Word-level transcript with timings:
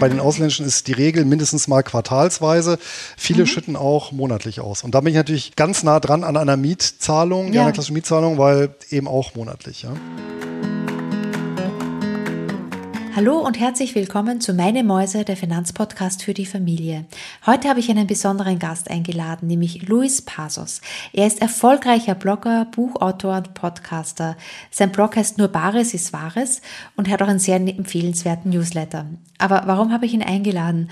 Bei 0.00 0.08
den 0.08 0.18
ausländischen 0.18 0.64
ist 0.64 0.86
die 0.86 0.94
Regel 0.94 1.26
mindestens 1.26 1.68
mal 1.68 1.82
quartalsweise. 1.82 2.78
Viele 3.18 3.42
mhm. 3.42 3.46
schütten 3.46 3.76
auch 3.76 4.12
monatlich 4.12 4.60
aus. 4.60 4.82
Und 4.82 4.94
da 4.94 5.00
bin 5.00 5.10
ich 5.10 5.16
natürlich 5.16 5.56
ganz 5.56 5.82
nah 5.82 6.00
dran 6.00 6.24
an 6.24 6.38
einer 6.38 6.56
Mietzahlung, 6.56 7.52
ja. 7.52 7.62
einer 7.62 7.72
klassischen 7.72 7.92
Mietzahlung, 7.92 8.38
weil 8.38 8.74
eben 8.88 9.06
auch 9.06 9.34
monatlich. 9.34 9.82
Ja. 9.82 9.92
Hallo 13.16 13.40
und 13.40 13.58
herzlich 13.58 13.96
willkommen 13.96 14.40
zu 14.40 14.54
Meine 14.54 14.84
Mäuse, 14.84 15.24
der 15.24 15.36
Finanzpodcast 15.36 16.22
für 16.22 16.32
die 16.32 16.46
Familie. 16.46 17.06
Heute 17.44 17.68
habe 17.68 17.80
ich 17.80 17.90
einen 17.90 18.06
besonderen 18.06 18.60
Gast 18.60 18.88
eingeladen, 18.88 19.48
nämlich 19.48 19.88
Luis 19.88 20.22
Pasos. 20.22 20.80
Er 21.12 21.26
ist 21.26 21.42
erfolgreicher 21.42 22.14
Blogger, 22.14 22.66
Buchautor 22.70 23.38
und 23.38 23.54
Podcaster. 23.54 24.36
Sein 24.70 24.92
Blog 24.92 25.16
heißt 25.16 25.38
Nur 25.38 25.48
Bares 25.48 25.92
ist 25.92 26.12
Wahres 26.12 26.62
und 26.94 27.08
hat 27.08 27.20
auch 27.20 27.26
einen 27.26 27.40
sehr 27.40 27.56
empfehlenswerten 27.56 28.52
Newsletter. 28.52 29.06
Aber 29.38 29.64
warum 29.66 29.92
habe 29.92 30.06
ich 30.06 30.14
ihn 30.14 30.22
eingeladen? 30.22 30.88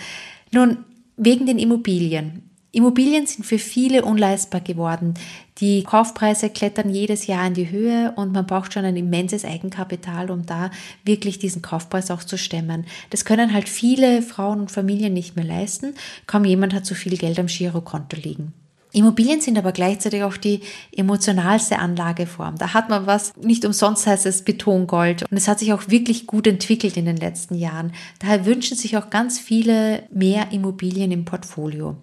Nun, 0.51 0.79
wegen 1.17 1.47
den 1.47 1.59
Immobilien. 1.59 2.48
Immobilien 2.71 3.27
sind 3.27 3.47
für 3.47 3.59
viele 3.59 4.05
unleistbar 4.05 4.61
geworden. 4.61 5.15
Die 5.59 5.85
Kaufpreise 5.85 6.51
klettern 6.51 6.91
jedes 6.91 7.27
Jahr 7.27 7.47
in 7.47 7.55
die 7.55 7.71
Höhe 7.71 8.13
und 8.15 8.33
man 8.33 8.47
braucht 8.47 8.75
schon 8.75 8.85
ein 8.85 8.97
immenses 8.97 9.45
Eigenkapital, 9.45 10.31
um 10.31 10.45
da 10.45 10.71
wirklich 11.05 11.39
diesen 11.39 11.63
Kaufpreis 11.63 12.11
auch 12.11 12.23
zu 12.23 12.37
stemmen. 12.37 12.85
Das 13.09 13.25
können 13.25 13.55
halt 13.55 13.71
viele 13.71 14.21
Frauen 14.21 14.61
und 14.61 14.71
Familien 14.71 15.15
nicht 15.15 15.35
mehr 15.35 15.47
leisten. 15.47 15.95
Kaum 16.27 16.45
jemand 16.45 16.75
hat 16.75 16.85
so 16.85 16.95
viel 16.95 17.17
Geld 17.17 17.39
am 17.39 17.47
Girokonto 17.47 18.17
liegen. 18.17 18.53
Immobilien 18.93 19.41
sind 19.41 19.59
aber 19.59 19.73
gleichzeitig 19.73 20.23
auch 20.23 20.37
die 20.37 20.61
emotionalste 20.97 21.79
Anlageform. 21.79 22.57
Da 22.57 22.73
hat 22.73 22.89
man 22.89 23.07
was, 23.07 23.35
nicht 23.37 23.65
umsonst 23.65 24.07
heißt 24.07 24.27
es 24.27 24.43
Betongold. 24.43 25.25
Und 25.31 25.37
es 25.37 25.49
hat 25.49 25.59
sich 25.59 25.73
auch 25.73 25.89
wirklich 25.89 26.27
gut 26.27 26.47
entwickelt 26.47 26.97
in 26.97 27.05
den 27.05 27.17
letzten 27.17 27.55
Jahren. 27.55 27.93
Daher 28.19 28.47
wünschen 28.47 28.77
sich 28.77 28.97
auch 28.97 29.11
ganz 29.11 29.39
viele 29.39 30.05
mehr 30.11 30.53
Immobilien 30.53 31.13
im 31.13 31.25
Portfolio. 31.25 31.97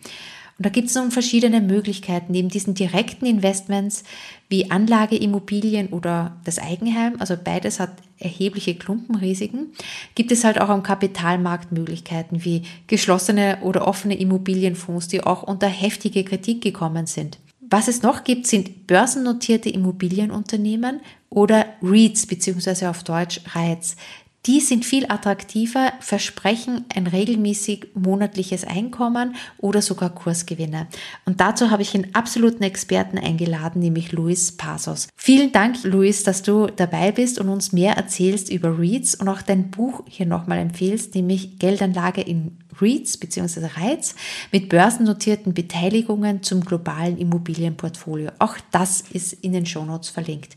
Und 0.58 0.66
da 0.66 0.70
gibt 0.70 0.88
es 0.88 0.96
nun 0.96 1.12
verschiedene 1.12 1.60
Möglichkeiten. 1.60 2.32
Neben 2.32 2.48
diesen 2.48 2.76
direkten 2.76 3.26
Investments 3.26 4.04
wie 4.48 4.72
Anlageimmobilien 4.72 5.90
oder 5.90 6.38
das 6.46 6.60
Eigenheim, 6.60 7.16
also 7.20 7.36
beides 7.42 7.80
hat 7.80 7.92
erhebliche 8.20 8.76
Klumpenrisiken, 8.76 9.74
gibt 10.16 10.32
es 10.32 10.46
halt 10.46 10.62
auch 10.62 10.70
am 10.70 10.82
Kapitalmarkt 10.84 11.74
Möglichkeiten 11.74 12.46
wie 12.46 12.64
geschlossene 12.88 13.58
oder 13.64 13.86
offene 13.86 14.18
Immobilienfonds, 14.18 15.10
die 15.10 15.22
auch 15.22 15.44
unter 15.44 15.68
heftige 15.68 16.24
Kritik 16.24 16.62
gekommen 16.62 17.06
sind. 17.06 17.38
Was 17.70 17.88
es 17.88 18.04
noch 18.04 18.24
gibt, 18.24 18.48
sind 18.48 18.88
börsennotierte 18.88 19.70
Immobilienunternehmen 19.70 21.02
oder 21.30 21.66
REITs 21.82 22.28
beziehungsweise 22.28 22.90
auf 22.90 23.04
Deutsch 23.04 23.42
REITs. 23.54 23.98
Die 24.46 24.60
sind 24.60 24.86
viel 24.86 25.06
attraktiver, 25.10 25.94
versprechen 26.00 26.86
ein 26.94 27.08
regelmäßig 27.08 27.88
monatliches 27.96 28.64
Einkommen 28.64 29.36
oder 29.58 29.82
sogar 29.82 30.12
Kursgewinne. 30.12 30.88
Und 31.26 31.42
dazu 31.42 31.72
habe 31.72 31.82
ich 31.82 31.96
einen 31.96 32.14
absoluten 32.14 32.64
Experten 32.64 33.18
eingeladen, 33.18 33.82
nämlich 33.82 34.12
Luis 34.12 34.52
Pasos. 34.52 35.08
Vielen 35.16 35.52
Dank, 35.52 35.84
Luis, 35.84 36.24
dass 36.24 36.44
du 36.44 36.68
dabei 36.68 37.12
bist 37.12 37.40
und 37.40 37.50
uns 37.50 37.72
mehr 37.72 37.96
erzählst 37.96 38.52
über 38.52 38.78
REITs 38.78 39.16
und 39.16 39.30
auch 39.30 39.42
dein 39.42 39.72
Buch 39.72 40.04
hier 40.08 40.28
nochmal 40.28 40.60
empfehlst, 40.60 41.16
nämlich 41.16 41.58
Geldanlage 41.58 42.22
in 42.22 42.58
REITs 42.80 43.18
bzw. 43.18 43.68
REITs 43.78 44.16
mit 44.52 44.70
börsennotierten 44.70 45.54
Beteiligungen 45.54 46.44
zum 46.44 46.62
globalen 46.64 47.18
Immobilienportfolio. 47.18 48.32
Auch 48.40 48.58
das 48.72 49.02
ist 49.02 49.34
in 49.34 49.54
den 49.54 49.66
Shownotes 49.66 50.10
verlinkt. 50.10 50.56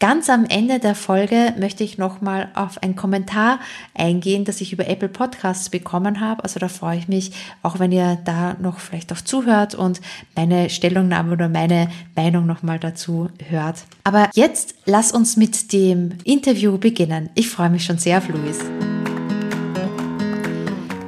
Ganz 0.00 0.30
am 0.30 0.46
Ende 0.46 0.78
der 0.78 0.94
Folge 0.94 1.52
möchte 1.58 1.84
ich 1.84 1.98
nochmal 1.98 2.48
auf 2.54 2.82
ein 2.82 2.96
Kommentar 2.96 3.60
eingehen, 3.94 4.46
das 4.46 4.62
ich 4.62 4.72
über 4.72 4.88
Apple 4.88 5.10
Podcasts 5.10 5.68
bekommen 5.68 6.20
habe. 6.20 6.42
Also 6.42 6.58
da 6.58 6.68
freue 6.68 6.96
ich 6.96 7.06
mich, 7.06 7.32
auch 7.62 7.78
wenn 7.78 7.92
ihr 7.92 8.16
da 8.24 8.56
noch 8.62 8.78
vielleicht 8.78 9.12
auch 9.12 9.20
zuhört 9.20 9.74
und 9.74 10.00
meine 10.34 10.70
Stellungnahme 10.70 11.32
oder 11.32 11.50
meine 11.50 11.90
Meinung 12.16 12.46
nochmal 12.46 12.78
dazu 12.78 13.28
hört. 13.50 13.84
Aber 14.02 14.30
jetzt 14.32 14.74
lass 14.86 15.12
uns 15.12 15.36
mit 15.36 15.70
dem 15.74 16.12
Interview 16.24 16.78
beginnen. 16.78 17.28
Ich 17.34 17.50
freue 17.50 17.68
mich 17.68 17.84
schon 17.84 17.98
sehr 17.98 18.18
auf 18.18 18.28
Luis. 18.30 18.58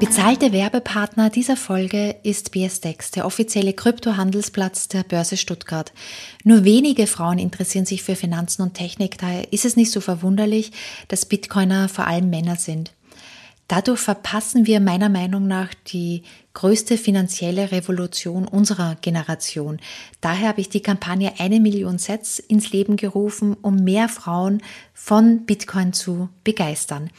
Bezahlte 0.03 0.51
Werbepartner 0.51 1.31
dieser 1.31 1.57
Folge 1.57 2.17
ist 2.25 2.51
BSDEX, 2.51 3.13
der 3.13 3.25
offizielle 3.25 3.73
Kryptohandelsplatz 3.73 4.89
der 4.89 5.05
Börse 5.05 5.37
Stuttgart. 5.37 5.93
Nur 6.43 6.65
wenige 6.65 7.07
Frauen 7.07 7.39
interessieren 7.39 7.87
sich 7.87 8.03
für 8.03 8.17
Finanzen 8.17 8.63
und 8.63 8.75
Technik, 8.75 9.17
daher 9.19 9.53
ist 9.53 9.65
es 9.65 9.77
nicht 9.77 9.93
so 9.93 10.01
verwunderlich, 10.01 10.73
dass 11.07 11.25
Bitcoiner 11.25 11.89
vor 11.89 12.09
allem 12.09 12.31
Männer 12.31 12.57
sind. 12.57 12.93
Dadurch 13.69 14.01
verpassen 14.01 14.67
wir 14.67 14.81
meiner 14.81 15.09
Meinung 15.09 15.47
nach 15.47 15.73
die 15.87 16.25
größte 16.53 16.99
finanzielle 16.99 17.71
Revolution 17.71 18.49
unserer 18.49 18.97
Generation. 18.97 19.79
Daher 20.21 20.49
habe 20.49 20.61
ich 20.61 20.69
die 20.69 20.83
Kampagne 20.83 21.35
Eine 21.39 21.61
Million 21.61 21.99
Sets 21.99 22.41
ins 22.41 22.73
Leben 22.73 22.97
gerufen, 22.97 23.57
um 23.63 23.77
mehr 23.77 24.09
Frauen 24.09 24.63
von 24.93 25.47
Bitcoin 25.47 25.93
zu 25.93 26.29
begeistern. 26.43 27.11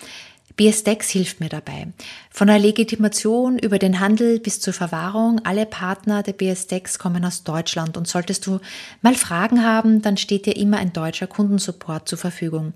BSDEX 0.56 1.10
hilft 1.10 1.40
mir 1.40 1.50
dabei. 1.50 1.88
Von 2.30 2.48
der 2.48 2.60
Legitimation 2.60 3.58
über 3.58 3.80
den 3.80 4.00
Handel 4.00 4.40
bis 4.40 4.60
zur 4.60 4.74
Verwahrung, 4.74 5.42
alle 5.46 5.66
Partner 5.66 6.22
der 6.22 6.34
BSDEX 6.34 7.00
kommen 7.00 7.26
aus 7.26 7.44
Deutschland 7.44 7.98
und 7.98 8.08
solltest 8.08 8.46
du 8.46 8.60
mal 9.02 9.16
Fragen 9.16 9.64
haben, 9.64 10.02
dann 10.02 10.18
steht 10.18 10.46
dir 10.46 10.56
immer 10.56 10.78
ein 10.78 10.94
deutscher 10.94 11.28
Kundensupport 11.28 12.08
zur 12.08 12.18
Verfügung. 12.18 12.74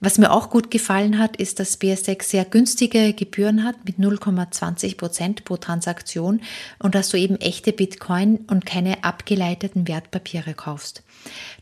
Was 0.00 0.18
mir 0.18 0.32
auch 0.32 0.50
gut 0.50 0.70
gefallen 0.70 1.18
hat, 1.18 1.36
ist, 1.36 1.60
dass 1.60 1.78
BSDEX 1.78 2.30
sehr 2.30 2.44
günstige 2.44 3.14
Gebühren 3.14 3.64
hat 3.64 3.76
mit 3.84 3.98
0,20 3.98 4.96
Prozent 4.98 5.44
pro 5.44 5.56
Transaktion 5.56 6.42
und 6.78 6.94
dass 6.94 7.08
du 7.08 7.16
eben 7.16 7.36
echte 7.36 7.72
Bitcoin 7.72 8.44
und 8.48 8.66
keine 8.66 9.04
abgeleiteten 9.04 9.88
Wertpapiere 9.88 10.52
kaufst. 10.52 11.03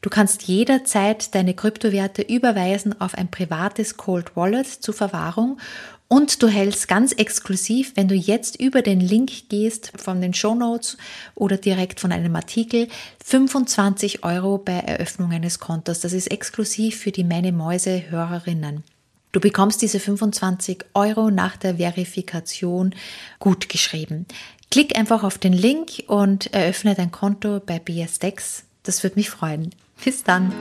Du 0.00 0.11
kannst 0.11 0.43
jederzeit 0.45 1.34
deine 1.34 1.55
Kryptowerte 1.55 2.23
überweisen 2.23 3.00
auf 3.00 3.15
ein 3.15 3.31
privates 3.31 3.97
Cold 3.97 4.37
Wallet 4.37 4.67
zur 4.67 4.95
Verwahrung 4.95 5.59
und 6.12 6.43
du 6.43 6.49
hältst 6.49 6.89
ganz 6.89 7.12
exklusiv, 7.12 7.93
wenn 7.95 8.06
du 8.06 8.15
jetzt 8.15 8.61
über 8.61 8.83
den 8.83 9.01
Link 9.01 9.49
gehst 9.49 9.93
von 9.97 10.21
den 10.21 10.34
Show 10.34 10.55
Notes 10.55 10.99
oder 11.34 11.56
direkt 11.56 12.01
von 12.01 12.12
einem 12.12 12.37
Artikel, 12.37 12.89
25 13.25 14.22
Euro 14.22 14.59
bei 14.59 14.75
Eröffnung 14.75 15.33
eines 15.33 15.59
Kontos. 15.59 16.01
Das 16.01 16.12
ist 16.12 16.31
exklusiv 16.31 16.99
für 16.99 17.12
die 17.12 17.25
Meine 17.25 17.51
Mäuse 17.51 18.11
Hörerinnen. 18.11 18.84
Du 19.33 19.41
bekommst 19.41 19.81
diese 19.81 19.99
25 19.99 20.84
Euro 20.93 21.31
nach 21.31 21.56
der 21.56 21.77
Verifikation 21.78 22.95
gut 23.39 23.71
geschrieben. 23.71 24.27
Klick 24.71 24.99
einfach 24.99 25.25
auf 25.25 25.39
den 25.39 25.55
Link 25.55 26.05
und 26.09 26.53
eröffne 26.53 26.95
dein 26.95 27.11
Konto 27.11 27.61
bei 27.61 27.78
BSDEX. 27.78 28.65
Das 28.82 29.03
würde 29.03 29.16
mich 29.16 29.31
freuen. 29.31 29.75
Bis 30.04 30.25
dann. 30.25 30.53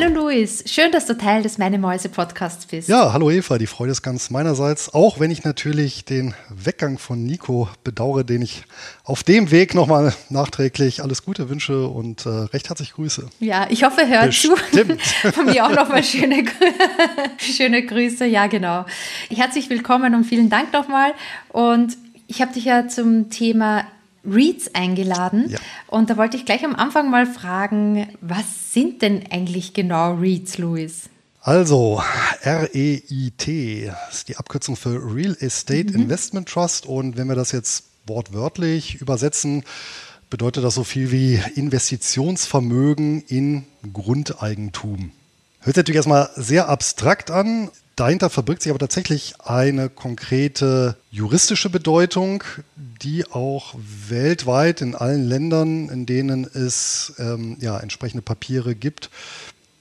Hallo 0.00 0.22
Luis, 0.22 0.64
schön, 0.66 0.92
dass 0.92 1.04
du 1.04 1.14
Teil 1.14 1.42
des 1.42 1.58
Meine 1.58 1.78
Mäuse 1.78 2.08
Podcasts 2.08 2.64
bist. 2.64 2.88
Ja, 2.88 3.12
hallo 3.12 3.30
Eva, 3.30 3.58
die 3.58 3.66
Freude 3.66 3.92
ist 3.92 4.00
ganz 4.00 4.30
meinerseits, 4.30 4.94
auch 4.94 5.20
wenn 5.20 5.30
ich 5.30 5.44
natürlich 5.44 6.06
den 6.06 6.34
Weggang 6.48 6.96
von 6.96 7.22
Nico 7.22 7.68
bedauere, 7.84 8.24
den 8.24 8.40
ich 8.40 8.62
auf 9.04 9.24
dem 9.24 9.50
Weg 9.50 9.74
nochmal 9.74 10.14
nachträglich 10.30 11.02
alles 11.02 11.22
Gute 11.22 11.50
wünsche 11.50 11.86
und 11.86 12.24
äh, 12.24 12.30
recht 12.30 12.70
herzlich 12.70 12.94
grüße. 12.94 13.28
Ja, 13.40 13.66
ich 13.68 13.84
hoffe, 13.84 14.00
er 14.00 14.08
hört 14.08 14.26
Bestimmt. 14.28 15.02
zu. 15.20 15.32
Von 15.32 15.44
mir 15.44 15.66
auch 15.66 15.74
nochmal 15.74 16.02
schöne, 16.02 16.44
schöne 17.36 17.84
Grüße. 17.84 18.24
Ja, 18.24 18.46
genau. 18.46 18.86
Herzlich 19.28 19.68
willkommen 19.68 20.14
und 20.14 20.24
vielen 20.24 20.48
Dank 20.48 20.72
nochmal. 20.72 21.12
Und 21.50 21.98
ich 22.26 22.40
habe 22.40 22.54
dich 22.54 22.64
ja 22.64 22.88
zum 22.88 23.28
Thema 23.28 23.84
Reads 24.24 24.74
eingeladen. 24.74 25.50
Ja. 25.50 25.58
Und 25.86 26.10
da 26.10 26.16
wollte 26.16 26.36
ich 26.36 26.44
gleich 26.44 26.64
am 26.64 26.74
Anfang 26.74 27.10
mal 27.10 27.26
fragen, 27.26 28.08
was 28.20 28.72
sind 28.72 29.02
denn 29.02 29.24
eigentlich 29.30 29.72
genau 29.72 30.14
Reads, 30.14 30.58
Louis? 30.58 31.08
Also, 31.42 32.02
REIT 32.42 33.48
ist 33.48 34.28
die 34.28 34.36
Abkürzung 34.36 34.76
für 34.76 35.14
Real 35.14 35.36
Estate 35.40 35.92
mhm. 35.92 36.02
Investment 36.02 36.48
Trust. 36.48 36.84
Und 36.84 37.16
wenn 37.16 37.28
wir 37.28 37.34
das 37.34 37.52
jetzt 37.52 37.84
wortwörtlich 38.06 39.00
übersetzen, 39.00 39.64
bedeutet 40.28 40.64
das 40.64 40.74
so 40.74 40.84
viel 40.84 41.10
wie 41.10 41.40
Investitionsvermögen 41.54 43.22
in 43.22 43.64
Grundeigentum. 43.92 45.12
Hört 45.60 45.74
sich 45.74 45.80
natürlich 45.82 45.96
erstmal 45.96 46.30
sehr 46.36 46.68
abstrakt 46.68 47.30
an. 47.30 47.70
Dahinter 47.96 48.30
verbirgt 48.30 48.62
sich 48.62 48.70
aber 48.70 48.78
tatsächlich 48.78 49.34
eine 49.40 49.90
konkrete 49.90 50.96
juristische 51.10 51.68
Bedeutung, 51.68 52.42
die 53.02 53.26
auch 53.30 53.74
weltweit 54.08 54.80
in 54.80 54.94
allen 54.94 55.24
Ländern, 55.24 55.88
in 55.90 56.06
denen 56.06 56.44
es 56.44 57.12
ähm, 57.18 57.58
ja, 57.60 57.78
entsprechende 57.78 58.22
Papiere 58.22 58.74
gibt, 58.74 59.10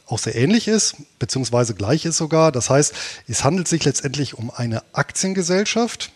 auch 0.05 0.19
sehr 0.19 0.35
ähnlich 0.35 0.67
ist, 0.67 0.95
beziehungsweise 1.19 1.75
gleich 1.75 2.05
ist 2.05 2.17
sogar. 2.17 2.51
Das 2.51 2.69
heißt, 2.69 2.93
es 3.27 3.43
handelt 3.43 3.67
sich 3.67 3.85
letztendlich 3.85 4.33
um 4.33 4.49
eine 4.51 4.83
Aktiengesellschaft, 4.93 6.11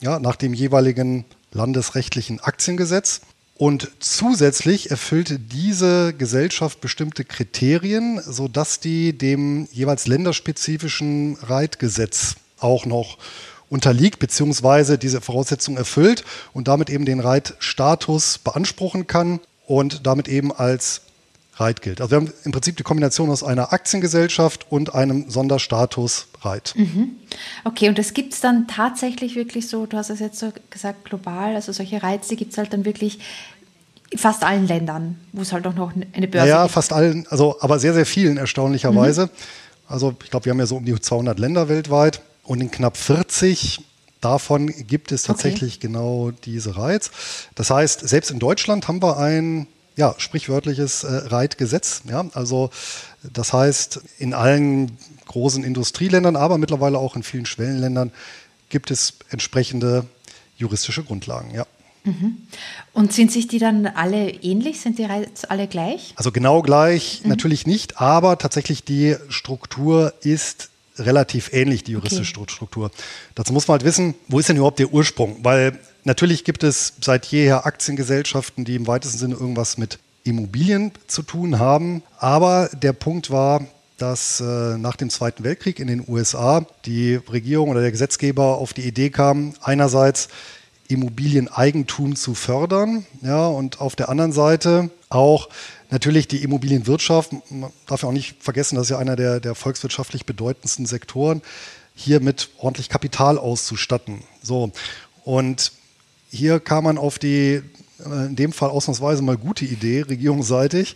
ja, 0.00 0.18
nach 0.18 0.36
dem 0.36 0.52
jeweiligen 0.52 1.24
landesrechtlichen 1.52 2.40
Aktiengesetz. 2.40 3.22
Und 3.58 3.90
zusätzlich 4.00 4.90
erfüllt 4.90 5.40
diese 5.52 6.12
Gesellschaft 6.12 6.82
bestimmte 6.82 7.24
Kriterien, 7.24 8.20
sodass 8.22 8.80
die 8.80 9.16
dem 9.16 9.66
jeweils 9.72 10.06
länderspezifischen 10.06 11.38
Reitgesetz 11.40 12.36
auch 12.60 12.84
noch 12.84 13.16
unterliegt, 13.70 14.18
beziehungsweise 14.18 14.98
diese 14.98 15.22
Voraussetzungen 15.22 15.78
erfüllt 15.78 16.24
und 16.52 16.68
damit 16.68 16.90
eben 16.90 17.06
den 17.06 17.20
Reitstatus 17.20 18.38
beanspruchen 18.38 19.06
kann 19.06 19.40
und 19.66 20.06
damit 20.06 20.28
eben 20.28 20.52
als 20.52 21.00
Reit 21.56 21.80
gilt. 21.80 22.00
Also 22.00 22.10
wir 22.10 22.16
haben 22.16 22.32
im 22.44 22.52
Prinzip 22.52 22.76
die 22.76 22.82
Kombination 22.82 23.30
aus 23.30 23.42
einer 23.42 23.72
Aktiengesellschaft 23.72 24.66
und 24.70 24.94
einem 24.94 25.30
Sonderstatus 25.30 26.28
Reit. 26.42 26.74
Mhm. 26.76 27.16
Okay, 27.64 27.88
und 27.88 27.98
das 27.98 28.12
gibt 28.12 28.34
es 28.34 28.40
dann 28.40 28.68
tatsächlich 28.68 29.36
wirklich 29.36 29.68
so, 29.68 29.86
du 29.86 29.96
hast 29.96 30.10
es 30.10 30.20
jetzt 30.20 30.38
so 30.38 30.52
gesagt, 30.70 31.04
global, 31.06 31.54
also 31.54 31.72
solche 31.72 32.02
Reize 32.02 32.36
gibt 32.36 32.52
es 32.52 32.58
halt 32.58 32.72
dann 32.72 32.84
wirklich 32.84 33.20
in 34.10 34.18
fast 34.18 34.44
allen 34.44 34.66
Ländern, 34.66 35.18
wo 35.32 35.42
es 35.42 35.52
halt 35.52 35.66
auch 35.66 35.74
noch 35.74 35.92
eine 35.94 36.28
Börse 36.28 36.48
ja, 36.48 36.62
gibt. 36.62 36.68
Ja, 36.68 36.68
fast 36.68 36.92
allen, 36.92 37.26
also 37.28 37.56
aber 37.60 37.78
sehr, 37.78 37.94
sehr 37.94 38.06
vielen 38.06 38.36
erstaunlicherweise. 38.36 39.26
Mhm. 39.26 39.30
Also 39.88 40.14
ich 40.22 40.30
glaube, 40.30 40.44
wir 40.44 40.50
haben 40.50 40.58
ja 40.58 40.66
so 40.66 40.76
um 40.76 40.84
die 40.84 40.94
200 40.94 41.38
Länder 41.38 41.68
weltweit 41.68 42.20
und 42.44 42.60
in 42.60 42.70
knapp 42.70 42.96
40 42.96 43.80
davon 44.20 44.66
gibt 44.66 45.10
es 45.12 45.22
tatsächlich 45.22 45.76
okay. 45.76 45.86
genau 45.86 46.32
diese 46.44 46.76
Reiz. 46.76 47.10
Das 47.54 47.70
heißt, 47.70 48.06
selbst 48.06 48.30
in 48.30 48.38
Deutschland 48.38 48.88
haben 48.88 49.02
wir 49.02 49.18
ein 49.18 49.66
ja, 49.96 50.14
sprichwörtliches 50.18 51.04
äh, 51.04 51.12
Reitgesetz. 51.26 52.02
Ja? 52.08 52.26
Also 52.34 52.70
das 53.22 53.52
heißt, 53.52 54.00
in 54.18 54.34
allen 54.34 54.98
großen 55.26 55.64
Industrieländern, 55.64 56.36
aber 56.36 56.58
mittlerweile 56.58 56.98
auch 56.98 57.16
in 57.16 57.22
vielen 57.22 57.46
Schwellenländern 57.46 58.12
gibt 58.68 58.90
es 58.90 59.14
entsprechende 59.30 60.06
juristische 60.56 61.02
Grundlagen. 61.02 61.52
Ja. 61.54 61.66
Mhm. 62.04 62.36
Und 62.92 63.12
sind 63.12 63.32
sich 63.32 63.48
die 63.48 63.58
dann 63.58 63.86
alle 63.86 64.30
ähnlich? 64.30 64.80
Sind 64.80 64.98
die 64.98 65.06
alle 65.48 65.66
gleich? 65.66 66.12
Also 66.16 66.30
genau 66.30 66.62
gleich 66.62 67.22
mhm. 67.22 67.30
natürlich 67.30 67.66
nicht, 67.66 68.00
aber 68.00 68.38
tatsächlich 68.38 68.84
die 68.84 69.16
Struktur 69.28 70.14
ist 70.22 70.70
relativ 70.98 71.52
ähnlich, 71.52 71.84
die 71.84 71.92
juristische 71.92 72.40
okay. 72.40 72.50
Struktur. 72.52 72.90
Dazu 73.34 73.52
muss 73.52 73.68
man 73.68 73.74
halt 73.74 73.84
wissen, 73.84 74.14
wo 74.28 74.38
ist 74.38 74.48
denn 74.48 74.56
überhaupt 74.56 74.78
der 74.78 74.92
Ursprung? 74.92 75.38
Weil 75.42 75.78
Natürlich 76.06 76.44
gibt 76.44 76.62
es 76.62 76.92
seit 77.00 77.26
jeher 77.26 77.66
Aktiengesellschaften, 77.66 78.64
die 78.64 78.76
im 78.76 78.86
weitesten 78.86 79.18
Sinne 79.18 79.34
irgendwas 79.34 79.76
mit 79.76 79.98
Immobilien 80.22 80.92
zu 81.08 81.22
tun 81.22 81.58
haben. 81.58 82.04
Aber 82.20 82.70
der 82.72 82.92
Punkt 82.92 83.32
war, 83.32 83.66
dass 83.98 84.40
äh, 84.40 84.78
nach 84.78 84.94
dem 84.94 85.10
Zweiten 85.10 85.42
Weltkrieg 85.42 85.80
in 85.80 85.88
den 85.88 86.04
USA 86.06 86.64
die 86.84 87.16
Regierung 87.16 87.70
oder 87.70 87.80
der 87.80 87.90
Gesetzgeber 87.90 88.58
auf 88.58 88.72
die 88.72 88.82
Idee 88.82 89.10
kam, 89.10 89.54
einerseits 89.60 90.28
Immobilieneigentum 90.86 92.14
zu 92.14 92.36
fördern, 92.36 93.04
ja, 93.22 93.48
und 93.48 93.80
auf 93.80 93.96
der 93.96 94.08
anderen 94.08 94.30
Seite 94.30 94.90
auch 95.08 95.48
natürlich 95.90 96.28
die 96.28 96.44
Immobilienwirtschaft, 96.44 97.32
man 97.50 97.72
darf 97.88 98.02
ja 98.02 98.08
auch 98.08 98.12
nicht 98.12 98.40
vergessen, 98.44 98.76
das 98.76 98.84
ist 98.84 98.90
ja 98.90 98.98
einer 98.98 99.16
der, 99.16 99.40
der 99.40 99.56
volkswirtschaftlich 99.56 100.24
bedeutendsten 100.24 100.86
Sektoren, 100.86 101.42
hier 101.96 102.20
mit 102.20 102.50
ordentlich 102.58 102.90
Kapital 102.90 103.38
auszustatten. 103.38 104.22
So. 104.40 104.70
Und 105.24 105.72
hier 106.36 106.60
kam 106.60 106.84
man 106.84 106.98
auf 106.98 107.18
die 107.18 107.62
äh, 108.04 108.26
in 108.26 108.36
dem 108.36 108.52
Fall 108.52 108.70
ausnahmsweise 108.70 109.22
mal 109.22 109.36
gute 109.36 109.64
Idee, 109.64 110.02
regierungsseitig, 110.02 110.94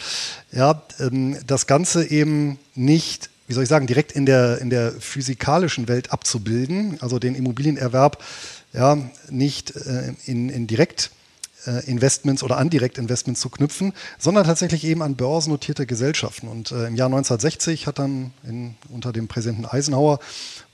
ja, 0.52 0.82
ähm, 1.00 1.36
das 1.46 1.66
Ganze 1.66 2.10
eben 2.10 2.58
nicht, 2.74 3.30
wie 3.46 3.54
soll 3.54 3.62
ich 3.62 3.68
sagen, 3.68 3.86
direkt 3.86 4.12
in 4.12 4.26
der, 4.26 4.58
in 4.58 4.70
der 4.70 4.92
physikalischen 4.92 5.88
Welt 5.88 6.12
abzubilden, 6.12 6.98
also 7.00 7.18
den 7.18 7.34
Immobilienerwerb 7.34 8.22
ja, 8.72 8.98
nicht 9.30 9.74
äh, 9.74 10.12
in, 10.26 10.48
in 10.50 10.66
direkt 10.66 11.10
äh, 11.66 11.82
oder 12.42 12.56
an 12.56 12.70
Direktinvestments 12.70 13.40
zu 13.40 13.50
knüpfen, 13.50 13.92
sondern 14.18 14.44
tatsächlich 14.44 14.84
eben 14.84 15.02
an 15.02 15.16
börsennotierte 15.16 15.86
Gesellschaften. 15.86 16.48
Und 16.48 16.70
im 16.70 16.94
Jahr 16.96 17.08
1960 17.08 17.86
hat 17.86 17.98
dann 17.98 18.32
in, 18.44 18.76
unter 18.88 19.12
dem 19.12 19.28
Präsidenten 19.28 19.66
Eisenhower 19.66 20.20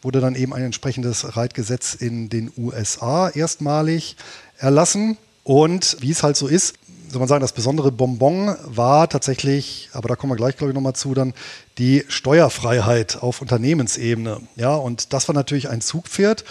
wurde 0.03 0.21
dann 0.21 0.37
eben 0.37 0.53
ein 0.53 0.63
entsprechendes 0.63 1.37
Reitgesetz 1.37 1.95
in 1.95 2.29
den 2.29 2.53
USA 2.57 3.29
erstmalig 3.29 4.17
erlassen. 4.58 5.17
Und 5.44 5.97
wie 6.00 6.11
es 6.11 6.23
halt 6.23 6.37
so 6.37 6.49
ist, 6.49 6.75
soll 7.08 7.20
man 7.20 7.29
sagen, 7.29 7.41
das 7.41 7.53
besondere 7.53 7.93
Bonbon 7.93 8.56
war 8.64 9.08
tatsächlich, 9.08 9.91
aber 9.93 10.08
da 10.08 10.17
kommen 10.17 10.32
wir 10.32 10.37
gleich, 10.37 10.56
glaube 10.56 10.73
ich, 10.73 10.75
nochmal 10.75 10.94
zu, 10.94 11.14
dann 11.14 11.35
die 11.79 12.05
Steuerfreiheit 12.08 13.23
auf 13.23 13.41
Unternehmensebene. 13.41 14.41
Ja, 14.56 14.75
und 14.75 15.12
das 15.12 15.29
war 15.29 15.35
natürlich 15.35 15.69
ein 15.69 15.81
Zugpferd. 15.81 16.44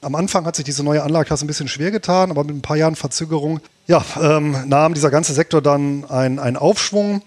Am 0.00 0.16
Anfang 0.16 0.44
hat 0.44 0.56
sich 0.56 0.64
diese 0.64 0.82
neue 0.82 1.02
Anlageklasse 1.02 1.44
ein 1.44 1.46
bisschen 1.46 1.68
schwer 1.68 1.92
getan, 1.92 2.30
aber 2.30 2.42
mit 2.42 2.56
ein 2.56 2.62
paar 2.62 2.76
Jahren 2.76 2.96
Verzögerung 2.96 3.60
ja, 3.86 4.04
ähm, 4.20 4.56
nahm 4.66 4.94
dieser 4.94 5.10
ganze 5.10 5.32
Sektor 5.32 5.62
dann 5.62 6.04
einen 6.06 6.56
Aufschwung 6.56 7.22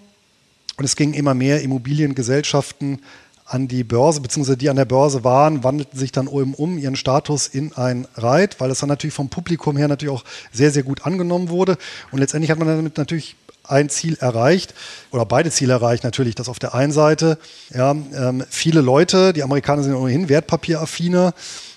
und 0.76 0.84
es 0.84 0.96
gingen 0.96 1.14
immer 1.14 1.34
mehr 1.34 1.62
Immobiliengesellschaften 1.62 3.00
an 3.46 3.68
die 3.68 3.84
Börse, 3.84 4.20
beziehungsweise 4.20 4.56
die 4.56 4.68
an 4.68 4.76
der 4.76 4.84
Börse 4.84 5.22
waren, 5.22 5.62
wandelten 5.62 5.98
sich 5.98 6.10
dann 6.10 6.26
um, 6.26 6.54
um 6.54 6.78
ihren 6.78 6.96
Status 6.96 7.46
in 7.46 7.72
ein 7.74 8.06
Reit, 8.16 8.60
weil 8.60 8.70
es 8.70 8.80
dann 8.80 8.88
natürlich 8.88 9.14
vom 9.14 9.28
Publikum 9.28 9.76
her 9.76 9.88
natürlich 9.88 10.14
auch 10.14 10.24
sehr, 10.52 10.72
sehr 10.72 10.82
gut 10.82 11.06
angenommen 11.06 11.48
wurde. 11.48 11.78
Und 12.10 12.18
letztendlich 12.18 12.50
hat 12.50 12.58
man 12.58 12.66
damit 12.66 12.98
natürlich 12.98 13.36
ein 13.68 13.88
Ziel 13.88 14.16
erreicht 14.20 14.74
oder 15.10 15.24
beide 15.24 15.50
Ziele 15.50 15.72
erreicht 15.74 16.04
natürlich, 16.04 16.34
dass 16.34 16.48
auf 16.48 16.58
der 16.58 16.74
einen 16.74 16.92
Seite 16.92 17.38
ja, 17.74 17.90
ähm, 17.90 18.44
viele 18.48 18.80
Leute, 18.80 19.32
die 19.32 19.42
Amerikaner 19.42 19.82
sind 19.82 19.94
ohnehin 19.94 20.28
wertpapieraffiner, 20.28 21.34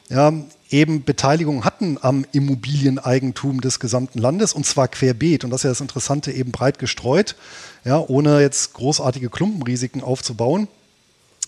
ja, 0.10 0.34
eben 0.72 1.04
Beteiligung 1.04 1.66
hatten 1.66 1.98
am 2.02 2.26
Immobilieneigentum 2.32 3.62
des 3.62 3.80
gesamten 3.80 4.20
Landes 4.20 4.54
und 4.54 4.66
zwar 4.66 4.88
querbeet 4.88 5.44
und 5.44 5.50
das 5.50 5.62
ist 5.62 5.64
ja 5.64 5.70
das 5.72 5.82
Interessante 5.82 6.32
eben 6.32 6.52
breit 6.52 6.80
gestreut, 6.80 7.36
ja, 7.86 8.00
ohne 8.00 8.42
jetzt 8.42 8.74
großartige 8.74 9.30
Klumpenrisiken 9.30 10.04
aufzubauen. 10.04 10.68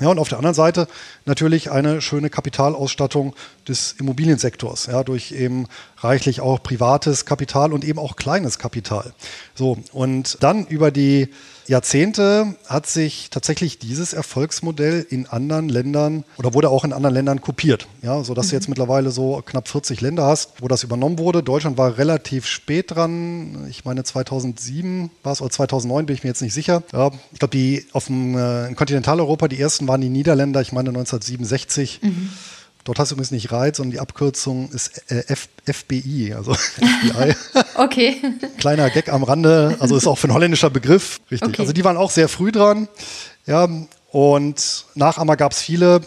Ja, 0.02 0.08
und 0.08 0.18
auf 0.18 0.30
der 0.30 0.40
anderen 0.40 0.56
Seite 0.56 0.88
natürlich 1.26 1.70
eine 1.70 2.02
schöne 2.02 2.32
Kapitalausstattung 2.32 3.36
des 3.68 3.94
Immobiliensektors, 4.00 4.88
ja, 4.88 5.04
durch 5.04 5.32
eben 5.32 5.68
reichlich 5.98 6.42
auch 6.42 6.64
privates 6.64 7.26
Kapital 7.26 7.72
und 7.72 7.86
eben 7.86 8.00
auch 8.00 8.16
kleines 8.16 8.58
Kapital. 8.58 9.14
So, 9.54 9.78
und 9.94 10.38
dann 10.42 10.66
über 10.66 10.90
die 10.90 11.30
Jahrzehnte 11.68 12.56
hat 12.68 12.88
sich 12.88 13.30
tatsächlich 13.30 13.80
dieses 13.80 14.14
Erfolgsmodell 14.14 15.06
in 15.10 15.28
anderen 15.28 15.70
Ländern 15.70 16.24
oder 16.38 16.54
wurde 16.54 16.70
auch 16.70 16.84
in 16.84 16.94
anderen 16.94 17.14
Ländern 17.14 17.42
kopiert, 17.42 17.88
ja, 18.02 18.24
sodass 18.24 18.48
mhm. 18.48 18.50
du 18.50 18.56
jetzt 18.56 18.70
mittlerweile 18.70 19.12
so 19.12 19.42
knapp 19.46 19.68
40 19.68 20.02
Länder 20.02 20.26
hast, 20.26 20.62
wo 20.62 20.68
das 20.68 20.84
übernommen 20.84 21.20
wurde. 21.20 21.44
Deutschland 21.44 21.78
war 21.78 21.98
relativ 21.98 22.46
spät 22.46 22.92
dran, 22.92 23.68
ich 23.70 23.86
meine 23.86 24.04
2007 24.04 25.12
war 25.24 25.34
es 25.34 25.42
oder 25.42 25.52
2009, 25.52 26.06
bin 26.06 26.16
ich 26.16 26.24
mir 26.24 26.30
jetzt 26.30 26.42
nicht 26.42 26.54
sicher. 26.54 26.84
Ja, 26.94 27.12
ich 27.32 27.40
glaube, 27.40 27.56
die 27.56 27.86
auf 27.94 28.06
dem 28.08 28.38
äh, 28.38 28.68
in 28.68 28.76
Kontinentaleuropa, 28.76 29.48
die 29.48 29.60
ersten 29.60 29.88
waren 29.88 30.02
die 30.02 30.10
Niederländer, 30.10 30.62
ich 30.62 30.72
meine 30.72 30.90
1967. 30.90 32.00
Mhm. 32.02 32.30
Dort 32.84 33.00
hast 33.00 33.12
du 33.12 33.16
übrigens 33.16 33.32
nicht 33.32 33.52
Reiz, 33.52 33.78
sondern 33.78 33.92
die 33.92 34.00
Abkürzung 34.00 34.70
ist 34.72 35.04
äh, 35.12 35.24
F 35.28 35.50
FBI, 35.66 36.34
also 36.34 36.54
FBI. 36.54 37.36
okay. 37.76 38.18
Kleiner 38.58 38.90
Gag 38.90 39.10
am 39.10 39.24
Rande, 39.24 39.76
also 39.80 39.96
ist 39.96 40.08
auch 40.08 40.18
für 40.18 40.28
ein 40.28 40.34
holländischer 40.34 40.70
Begriff, 40.70 41.20
richtig. 41.30 41.50
Okay. 41.50 41.62
Also 41.62 41.74
die 41.74 41.84
waren 41.84 41.98
auch 41.98 42.12
sehr 42.12 42.28
früh 42.28 42.52
dran. 42.52 42.88
Ja, 43.46 43.68
und 44.12 44.86
Nachahmer 44.96 45.38
gab 45.38 45.52
es 45.52 45.62
viele 45.62 46.02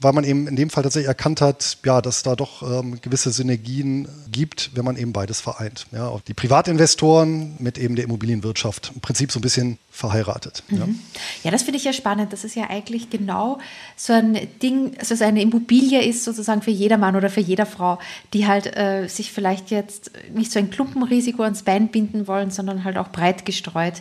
weil 0.00 0.12
man 0.12 0.24
eben 0.24 0.46
in 0.48 0.56
dem 0.56 0.70
Fall 0.70 0.82
tatsächlich 0.82 1.08
erkannt 1.08 1.40
hat, 1.40 1.78
ja, 1.84 2.00
dass 2.00 2.22
da 2.22 2.34
doch 2.34 2.62
ähm, 2.62 3.00
gewisse 3.02 3.30
Synergien 3.30 4.08
gibt, 4.32 4.70
wenn 4.74 4.84
man 4.84 4.96
eben 4.96 5.12
beides 5.12 5.40
vereint. 5.40 5.86
Ja, 5.92 6.08
auch 6.08 6.22
die 6.22 6.32
Privatinvestoren 6.32 7.56
mit 7.58 7.76
eben 7.76 7.96
der 7.96 8.06
Immobilienwirtschaft 8.06 8.92
im 8.94 9.00
Prinzip 9.00 9.30
so 9.30 9.38
ein 9.38 9.42
bisschen 9.42 9.78
verheiratet. 9.90 10.62
Mhm. 10.68 10.78
Ja. 10.78 10.86
ja, 11.44 11.50
das 11.50 11.62
finde 11.62 11.78
ich 11.78 11.84
ja 11.84 11.92
spannend. 11.92 12.32
Das 12.32 12.44
ist 12.44 12.54
ja 12.54 12.70
eigentlich 12.70 13.10
genau 13.10 13.58
so 13.96 14.14
ein 14.14 14.38
Ding, 14.62 14.92
also 14.98 15.14
so 15.14 15.24
eine 15.24 15.42
Immobilie 15.42 16.02
ist 16.02 16.24
sozusagen 16.24 16.62
für 16.62 16.70
jeder 16.70 16.96
Mann 16.96 17.14
oder 17.16 17.28
für 17.28 17.40
jeder 17.40 17.66
Frau, 17.66 17.98
die 18.32 18.46
halt 18.46 18.74
äh, 18.76 19.06
sich 19.06 19.32
vielleicht 19.32 19.70
jetzt 19.70 20.12
nicht 20.32 20.50
so 20.50 20.58
ein 20.58 20.70
Klumpenrisiko 20.70 21.42
ans 21.42 21.62
Bein 21.62 21.88
binden 21.88 22.26
wollen, 22.26 22.50
sondern 22.50 22.84
halt 22.84 22.96
auch 22.96 23.08
breit 23.08 23.44
gestreut 23.44 23.94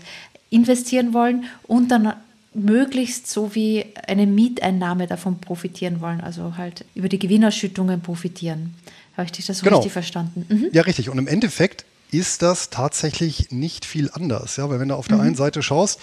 investieren 0.49 1.13
wollen 1.13 1.45
und 1.67 1.89
dann 1.89 2.13
möglichst 2.53 3.27
so 3.27 3.53
wie 3.55 3.85
eine 4.07 4.25
Mieteinnahme 4.25 5.07
davon 5.07 5.39
profitieren 5.39 6.01
wollen, 6.01 6.21
also 6.21 6.57
halt 6.57 6.85
über 6.95 7.09
die 7.09 7.19
Gewinnausschüttungen 7.19 8.01
profitieren. 8.01 8.73
Habe 9.15 9.25
ich 9.25 9.31
dich 9.33 9.45
das 9.45 9.59
so 9.59 9.65
genau. 9.65 9.77
richtig 9.77 9.93
verstanden? 9.93 10.45
Mhm. 10.49 10.69
Ja, 10.71 10.83
richtig. 10.83 11.09
Und 11.09 11.17
im 11.17 11.27
Endeffekt 11.27 11.85
ist 12.11 12.41
das 12.41 12.69
tatsächlich 12.69 13.51
nicht 13.51 13.85
viel 13.85 14.09
anders. 14.11 14.57
Ja, 14.57 14.69
weil 14.69 14.79
wenn 14.79 14.87
du 14.87 14.95
auf 14.95 15.07
der 15.07 15.17
mhm. 15.17 15.23
einen 15.23 15.35
Seite 15.35 15.61
schaust, 15.61 15.99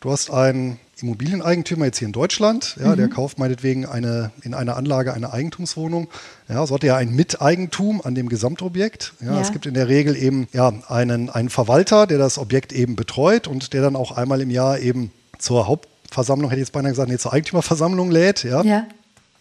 du 0.00 0.10
hast 0.10 0.30
einen 0.30 0.78
Immobilieneigentümer 1.02 1.86
jetzt 1.86 1.98
hier 1.98 2.06
in 2.06 2.12
Deutschland, 2.12 2.76
ja, 2.80 2.92
mhm. 2.92 2.96
der 2.96 3.08
kauft 3.08 3.38
meinetwegen 3.38 3.84
eine, 3.84 4.30
in 4.42 4.54
einer 4.54 4.76
Anlage 4.76 5.12
eine 5.12 5.32
Eigentumswohnung. 5.32 6.08
Ja, 6.48 6.66
so 6.66 6.74
hat 6.74 6.84
er 6.84 6.96
ein 6.96 7.14
Miteigentum 7.14 8.00
an 8.02 8.14
dem 8.14 8.28
Gesamtobjekt. 8.28 9.14
Ja, 9.20 9.34
ja. 9.34 9.40
Es 9.40 9.52
gibt 9.52 9.66
in 9.66 9.74
der 9.74 9.88
Regel 9.88 10.16
eben 10.16 10.48
ja, 10.52 10.72
einen, 10.88 11.28
einen 11.28 11.50
Verwalter, 11.50 12.06
der 12.06 12.18
das 12.18 12.38
Objekt 12.38 12.72
eben 12.72 12.96
betreut 12.96 13.48
und 13.48 13.72
der 13.74 13.82
dann 13.82 13.96
auch 13.96 14.12
einmal 14.12 14.40
im 14.40 14.50
Jahr 14.50 14.78
eben 14.78 15.10
zur 15.38 15.66
Hauptversammlung, 15.66 16.50
hätte 16.50 16.60
ich 16.60 16.66
jetzt 16.66 16.72
beinahe 16.72 16.92
gesagt, 16.92 17.08
nee, 17.08 17.18
zur 17.18 17.32
Eigentümerversammlung 17.32 18.10
lädt. 18.10 18.44
Ja. 18.44 18.62
ja. 18.62 18.86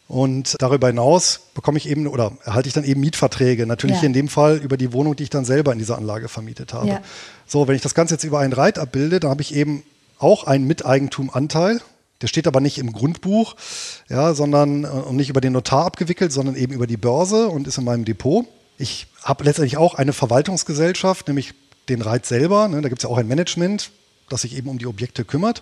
Und 0.07 0.57
darüber 0.59 0.87
hinaus 0.87 1.39
bekomme 1.53 1.77
ich 1.77 1.89
eben 1.89 2.07
oder 2.07 2.33
erhalte 2.43 2.67
ich 2.67 2.73
dann 2.73 2.83
eben 2.83 2.99
Mietverträge. 3.01 3.65
Natürlich 3.65 4.01
ja. 4.01 4.03
in 4.03 4.13
dem 4.13 4.27
Fall 4.27 4.57
über 4.57 4.77
die 4.77 4.93
Wohnung, 4.93 5.15
die 5.15 5.23
ich 5.23 5.29
dann 5.29 5.45
selber 5.45 5.71
in 5.71 5.79
dieser 5.79 5.97
Anlage 5.97 6.27
vermietet 6.27 6.73
habe. 6.73 6.87
Ja. 6.87 7.01
So, 7.47 7.67
wenn 7.67 7.75
ich 7.75 7.81
das 7.81 7.95
Ganze 7.95 8.15
jetzt 8.15 8.23
über 8.23 8.39
einen 8.39 8.53
Reit 8.53 8.77
abbilde, 8.77 9.19
dann 9.19 9.31
habe 9.31 9.41
ich 9.41 9.55
eben 9.55 9.83
auch 10.19 10.45
einen 10.45 10.67
Miteigentumanteil. 10.67 11.81
Der 12.21 12.27
steht 12.27 12.47
aber 12.47 12.61
nicht 12.61 12.77
im 12.77 12.93
Grundbuch, 12.93 13.55
ja, 14.09 14.33
sondern 14.33 14.85
und 14.85 15.15
nicht 15.15 15.29
über 15.29 15.41
den 15.41 15.53
Notar 15.53 15.85
abgewickelt, 15.85 16.31
sondern 16.31 16.55
eben 16.55 16.73
über 16.73 16.87
die 16.87 16.95
Börse 16.95 17.49
und 17.49 17.67
ist 17.67 17.77
in 17.77 17.83
meinem 17.83 18.05
Depot. 18.05 18.45
Ich 18.77 19.07
habe 19.23 19.43
letztendlich 19.43 19.77
auch 19.77 19.95
eine 19.95 20.13
Verwaltungsgesellschaft, 20.13 21.27
nämlich 21.27 21.53
den 21.89 22.01
Reit 22.01 22.25
selber. 22.25 22.67
Ne, 22.67 22.81
da 22.81 22.89
gibt 22.89 22.99
es 22.99 23.03
ja 23.03 23.09
auch 23.09 23.17
ein 23.17 23.27
Management, 23.27 23.91
das 24.29 24.41
sich 24.41 24.55
eben 24.55 24.69
um 24.69 24.77
die 24.77 24.87
Objekte 24.87 25.25
kümmert. 25.25 25.61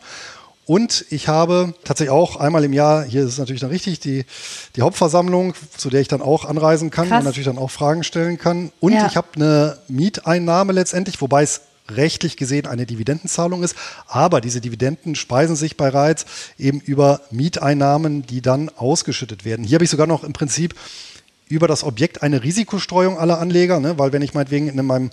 Und 0.65 1.06
ich 1.10 1.27
habe 1.27 1.74
tatsächlich 1.84 2.12
auch 2.12 2.38
einmal 2.38 2.63
im 2.63 2.72
Jahr, 2.72 3.03
hier 3.03 3.24
ist 3.24 3.30
es 3.30 3.38
natürlich 3.38 3.62
dann 3.62 3.72
richtig, 3.72 4.00
die, 4.00 4.25
die 4.75 4.84
Hauptversammlung, 4.84 5.53
zu 5.75 5.89
der 5.89 6.01
ich 6.01 6.08
dann 6.08 6.22
auch 6.22 6.46
anreisen 6.46 6.91
kann 6.91 7.10
Krass. 7.10 7.20
und 7.20 7.25
natürlich 7.25 7.48
dann 7.48 7.58
auch 7.58 7.72
Fragen 7.72 8.03
stellen 8.03 8.38
kann. 8.38 8.72
Und 8.80 8.94
ja. 8.94 9.08
ich 9.08 9.18
habe 9.18 9.27
eine 9.36 9.80
Mieteinnahme 9.88 10.72
letztendlich, 10.72 11.20
wobei 11.20 11.44
es 11.44 11.62
rechtlich 11.89 12.38
gesehen 12.38 12.68
eine 12.68 12.86
Dividendenzahlung 12.86 13.63
ist. 13.63 13.75
Aber 14.08 14.39
diese 14.39 14.62
Dividenden 14.62 15.15
speisen 15.15 15.56
sich 15.56 15.77
bei 15.77 15.89
Reiz 15.89 16.25
eben 16.58 16.80
über 16.80 17.22
Mieteinnahmen, 17.32 18.25
die 18.25 18.41
dann 18.41 18.70
ausgeschüttet 18.70 19.46
werden. 19.46 19.65
Hier 19.65 19.75
habe 19.75 19.84
ich 19.84 19.89
sogar 19.91 20.08
noch 20.08 20.24
im 20.24 20.34
Prinzip 20.34 20.75
über 21.50 21.68
das 21.68 21.84
Objekt 21.84 22.24
eine 22.24 22.44
Risikostreuung 22.44 23.18
aller 23.18 23.39
Anleger, 23.39 23.80
ne? 23.80 24.00
weil 24.00 24.13
wenn 24.13 24.22
ich 24.22 24.34
meinetwegen 24.34 24.70
in 24.70 24.86
meinem 24.86 25.12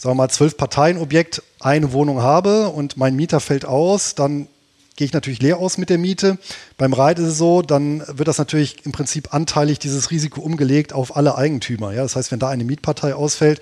sagen 0.00 0.12
wir 0.12 0.22
mal, 0.22 0.30
zwölf 0.30 0.56
Parteien-Objekt 0.56 1.42
eine 1.60 1.92
Wohnung 1.92 2.22
habe 2.22 2.70
und 2.70 2.96
mein 2.96 3.14
Mieter 3.14 3.38
fällt 3.38 3.66
aus, 3.66 4.14
dann 4.14 4.48
gehe 4.96 5.04
ich 5.04 5.12
natürlich 5.12 5.42
leer 5.42 5.58
aus 5.58 5.76
mit 5.76 5.90
der 5.90 5.98
Miete. 5.98 6.38
Beim 6.78 6.94
Reit 6.94 7.18
ist 7.18 7.26
es 7.26 7.38
so, 7.38 7.60
dann 7.60 8.02
wird 8.08 8.26
das 8.26 8.38
natürlich 8.38 8.86
im 8.86 8.92
Prinzip 8.92 9.34
anteilig 9.34 9.78
dieses 9.78 10.10
Risiko 10.10 10.40
umgelegt 10.40 10.94
auf 10.94 11.16
alle 11.16 11.36
Eigentümer. 11.36 11.92
Ja? 11.92 12.02
Das 12.02 12.16
heißt, 12.16 12.32
wenn 12.32 12.38
da 12.38 12.48
eine 12.48 12.64
Mietpartei 12.64 13.14
ausfällt, 13.14 13.60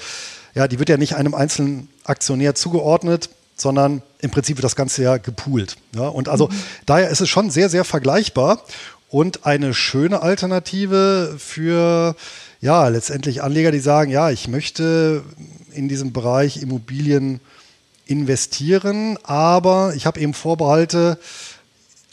ja, 0.55 0.69
die 0.69 0.79
wird 0.79 0.89
ja 0.89 0.97
nicht 0.97 1.17
einem 1.17 1.35
einzelnen 1.35 1.89
Aktionär 2.05 2.55
zugeordnet, 2.55 3.31
sondern 3.57 4.03
im 4.21 4.31
Prinzip 4.31 4.57
wird 4.57 4.65
das 4.65 4.77
Ganze 4.77 5.03
ja 5.03 5.17
gepoolt. 5.17 5.77
Ja? 5.95 6.07
Und 6.07 6.29
also 6.29 6.47
mhm. 6.47 6.55
daher 6.87 7.11
ist 7.11 7.21
es 7.21 7.29
schon 7.29 7.51
sehr, 7.51 7.69
sehr 7.69 7.85
vergleichbar 7.85 8.63
und 9.09 9.45
eine 9.45 9.75
schöne 9.75 10.23
Alternative 10.23 11.35
für 11.39 12.15
ja, 12.61 12.89
letztendlich 12.89 13.43
Anleger, 13.43 13.71
die 13.71 13.79
sagen, 13.81 14.11
ja, 14.11 14.31
ich 14.31 14.49
möchte 14.49 15.23
in 15.79 15.89
diesem 15.89 16.13
Bereich 16.13 16.61
Immobilien 16.61 17.41
investieren, 18.07 19.19
aber 19.23 19.95
ich 19.95 20.07
habe 20.07 20.21
eben 20.21 20.35
Vorbehalte, 20.35 21.19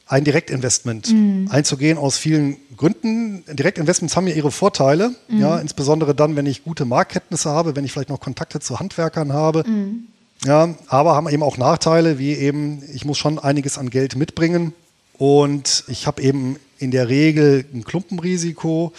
ein 0.07 0.24
Direktinvestment 0.24 1.12
mhm. 1.12 1.48
einzugehen 1.50 1.98
aus 1.98 2.17
vielen 2.17 2.57
Gründen. 2.77 3.43
Direktinvestments 3.51 4.15
haben 4.15 4.27
ja 4.27 4.36
ihre 4.36 4.51
Vorteile, 4.51 5.15
mhm. 5.27 5.39
ja, 5.39 5.57
insbesondere 5.57 6.13
dann, 6.13 6.36
wenn 6.36 6.45
ich 6.45 6.63
gute 6.63 6.86
Marktkenntnisse 6.86 7.50
habe, 7.50 7.75
wenn 7.75 7.86
ich 7.86 7.91
vielleicht 7.91 8.10
noch 8.10 8.19
Kontakte 8.19 8.60
zu 8.60 8.79
Handwerkern 8.79 9.34
habe. 9.34 9.63
Mhm. 9.67 10.07
Ja, 10.45 10.75
aber 10.88 11.15
haben 11.15 11.27
eben 11.29 11.41
auch 11.41 11.57
Nachteile, 11.57 12.19
wie 12.19 12.34
eben, 12.34 12.84
ich 12.93 13.03
muss 13.03 13.17
schon 13.17 13.39
einiges 13.39 13.79
an 13.79 13.89
Geld 13.89 14.15
mitbringen 14.15 14.74
und 15.17 15.86
ich 15.88 16.05
habe 16.05 16.22
eben 16.22 16.57
in 16.77 16.91
der 16.91 17.10
Regel 17.10 17.65
ein 17.74 17.84
Klumpenrisiko, 17.84 18.93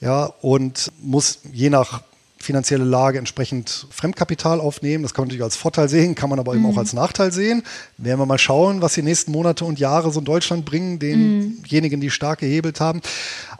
ja, 0.00 0.24
und 0.40 0.90
muss 1.00 1.40
je 1.52 1.70
nach 1.70 2.02
finanzielle 2.40 2.84
Lage 2.84 3.18
entsprechend 3.18 3.86
Fremdkapital 3.90 4.60
aufnehmen. 4.60 5.02
Das 5.02 5.12
kann 5.12 5.22
man 5.22 5.28
natürlich 5.28 5.44
als 5.44 5.56
Vorteil 5.56 5.88
sehen, 5.88 6.14
kann 6.14 6.30
man 6.30 6.38
aber 6.38 6.54
eben 6.54 6.64
auch 6.64 6.72
mhm. 6.72 6.78
als 6.78 6.94
Nachteil 6.94 7.32
sehen. 7.32 7.62
Werden 7.98 8.18
wir 8.18 8.26
mal 8.26 8.38
schauen, 8.38 8.80
was 8.80 8.94
die 8.94 9.02
nächsten 9.02 9.30
Monate 9.30 9.64
und 9.66 9.78
Jahre 9.78 10.10
so 10.10 10.20
in 10.20 10.24
Deutschland 10.24 10.64
bringen, 10.64 10.98
denjenigen, 10.98 12.00
die 12.00 12.10
stark 12.10 12.40
gehebelt 12.40 12.80
haben. 12.80 13.02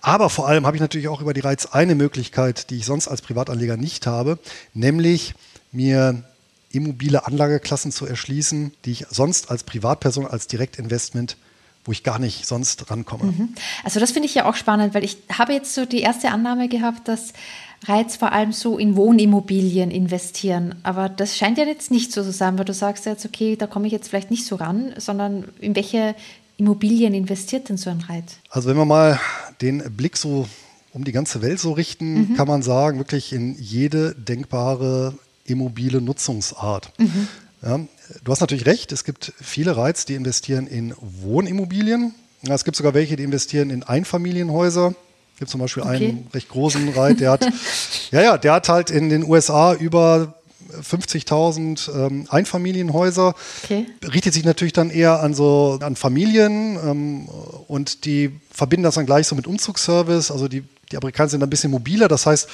Aber 0.00 0.30
vor 0.30 0.48
allem 0.48 0.66
habe 0.66 0.76
ich 0.76 0.80
natürlich 0.80 1.08
auch 1.08 1.20
über 1.20 1.34
die 1.34 1.40
Reiz 1.40 1.66
eine 1.66 1.94
Möglichkeit, 1.94 2.70
die 2.70 2.78
ich 2.78 2.86
sonst 2.86 3.06
als 3.06 3.20
Privatanleger 3.20 3.76
nicht 3.76 4.06
habe, 4.06 4.38
nämlich 4.72 5.34
mir 5.72 6.24
immobile 6.72 7.26
Anlageklassen 7.26 7.92
zu 7.92 8.06
erschließen, 8.06 8.72
die 8.86 8.92
ich 8.92 9.06
sonst 9.10 9.50
als 9.50 9.62
Privatperson, 9.62 10.26
als 10.26 10.46
Direktinvestment 10.46 11.36
wo 11.84 11.92
ich 11.92 12.02
gar 12.02 12.18
nicht 12.18 12.46
sonst 12.46 12.90
rankomme. 12.90 13.32
Mhm. 13.32 13.54
Also 13.84 14.00
das 14.00 14.12
finde 14.12 14.26
ich 14.26 14.34
ja 14.34 14.44
auch 14.44 14.54
spannend, 14.54 14.94
weil 14.94 15.02
ich 15.02 15.16
habe 15.32 15.52
jetzt 15.54 15.74
so 15.74 15.86
die 15.86 16.00
erste 16.00 16.30
Annahme 16.30 16.68
gehabt, 16.68 17.08
dass 17.08 17.32
Reiz 17.84 18.16
vor 18.16 18.32
allem 18.32 18.52
so 18.52 18.78
in 18.78 18.94
Wohnimmobilien 18.96 19.90
investieren. 19.90 20.74
Aber 20.82 21.08
das 21.08 21.36
scheint 21.36 21.58
ja 21.58 21.64
jetzt 21.64 21.90
nicht 21.90 22.12
so 22.12 22.22
zu 22.22 22.32
sein, 22.32 22.58
weil 22.58 22.64
du 22.66 22.74
sagst 22.74 23.06
jetzt, 23.06 23.24
okay, 23.24 23.56
da 23.56 23.66
komme 23.66 23.86
ich 23.86 23.92
jetzt 23.92 24.08
vielleicht 24.08 24.30
nicht 24.30 24.46
so 24.46 24.56
ran, 24.56 24.92
sondern 24.98 25.44
in 25.60 25.74
welche 25.74 26.14
Immobilien 26.58 27.14
investiert 27.14 27.70
denn 27.70 27.78
so 27.78 27.88
ein 27.88 28.00
Reiz? 28.00 28.36
Also 28.50 28.68
wenn 28.68 28.76
wir 28.76 28.84
mal 28.84 29.18
den 29.62 29.82
Blick 29.96 30.16
so 30.18 30.46
um 30.92 31.04
die 31.04 31.12
ganze 31.12 31.40
Welt 31.40 31.58
so 31.58 31.72
richten, 31.72 32.32
mhm. 32.32 32.36
kann 32.36 32.48
man 32.48 32.62
sagen, 32.62 32.98
wirklich 32.98 33.32
in 33.32 33.56
jede 33.58 34.14
denkbare 34.14 35.14
immobile 35.44 36.00
Nutzungsart. 36.00 36.92
Mhm. 36.98 37.28
Ja, 37.62 37.80
du 38.24 38.32
hast 38.32 38.40
natürlich 38.40 38.66
recht, 38.66 38.92
es 38.92 39.04
gibt 39.04 39.32
viele 39.40 39.76
Reiz, 39.76 40.04
die 40.04 40.14
investieren 40.14 40.66
in 40.66 40.94
Wohnimmobilien. 41.00 42.14
Es 42.42 42.64
gibt 42.64 42.76
sogar 42.76 42.94
welche, 42.94 43.16
die 43.16 43.22
investieren 43.22 43.70
in 43.70 43.82
Einfamilienhäuser 43.82 44.94
gibt 45.40 45.50
zum 45.50 45.60
Beispiel 45.60 45.82
okay. 45.82 45.96
einen 45.96 46.28
recht 46.32 46.48
großen 46.48 46.90
Reit, 46.90 47.18
der 47.18 47.32
hat, 47.32 47.44
ja, 48.12 48.22
ja, 48.22 48.38
der 48.38 48.52
hat 48.52 48.68
halt 48.68 48.90
in 48.90 49.08
den 49.08 49.24
USA 49.24 49.74
über 49.74 50.34
50.000 50.70 51.92
ähm, 51.92 52.26
Einfamilienhäuser. 52.28 53.34
Okay. 53.64 53.86
Richtet 54.12 54.34
sich 54.34 54.44
natürlich 54.44 54.72
dann 54.72 54.90
eher 54.90 55.20
an 55.20 55.34
so 55.34 55.78
an 55.82 55.96
Familien 55.96 56.78
ähm, 56.84 57.28
und 57.66 58.04
die 58.04 58.38
verbinden 58.52 58.84
das 58.84 58.94
dann 58.94 59.06
gleich 59.06 59.26
so 59.26 59.34
mit 59.34 59.46
Umzugsservice. 59.46 60.30
Also 60.30 60.46
die, 60.46 60.62
die 60.92 60.96
Amerikaner 60.96 61.28
sind 61.28 61.42
ein 61.42 61.50
bisschen 61.50 61.70
mobiler. 61.70 62.08
Das 62.08 62.26
heißt, 62.26 62.48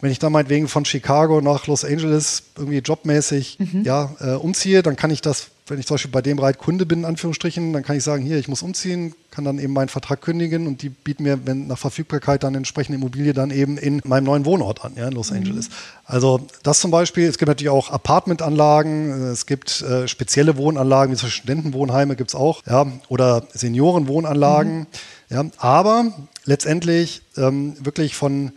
wenn 0.00 0.10
ich 0.10 0.18
dann 0.18 0.32
meinetwegen 0.32 0.68
von 0.68 0.84
Chicago 0.84 1.40
nach 1.40 1.66
Los 1.66 1.84
Angeles 1.84 2.44
irgendwie 2.56 2.78
jobmäßig 2.78 3.58
mhm. 3.58 3.82
ja, 3.84 4.14
äh, 4.20 4.32
umziehe, 4.32 4.82
dann 4.82 4.96
kann 4.96 5.10
ich 5.10 5.20
das 5.20 5.50
wenn 5.70 5.78
ich 5.78 5.86
zum 5.86 5.94
Beispiel 5.94 6.10
bei 6.10 6.20
dem 6.20 6.38
Reit 6.38 6.58
Kunde 6.58 6.84
bin, 6.84 7.00
in 7.00 7.04
Anführungsstrichen, 7.04 7.72
dann 7.72 7.82
kann 7.82 7.96
ich 7.96 8.02
sagen, 8.02 8.22
hier, 8.24 8.38
ich 8.38 8.48
muss 8.48 8.62
umziehen, 8.62 9.14
kann 9.30 9.44
dann 9.44 9.58
eben 9.58 9.72
meinen 9.72 9.88
Vertrag 9.88 10.20
kündigen 10.20 10.66
und 10.66 10.82
die 10.82 10.88
bieten 10.88 11.22
mir, 11.22 11.46
wenn 11.46 11.68
nach 11.68 11.78
Verfügbarkeit 11.78 12.42
dann 12.42 12.54
entsprechende 12.56 12.98
Immobilie 12.98 13.32
dann 13.32 13.50
eben 13.50 13.78
in 13.78 14.02
meinem 14.04 14.24
neuen 14.24 14.44
Wohnort 14.44 14.84
an, 14.84 14.94
ja, 14.96 15.06
in 15.06 15.12
Los 15.12 15.30
mhm. 15.30 15.38
Angeles. 15.38 15.68
Also 16.04 16.40
das 16.64 16.80
zum 16.80 16.90
Beispiel, 16.90 17.28
es 17.28 17.38
gibt 17.38 17.48
natürlich 17.48 17.70
auch 17.70 17.90
Apartmentanlagen, 17.90 19.28
es 19.30 19.46
gibt 19.46 19.82
äh, 19.82 20.08
spezielle 20.08 20.56
Wohnanlagen, 20.56 21.12
wie 21.12 21.16
zum 21.16 21.28
Beispiel 21.28 21.42
Studentenwohnheime 21.42 22.16
gibt 22.16 22.30
es 22.30 22.34
auch, 22.34 22.62
ja, 22.66 22.86
oder 23.08 23.46
Seniorenwohnanlagen, 23.54 24.80
mhm. 24.80 24.86
ja, 25.30 25.44
aber 25.58 26.12
letztendlich 26.44 27.22
ähm, 27.36 27.76
wirklich 27.84 28.14
von 28.14 28.52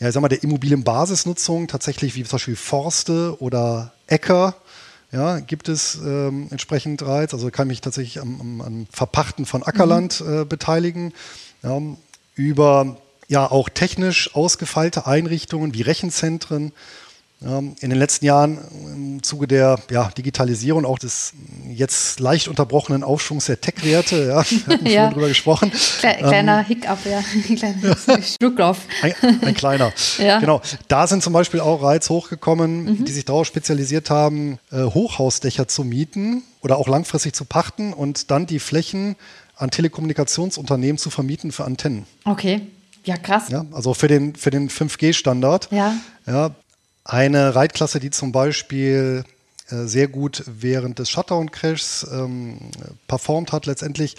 ja, 0.00 0.08
ich 0.08 0.14
sag 0.14 0.20
mal, 0.20 0.28
der 0.28 0.42
Immobilienbasisnutzung 0.42 1.68
tatsächlich 1.68 2.14
wie 2.14 2.24
zum 2.24 2.32
Beispiel 2.32 2.56
Forste 2.56 3.40
oder 3.40 3.92
Äcker 4.06 4.56
ja, 5.12 5.38
gibt 5.38 5.68
es 5.68 5.94
ähm, 6.04 6.48
entsprechend 6.50 7.00
Reiz. 7.06 7.32
Also 7.32 7.50
kann 7.50 7.68
mich 7.68 7.80
tatsächlich 7.80 8.20
am, 8.20 8.40
am, 8.40 8.60
am 8.60 8.86
Verpachten 8.90 9.46
von 9.46 9.62
Ackerland 9.62 10.20
mhm. 10.20 10.40
äh, 10.40 10.44
beteiligen. 10.44 11.12
Ja, 11.62 11.80
über 12.34 12.96
ja 13.28 13.50
auch 13.50 13.68
technisch 13.68 14.34
ausgefeilte 14.34 15.06
Einrichtungen 15.06 15.72
wie 15.72 15.82
Rechenzentren 15.82 16.72
in 17.40 17.90
den 17.90 17.98
letzten 17.98 18.24
Jahren 18.24 18.58
im 18.94 19.22
Zuge 19.22 19.46
der 19.46 19.78
ja, 19.90 20.10
Digitalisierung, 20.16 20.86
auch 20.86 20.98
des 20.98 21.34
jetzt 21.68 22.18
leicht 22.18 22.48
unterbrochenen 22.48 23.04
Aufschwungs 23.04 23.46
der 23.46 23.60
Tech-Werte, 23.60 24.28
ja, 24.28 24.44
wir 24.66 24.74
hatten 24.74 24.86
ja. 24.86 25.04
schon 25.04 25.14
drüber 25.14 25.28
gesprochen. 25.28 25.70
Kle 25.70 26.14
kleiner 26.16 26.60
ähm, 26.60 26.64
Hiccup, 26.64 26.98
ja, 27.04 27.22
kleiner 27.56 28.22
Schlucklauf. 28.22 28.78
Ein, 29.02 29.14
ein 29.42 29.54
kleiner. 29.54 29.92
ja. 30.18 30.38
Genau. 30.38 30.62
Da 30.88 31.06
sind 31.06 31.22
zum 31.22 31.34
Beispiel 31.34 31.60
auch 31.60 31.82
Reiz 31.82 32.08
hochgekommen, 32.08 32.84
mhm. 32.84 33.04
die 33.04 33.12
sich 33.12 33.26
darauf 33.26 33.46
spezialisiert 33.46 34.08
haben, 34.08 34.58
äh, 34.72 34.82
Hochhausdächer 34.82 35.68
zu 35.68 35.84
mieten 35.84 36.42
oder 36.62 36.78
auch 36.78 36.88
langfristig 36.88 37.34
zu 37.34 37.44
pachten 37.44 37.92
und 37.92 38.30
dann 38.30 38.46
die 38.46 38.58
Flächen 38.58 39.16
an 39.56 39.70
Telekommunikationsunternehmen 39.70 40.98
zu 40.98 41.10
vermieten 41.10 41.52
für 41.52 41.64
Antennen. 41.64 42.06
Okay. 42.24 42.62
Ja, 43.04 43.18
krass. 43.18 43.50
Ja, 43.50 43.66
also 43.72 43.92
für 43.92 44.08
den, 44.08 44.34
für 44.34 44.50
den 44.50 44.70
5G-Standard. 44.70 45.68
Ja. 45.70 45.94
Ja, 46.26 46.54
eine 47.04 47.54
Reitklasse, 47.54 48.00
die 48.00 48.10
zum 48.10 48.32
Beispiel 48.32 49.24
äh, 49.68 49.84
sehr 49.84 50.08
gut 50.08 50.42
während 50.46 50.98
des 50.98 51.10
Shutdown-Crashs 51.10 52.06
ähm, 52.12 52.58
performt 53.06 53.52
hat 53.52 53.66
letztendlich, 53.66 54.16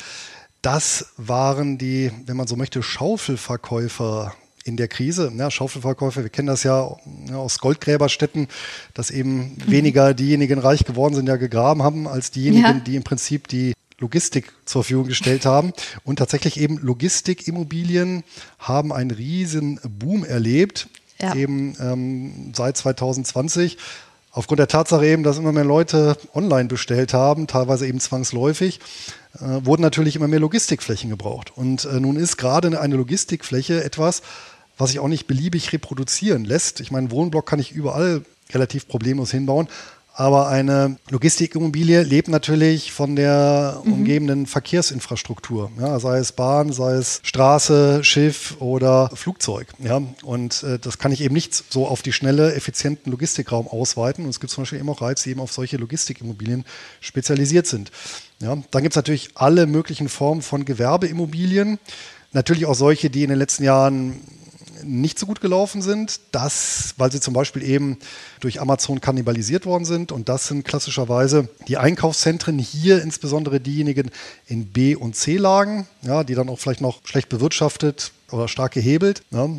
das 0.61 1.07
waren 1.17 1.77
die, 1.77 2.11
wenn 2.25 2.37
man 2.37 2.47
so 2.47 2.55
möchte, 2.55 2.81
Schaufelverkäufer 2.81 4.33
in 4.63 4.77
der 4.77 4.87
Krise. 4.87 5.31
Ja, 5.37 5.51
Schaufelverkäufer, 5.51 6.23
wir 6.23 6.31
kennen 6.31 6.47
das 6.47 6.63
ja, 6.63 6.97
ja 7.29 7.35
aus 7.35 7.59
Goldgräberstätten, 7.59 8.47
dass 8.95 9.11
eben 9.11 9.37
mhm. 9.37 9.57
weniger 9.67 10.13
diejenigen 10.15 10.57
reich 10.57 10.83
geworden 10.83 11.13
sind, 11.13 11.27
ja 11.27 11.35
gegraben 11.35 11.83
haben, 11.83 12.07
als 12.07 12.31
diejenigen, 12.31 12.63
ja. 12.63 12.73
die 12.79 12.95
im 12.95 13.03
Prinzip 13.03 13.47
die 13.47 13.73
Logistik 13.99 14.51
zur 14.65 14.83
Verfügung 14.83 15.07
gestellt 15.07 15.45
haben. 15.45 15.71
Und 16.03 16.17
tatsächlich 16.17 16.59
eben 16.59 16.79
Logistikimmobilien 16.79 18.23
haben 18.57 18.91
einen 18.91 19.11
riesen 19.11 19.79
Boom 19.83 20.25
erlebt 20.25 20.87
ja. 21.19 21.35
eben 21.35 21.75
ähm, 21.79 22.51
seit 22.55 22.77
2020. 22.77 23.77
Aufgrund 24.31 24.59
der 24.59 24.67
Tatsache 24.67 25.05
eben, 25.05 25.23
dass 25.23 25.37
immer 25.37 25.53
mehr 25.53 25.63
Leute 25.63 26.17
online 26.33 26.67
bestellt 26.67 27.13
haben, 27.13 27.47
teilweise 27.47 27.87
eben 27.87 28.01
zwangsläufig. 28.01 28.79
äh, 29.39 29.65
wurden 29.65 29.81
natürlich 29.81 30.15
immer 30.15 30.27
mehr 30.27 30.39
Logistikflächen 30.39 31.09
gebraucht. 31.09 31.51
Und 31.55 31.85
äh, 31.85 31.99
nun 31.99 32.17
ist 32.17 32.37
gerade 32.37 32.79
eine 32.79 32.95
Logistikfläche 32.95 33.83
etwas, 33.83 34.21
was 34.77 34.89
sich 34.89 34.99
auch 34.99 35.07
nicht 35.07 35.27
beliebig 35.27 35.71
reproduzieren 35.71 36.43
lässt. 36.43 36.81
Ich 36.81 36.91
meine, 36.91 37.11
Wohnblock 37.11 37.45
kann 37.45 37.59
ich 37.59 37.71
überall 37.71 38.23
relativ 38.53 38.87
problemlos 38.87 39.31
hinbauen. 39.31 39.67
Aber 40.17 40.47
eine 40.47 40.97
Logistikimmobilie 41.09 42.01
lebt 42.03 42.29
natürlich 42.29 42.93
von 42.93 43.17
der 43.17 43.81
mhm. 43.83 43.93
umgebenden 43.93 44.45
Verkehrsinfrastruktur, 44.45 45.71
ja, 45.77 45.99
sei 45.99 46.19
es 46.19 46.31
Bahn, 46.31 46.71
sei 46.71 46.93
es 46.93 47.19
Straße, 47.23 48.01
Schiff 48.01 48.55
oder 48.61 49.09
Flugzeug. 49.13 49.67
Ja. 49.79 50.01
Und 50.23 50.63
äh, 50.63 50.79
das 50.79 50.99
kann 50.99 51.11
ich 51.11 51.19
eben 51.19 51.33
nicht 51.33 51.53
so 51.69 51.85
auf 51.85 52.01
die 52.01 52.13
schnelle, 52.13 52.55
effizienten 52.55 53.11
Logistikraum 53.11 53.67
ausweiten. 53.67 54.23
Und 54.23 54.29
es 54.29 54.39
gibt 54.39 54.51
zum 54.51 54.61
Beispiel 54.61 54.79
eben 54.79 54.89
auch 54.89 55.01
Reize, 55.01 55.25
die 55.25 55.31
eben 55.31 55.41
auf 55.41 55.51
solche 55.51 55.75
Logistikimmobilien 55.75 56.63
spezialisiert 57.01 57.67
sind. 57.67 57.91
Ja. 58.39 58.57
Dann 58.71 58.83
gibt 58.83 58.93
es 58.93 58.95
natürlich 58.95 59.31
alle 59.35 59.67
möglichen 59.67 60.07
Formen 60.07 60.41
von 60.41 60.63
Gewerbeimmobilien. 60.63 61.77
Natürlich 62.31 62.65
auch 62.65 62.75
solche, 62.75 63.09
die 63.09 63.23
in 63.23 63.29
den 63.29 63.39
letzten 63.39 63.65
Jahren 63.65 64.21
nicht 64.83 65.19
so 65.19 65.25
gut 65.25 65.41
gelaufen 65.41 65.81
sind, 65.81 66.19
das, 66.31 66.93
weil 66.97 67.11
sie 67.11 67.19
zum 67.19 67.33
Beispiel 67.33 67.63
eben 67.63 67.97
durch 68.39 68.61
Amazon 68.61 69.01
kannibalisiert 69.01 69.65
worden 69.65 69.85
sind. 69.85 70.11
Und 70.11 70.29
das 70.29 70.47
sind 70.47 70.65
klassischerweise 70.65 71.49
die 71.67 71.77
Einkaufszentren, 71.77 72.59
hier 72.59 73.01
insbesondere 73.01 73.59
diejenigen 73.59 74.11
in 74.47 74.67
B- 74.67 74.95
und 74.95 75.15
C-Lagen, 75.15 75.87
ja, 76.01 76.23
die 76.23 76.35
dann 76.35 76.49
auch 76.49 76.59
vielleicht 76.59 76.81
noch 76.81 77.05
schlecht 77.05 77.29
bewirtschaftet 77.29 78.11
oder 78.31 78.47
stark 78.47 78.73
gehebelt. 78.73 79.23
Ja. 79.31 79.49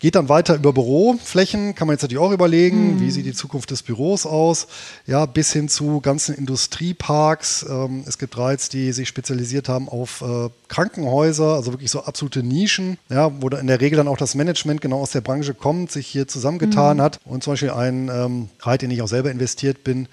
Geht 0.00 0.14
dann 0.14 0.28
weiter 0.28 0.54
über 0.54 0.72
Büroflächen, 0.72 1.74
kann 1.74 1.88
man 1.88 1.94
jetzt 1.94 2.02
natürlich 2.02 2.22
auch 2.22 2.30
überlegen, 2.30 2.94
mhm. 2.94 3.00
wie 3.00 3.10
sieht 3.10 3.26
die 3.26 3.32
Zukunft 3.32 3.70
des 3.70 3.82
Büros 3.82 4.26
aus, 4.26 4.68
ja, 5.06 5.26
bis 5.26 5.52
hin 5.52 5.68
zu 5.68 6.00
ganzen 6.00 6.34
Industrieparks. 6.34 7.66
Ähm, 7.68 8.04
es 8.06 8.18
gibt 8.18 8.36
Reiz, 8.38 8.68
die 8.68 8.92
sich 8.92 9.08
spezialisiert 9.08 9.68
haben 9.68 9.88
auf 9.88 10.22
äh, 10.22 10.50
Krankenhäuser, 10.68 11.54
also 11.54 11.72
wirklich 11.72 11.90
so 11.90 12.04
absolute 12.04 12.42
Nischen, 12.42 12.98
ja, 13.08 13.30
wo 13.40 13.48
in 13.48 13.66
der 13.66 13.80
Regel 13.80 13.96
dann 13.96 14.08
auch 14.08 14.16
das 14.16 14.34
Management 14.34 14.80
genau 14.80 15.00
aus 15.00 15.10
der 15.10 15.20
Branche 15.20 15.54
kommt, 15.54 15.90
sich 15.90 16.06
hier 16.06 16.28
zusammengetan 16.28 16.98
mhm. 16.98 17.02
hat. 17.02 17.20
Und 17.24 17.42
zum 17.42 17.54
Beispiel 17.54 17.70
ein 17.70 18.08
ähm, 18.08 18.48
Reit, 18.60 18.82
den 18.82 18.90
ich 18.90 19.02
auch 19.02 19.08
selber 19.08 19.30
investiert 19.30 19.84
bin, 19.84 20.08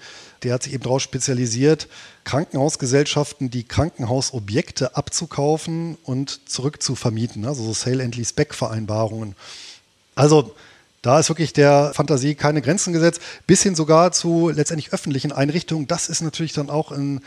der 0.46 0.54
hat 0.54 0.62
sich 0.62 0.72
eben 0.74 0.84
darauf 0.84 1.02
spezialisiert, 1.02 1.88
Krankenhausgesellschaften 2.24 3.50
die 3.50 3.64
Krankenhausobjekte 3.64 4.96
abzukaufen 4.96 5.98
und 6.04 6.48
zurückzuvermieten, 6.48 7.44
also 7.44 7.64
so 7.64 7.72
Sale-and-Lease-Back-Vereinbarungen. 7.72 9.34
Also 10.14 10.54
da 11.02 11.18
ist 11.18 11.28
wirklich 11.28 11.52
der 11.52 11.92
Fantasie 11.94 12.36
keine 12.36 12.62
Grenzen 12.62 12.92
gesetzt, 12.92 13.20
bis 13.46 13.62
hin 13.62 13.74
sogar 13.74 14.12
zu 14.12 14.50
letztendlich 14.50 14.92
öffentlichen 14.92 15.32
Einrichtungen. 15.32 15.88
Das 15.88 16.08
ist 16.08 16.20
natürlich 16.20 16.52
dann 16.52 16.70
auch 16.70 16.92
in 16.92 17.20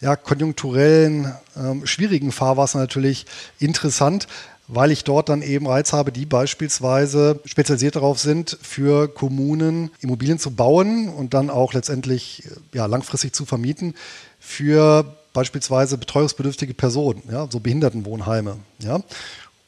ja, 0.00 0.16
konjunkturellen, 0.16 1.32
ähm, 1.56 1.86
schwierigen 1.86 2.32
Fahrwasser 2.32 2.78
natürlich 2.78 3.26
interessant 3.58 4.26
weil 4.68 4.90
ich 4.90 5.04
dort 5.04 5.28
dann 5.28 5.42
eben 5.42 5.66
Reiz 5.66 5.92
habe, 5.92 6.12
die 6.12 6.26
beispielsweise 6.26 7.40
spezialisiert 7.44 7.96
darauf 7.96 8.18
sind, 8.18 8.58
für 8.62 9.08
Kommunen 9.08 9.90
Immobilien 10.00 10.38
zu 10.38 10.50
bauen 10.50 11.08
und 11.08 11.34
dann 11.34 11.50
auch 11.50 11.74
letztendlich 11.74 12.44
ja, 12.72 12.86
langfristig 12.86 13.34
zu 13.34 13.44
vermieten 13.44 13.94
für 14.38 15.16
beispielsweise 15.32 15.98
betreuungsbedürftige 15.98 16.74
Personen, 16.74 17.22
ja, 17.30 17.48
so 17.50 17.60
Behindertenwohnheime. 17.60 18.56
Ja. 18.78 19.00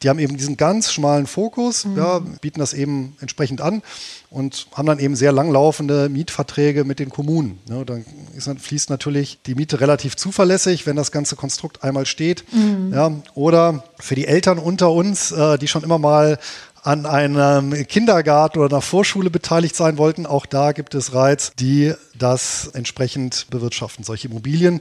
Die 0.03 0.11
haben 0.11 0.19
eben 0.19 0.37
diesen 0.37 0.57
ganz 0.57 0.93
schmalen 0.93 1.27
Fokus, 1.27 1.87
mhm. 1.87 1.97
ja, 1.97 2.19
bieten 2.19 2.61
das 2.61 2.75
eben 2.75 3.17
entsprechend 3.21 3.63
an 3.63 3.83
und 4.29 4.67
haben 4.75 4.87
dann 4.87 4.99
eben 4.99 5.17
sehr 5.17 5.33
langlaufende 5.33 6.11
Mietverträge 6.11 6.85
mit 6.85 6.99
den 6.99 7.09
Kommunen. 7.09 7.59
Ja, 7.69 7.83
dann 7.85 8.05
ist, 8.35 8.49
fließt 8.49 8.91
natürlich 8.91 9.39
die 9.47 9.55
Miete 9.55 9.81
relativ 9.81 10.17
zuverlässig, 10.17 10.87
wenn 10.87 10.97
das 10.97 11.13
ganze 11.13 11.35
Konstrukt 11.35 11.83
einmal 11.83 12.05
steht. 12.05 12.45
Mhm. 12.53 12.93
Ja, 12.93 13.11
oder 13.35 13.85
für 13.99 14.15
die 14.15 14.27
Eltern 14.27 14.59
unter 14.59 14.93
uns, 14.93 15.33
äh, 15.33 15.57
die 15.57 15.69
schon 15.69 15.83
immer 15.83 15.99
mal 15.99 16.39
an 16.83 17.05
einem 17.05 17.73
Kindergarten 17.89 18.61
oder 18.61 18.77
einer 18.77 18.83
Vorschule 18.83 19.29
beteiligt 19.29 19.75
sein 19.75 19.99
wollten. 19.99 20.25
Auch 20.25 20.47
da 20.47 20.71
gibt 20.71 20.95
es 20.95 21.15
Reiz, 21.15 21.51
die 21.59 21.93
das 22.17 22.71
entsprechend 22.75 23.49
bewirtschaften, 23.51 24.05
solche 24.05 24.29
Immobilien. 24.29 24.81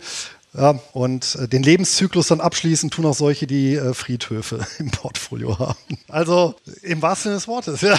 Ja, 0.58 0.80
und 0.94 1.38
äh, 1.42 1.48
den 1.48 1.64
Lebenszyklus 1.64 2.28
dann 2.28 2.40
abschließen 2.40 2.90
tun 2.90 3.06
auch 3.06 3.14
solche, 3.14 3.46
die 3.46 3.76
äh, 3.76 3.94
Friedhöfe 3.94 4.65
im 4.80 4.89
Portfolio 4.89 5.60
haben. 5.60 5.78
Also 6.08 6.56
im 6.82 7.02
wahrsten 7.02 7.32
Sinne 7.32 7.36
des 7.36 7.48
Wortes, 7.48 7.82
ja. 7.82 7.98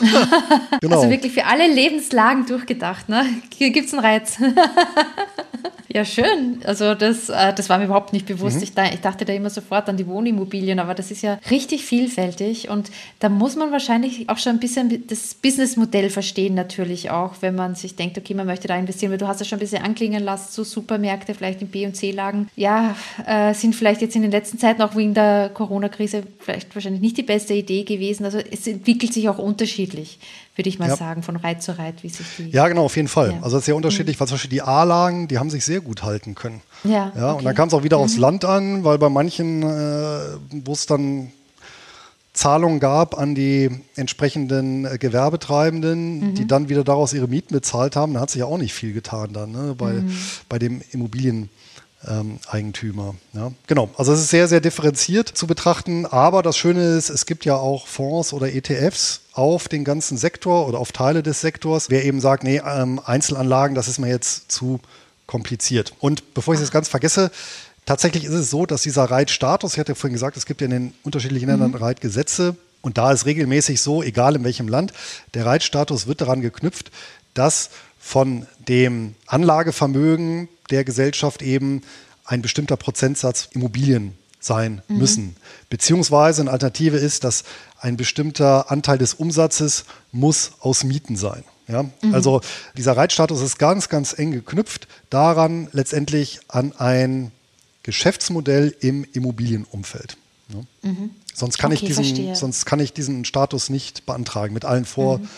genau. 0.80 0.96
Also 0.96 1.10
wirklich 1.10 1.32
für 1.32 1.44
alle 1.44 1.72
Lebenslagen 1.72 2.46
durchgedacht, 2.46 3.08
ne? 3.08 3.24
Hier 3.56 3.70
gibt 3.70 3.86
es 3.88 3.94
einen 3.94 4.04
Reiz. 4.04 4.38
Ja, 5.94 6.06
schön. 6.06 6.60
Also 6.64 6.94
das, 6.94 7.28
äh, 7.28 7.52
das 7.52 7.68
war 7.68 7.76
mir 7.76 7.84
überhaupt 7.84 8.14
nicht 8.14 8.24
bewusst. 8.24 8.56
Mhm. 8.56 8.62
Ich, 8.62 8.72
da, 8.72 8.86
ich, 8.86 9.00
dachte 9.00 9.26
da 9.26 9.32
immer 9.34 9.50
sofort 9.50 9.90
an 9.90 9.98
die 9.98 10.06
Wohnimmobilien, 10.06 10.78
aber 10.78 10.94
das 10.94 11.10
ist 11.10 11.20
ja 11.20 11.38
richtig 11.50 11.84
vielfältig 11.84 12.70
und 12.70 12.90
da 13.18 13.28
muss 13.28 13.56
man 13.56 13.72
wahrscheinlich 13.72 14.26
auch 14.30 14.38
schon 14.38 14.52
ein 14.52 14.60
bisschen 14.60 15.06
das 15.06 15.34
Businessmodell 15.34 16.08
verstehen 16.08 16.54
natürlich 16.54 17.10
auch, 17.10 17.34
wenn 17.40 17.54
man 17.54 17.74
sich 17.74 17.94
denkt, 17.94 18.16
okay, 18.16 18.32
man 18.32 18.46
möchte 18.46 18.68
da 18.68 18.76
investieren, 18.76 19.10
weil 19.10 19.18
du 19.18 19.28
hast 19.28 19.40
ja 19.40 19.44
schon 19.44 19.58
ein 19.58 19.60
bisschen 19.60 19.82
anklingen 19.82 20.24
lassen, 20.24 20.48
so 20.50 20.64
Supermärkte 20.64 21.34
vielleicht 21.34 21.60
in 21.60 21.68
B- 21.68 21.84
und 21.84 21.91
C-Lagen, 21.92 22.48
ja, 22.56 22.96
äh, 23.26 23.54
sind 23.54 23.74
vielleicht 23.74 24.00
jetzt 24.00 24.16
in 24.16 24.22
den 24.22 24.30
letzten 24.30 24.58
Zeiten 24.58 24.82
auch 24.82 24.96
wegen 24.96 25.14
der 25.14 25.50
Corona-Krise 25.52 26.22
vielleicht 26.38 26.74
wahrscheinlich 26.74 27.02
nicht 27.02 27.16
die 27.16 27.22
beste 27.22 27.54
Idee 27.54 27.84
gewesen. 27.84 28.24
Also 28.24 28.38
es 28.38 28.66
entwickelt 28.66 29.12
sich 29.12 29.28
auch 29.28 29.38
unterschiedlich 29.38 30.18
würde 30.56 30.68
ich 30.68 30.78
mal 30.78 30.88
ja. 30.88 30.96
sagen, 30.96 31.22
von 31.22 31.36
Reit 31.36 31.62
zu 31.62 31.78
Reit, 31.78 32.02
wie 32.02 32.10
sich 32.10 32.26
die. 32.36 32.50
Ja, 32.50 32.68
genau, 32.68 32.84
auf 32.84 32.96
jeden 32.96 33.08
Fall. 33.08 33.32
Ja. 33.32 33.36
Also 33.42 33.56
es 33.56 33.62
ist 33.62 33.66
sehr 33.66 33.76
unterschiedlich, 33.76 34.16
mhm. 34.16 34.20
weil 34.20 34.28
zum 34.28 34.34
Beispiel 34.34 34.50
die 34.50 34.62
A-Lagen, 34.62 35.28
die 35.28 35.38
haben 35.38 35.50
sich 35.50 35.64
sehr 35.64 35.80
gut 35.80 36.02
halten 36.02 36.34
können. 36.34 36.60
Ja. 36.84 37.12
ja 37.16 37.30
okay. 37.30 37.38
Und 37.38 37.44
dann 37.44 37.54
kam 37.54 37.68
es 37.68 37.74
auch 37.74 37.84
wieder 37.84 37.98
mhm. 37.98 38.04
aufs 38.04 38.18
Land 38.18 38.44
an, 38.44 38.84
weil 38.84 38.98
bei 38.98 39.08
manchen, 39.08 39.62
äh, 39.62 40.36
wo 40.50 40.72
es 40.72 40.86
dann 40.86 41.32
Zahlungen 42.34 42.80
gab 42.80 43.18
an 43.18 43.34
die 43.34 43.70
entsprechenden 43.96 44.84
äh, 44.84 44.98
Gewerbetreibenden, 44.98 46.20
mhm. 46.20 46.34
die 46.34 46.46
dann 46.46 46.68
wieder 46.68 46.84
daraus 46.84 47.14
ihre 47.14 47.28
Mieten 47.28 47.54
bezahlt 47.54 47.96
haben, 47.96 48.14
da 48.14 48.20
hat 48.20 48.30
sich 48.30 48.40
ja 48.40 48.46
auch 48.46 48.58
nicht 48.58 48.74
viel 48.74 48.92
getan 48.92 49.32
dann 49.32 49.52
ne, 49.52 49.74
bei, 49.76 49.92
mhm. 49.92 50.16
bei 50.48 50.58
dem 50.58 50.82
Immobilien 50.92 51.48
ähm, 52.08 52.38
Eigentümer. 52.48 53.14
Ja. 53.32 53.52
Genau, 53.66 53.90
also 53.96 54.12
es 54.12 54.20
ist 54.20 54.30
sehr, 54.30 54.48
sehr 54.48 54.60
differenziert 54.60 55.28
zu 55.28 55.46
betrachten, 55.46 56.06
aber 56.06 56.42
das 56.42 56.56
Schöne 56.56 56.96
ist, 56.96 57.10
es 57.10 57.26
gibt 57.26 57.44
ja 57.44 57.56
auch 57.56 57.86
Fonds 57.86 58.32
oder 58.32 58.52
ETFs 58.52 59.20
auf 59.32 59.68
den 59.68 59.84
ganzen 59.84 60.16
Sektor 60.16 60.68
oder 60.68 60.78
auf 60.78 60.92
Teile 60.92 61.22
des 61.22 61.40
Sektors, 61.40 61.90
wer 61.90 62.04
eben 62.04 62.20
sagt, 62.20 62.44
nee, 62.44 62.60
ähm, 62.64 63.00
Einzelanlagen, 63.04 63.74
das 63.74 63.88
ist 63.88 63.98
mir 63.98 64.08
jetzt 64.08 64.50
zu 64.50 64.80
kompliziert. 65.26 65.94
Und 66.00 66.34
bevor 66.34 66.54
ich 66.54 66.60
es 66.60 66.70
ganz 66.70 66.88
vergesse, 66.88 67.30
tatsächlich 67.86 68.24
ist 68.24 68.34
es 68.34 68.50
so, 68.50 68.66
dass 68.66 68.82
dieser 68.82 69.04
Reitstatus, 69.04 69.74
ich 69.74 69.78
hatte 69.78 69.92
ja 69.92 69.96
vorhin 69.96 70.14
gesagt, 70.14 70.36
es 70.36 70.46
gibt 70.46 70.60
ja 70.60 70.66
in 70.66 70.72
den 70.72 70.94
unterschiedlichen 71.02 71.48
Ländern 71.48 71.70
mhm. 71.70 71.76
Reitgesetze, 71.76 72.56
und 72.82 72.98
da 72.98 73.12
ist 73.12 73.26
regelmäßig 73.26 73.80
so, 73.80 74.02
egal 74.02 74.34
in 74.34 74.44
welchem 74.44 74.68
Land, 74.68 74.92
der 75.34 75.46
Reitstatus 75.46 76.06
wird 76.06 76.20
daran 76.20 76.42
geknüpft, 76.42 76.90
dass 77.32 77.70
von 77.98 78.46
dem 78.68 79.14
Anlagevermögen 79.26 80.48
der 80.72 80.84
Gesellschaft 80.84 81.42
eben 81.42 81.82
ein 82.24 82.42
bestimmter 82.42 82.76
Prozentsatz 82.76 83.48
Immobilien 83.52 84.16
sein 84.40 84.82
mhm. 84.88 84.98
müssen. 84.98 85.36
Beziehungsweise 85.70 86.42
eine 86.42 86.50
Alternative 86.50 86.96
ist, 86.96 87.24
dass 87.24 87.44
ein 87.78 87.96
bestimmter 87.96 88.70
Anteil 88.70 88.98
des 88.98 89.14
Umsatzes 89.14 89.84
muss 90.10 90.52
aus 90.60 90.82
Mieten 90.82 91.16
sein. 91.16 91.44
Ja? 91.68 91.84
Mhm. 91.84 92.14
Also 92.14 92.40
dieser 92.76 92.96
Reitstatus 92.96 93.40
ist 93.40 93.58
ganz, 93.58 93.88
ganz 93.88 94.18
eng 94.18 94.32
geknüpft 94.32 94.88
daran, 95.10 95.68
letztendlich 95.72 96.40
an 96.48 96.72
ein 96.72 97.30
Geschäftsmodell 97.82 98.74
im 98.80 99.04
Immobilienumfeld. 99.12 100.16
Ja? 100.48 100.90
Mhm. 100.90 101.10
Sonst, 101.34 101.58
kann 101.58 101.72
okay, 101.72 101.86
ich 101.86 101.96
diesen, 101.96 102.34
sonst 102.34 102.66
kann 102.66 102.80
ich 102.80 102.92
diesen 102.92 103.24
Status 103.24 103.70
nicht 103.70 104.06
beantragen 104.06 104.52
mit 104.54 104.64
allen 104.64 104.84
Vor- 104.84 105.18
mhm 105.18 105.28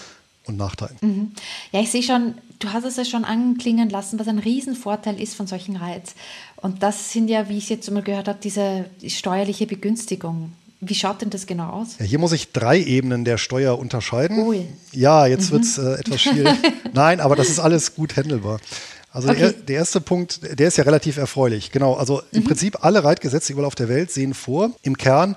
und 0.47 0.57
Nachteilen. 0.57 0.97
Mhm. 1.01 1.33
Ja, 1.73 1.81
ich 1.81 1.91
sehe 1.91 2.03
schon, 2.03 2.35
du 2.65 2.73
hast 2.73 2.85
es 2.85 2.97
ja 2.97 3.05
schon 3.05 3.25
anklingen 3.25 3.91
lassen, 3.91 4.19
was 4.19 4.29
ein 4.29 4.39
Riesenvorteil 4.39 5.21
ist 5.21 5.35
von 5.35 5.47
solchen 5.47 5.77
Reiz. 5.77 6.15
Und 6.57 6.83
das 6.83 7.13
sind 7.13 7.29
ja, 7.29 7.49
wie 7.49 7.59
ich 7.59 7.69
jetzt 7.69 7.91
mal 7.91 8.03
gehört 8.03 8.29
habe, 8.29 8.39
diese 8.43 8.87
steuerliche 9.07 9.67
Begünstigung. 9.67 10.53
Wie 10.81 10.95
schaut 10.95 11.23
denn 11.23 11.31
das 11.31 11.47
genau 11.47 11.71
aus? 11.71 11.97
Ja, 11.99 12.05
hier 12.05 12.19
muss 12.19 12.33
ich 12.33 12.53
drei 12.53 12.79
Ebenen 12.79 13.25
der 13.25 13.39
Steuer 13.39 13.79
unterscheiden. 13.79 14.39
Ui. 14.41 14.67
Ja, 14.93 15.27
jetzt 15.27 15.49
mhm. 15.49 15.53
wird 15.53 15.65
es 15.65 15.79
äh, 15.79 15.95
etwas 15.95 16.21
schwierig. 16.21 16.57
Nein, 16.93 17.21
aber 17.21 17.37
das 17.37 17.49
ist 17.49 17.59
alles 17.59 17.95
gut 17.95 18.17
handelbar. 18.17 18.61
Also 19.11 19.29
okay. 19.29 19.39
der, 19.39 19.53
der, 19.53 19.77
erste 19.77 20.01
Punkt, 20.01 20.41
der 20.59 20.69
ist 20.69 20.77
ja 20.77 20.85
relativ 20.85 21.17
erfreulich. 21.17 21.71
Genau, 21.71 21.95
also 21.95 22.21
im 22.33 22.41
mhm. 22.41 22.47
Prinzip 22.47 22.85
alle 22.85 23.05
Reitgesetze 23.05 23.53
überall 23.53 23.67
auf 23.67 23.77
der 23.77 23.89
Welt 23.89 24.11
sehen 24.11 24.35
vor, 24.35 24.73
im 24.83 24.99
Kern, 24.99 25.37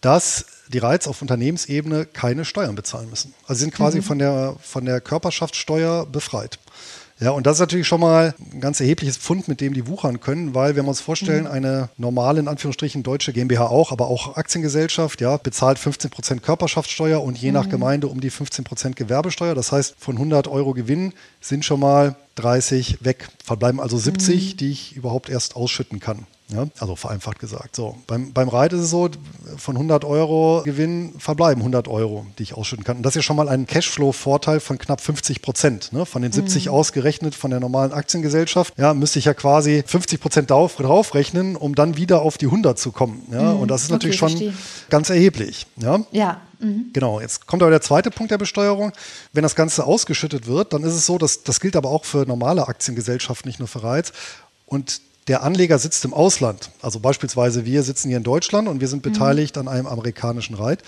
dass 0.00 0.44
die 0.68 0.78
Reiz 0.78 1.06
auf 1.06 1.22
Unternehmensebene 1.22 2.06
keine 2.06 2.44
Steuern 2.44 2.74
bezahlen 2.74 3.10
müssen. 3.10 3.34
Also 3.46 3.58
sie 3.58 3.64
sind 3.64 3.74
quasi 3.74 3.98
mhm. 3.98 4.02
von, 4.02 4.18
der, 4.18 4.56
von 4.60 4.84
der 4.84 5.00
Körperschaftssteuer 5.00 6.06
befreit. 6.06 6.58
Ja, 7.20 7.30
und 7.30 7.46
das 7.48 7.56
ist 7.56 7.60
natürlich 7.60 7.88
schon 7.88 8.00
mal 8.00 8.32
ein 8.52 8.60
ganz 8.60 8.78
erhebliches 8.78 9.16
Pfund, 9.16 9.48
mit 9.48 9.60
dem 9.60 9.74
die 9.74 9.88
wuchern 9.88 10.20
können, 10.20 10.54
weil 10.54 10.76
wenn 10.76 10.84
wir 10.84 10.90
uns 10.90 11.00
vorstellen, 11.00 11.44
mhm. 11.44 11.50
eine 11.50 11.88
normale, 11.96 12.38
in 12.38 12.46
Anführungsstrichen, 12.46 13.02
deutsche 13.02 13.32
GmbH 13.32 13.66
auch, 13.66 13.90
aber 13.90 14.06
auch 14.06 14.36
Aktiengesellschaft, 14.36 15.20
ja, 15.20 15.36
bezahlt 15.36 15.80
15 15.80 16.10
Prozent 16.10 16.42
Körperschaftssteuer 16.44 17.20
und 17.20 17.36
je 17.36 17.48
mhm. 17.48 17.54
nach 17.54 17.68
Gemeinde 17.68 18.06
um 18.06 18.20
die 18.20 18.30
15 18.30 18.64
Prozent 18.64 18.94
Gewerbesteuer. 18.94 19.56
Das 19.56 19.72
heißt, 19.72 19.96
von 19.98 20.14
100 20.14 20.46
Euro 20.46 20.74
Gewinn 20.74 21.12
sind 21.40 21.64
schon 21.64 21.80
mal 21.80 22.14
30 22.36 23.04
weg. 23.04 23.28
Verbleiben 23.44 23.80
also 23.80 23.98
70, 23.98 24.52
mhm. 24.52 24.56
die 24.58 24.70
ich 24.70 24.94
überhaupt 24.94 25.28
erst 25.28 25.56
ausschütten 25.56 25.98
kann. 25.98 26.24
Ja, 26.50 26.66
also 26.78 26.96
vereinfacht 26.96 27.38
gesagt. 27.38 27.76
So, 27.76 27.96
beim, 28.06 28.32
beim 28.32 28.48
Reit 28.48 28.72
ist 28.72 28.80
es 28.80 28.90
so, 28.90 29.10
von 29.58 29.76
100 29.76 30.04
Euro 30.06 30.62
Gewinn 30.64 31.12
verbleiben 31.18 31.60
100 31.60 31.88
Euro, 31.88 32.26
die 32.38 32.42
ich 32.42 32.54
ausschütten 32.54 32.84
kann. 32.84 32.98
Und 32.98 33.02
das 33.02 33.12
ist 33.12 33.16
ja 33.16 33.22
schon 33.22 33.36
mal 33.36 33.50
ein 33.50 33.66
Cashflow-Vorteil 33.66 34.60
von 34.60 34.78
knapp 34.78 35.02
50 35.02 35.42
Prozent. 35.42 35.92
Ne? 35.92 36.06
Von 36.06 36.22
den 36.22 36.32
70 36.32 36.66
mhm. 36.66 36.72
ausgerechnet 36.72 37.34
von 37.34 37.50
der 37.50 37.60
normalen 37.60 37.92
Aktiengesellschaft, 37.92 38.74
ja, 38.78 38.94
müsste 38.94 39.18
ich 39.18 39.26
ja 39.26 39.34
quasi 39.34 39.84
50 39.86 40.20
Prozent 40.20 40.50
drauf, 40.50 40.76
draufrechnen, 40.76 41.54
um 41.54 41.74
dann 41.74 41.98
wieder 41.98 42.22
auf 42.22 42.38
die 42.38 42.46
100 42.46 42.78
zu 42.78 42.92
kommen. 42.92 43.26
Ja? 43.30 43.52
Mhm. 43.52 43.60
Und 43.60 43.68
das 43.68 43.82
ist 43.82 43.90
natürlich 43.90 44.22
okay, 44.22 44.30
schon 44.30 44.38
verstehe. 44.38 44.62
ganz 44.88 45.10
erheblich. 45.10 45.66
Ja. 45.76 46.00
ja. 46.12 46.40
Mhm. 46.60 46.86
Genau, 46.94 47.20
jetzt 47.20 47.46
kommt 47.46 47.62
aber 47.62 47.70
der 47.70 47.82
zweite 47.82 48.10
Punkt 48.10 48.30
der 48.30 48.38
Besteuerung. 48.38 48.92
Wenn 49.34 49.42
das 49.42 49.54
Ganze 49.54 49.84
ausgeschüttet 49.84 50.46
wird, 50.46 50.72
dann 50.72 50.82
ist 50.82 50.94
es 50.94 51.04
so, 51.04 51.18
dass 51.18 51.42
das 51.42 51.60
gilt 51.60 51.76
aber 51.76 51.90
auch 51.90 52.06
für 52.06 52.24
normale 52.26 52.66
Aktiengesellschaften, 52.66 53.48
nicht 53.48 53.58
nur 53.58 53.68
für 53.68 53.82
Reiz. 53.82 54.12
Und 54.66 55.00
der 55.28 55.42
Anleger 55.42 55.78
sitzt 55.78 56.04
im 56.04 56.14
Ausland, 56.14 56.70
also 56.82 57.00
beispielsweise 57.00 57.64
wir 57.64 57.82
sitzen 57.82 58.08
hier 58.08 58.16
in 58.16 58.24
Deutschland 58.24 58.66
und 58.66 58.80
wir 58.80 58.88
sind 58.88 59.04
mhm. 59.04 59.12
beteiligt 59.12 59.56
mhm. 59.56 59.62
an 59.62 59.68
einem 59.68 59.86
amerikanischen 59.86 60.54
Reit, 60.54 60.82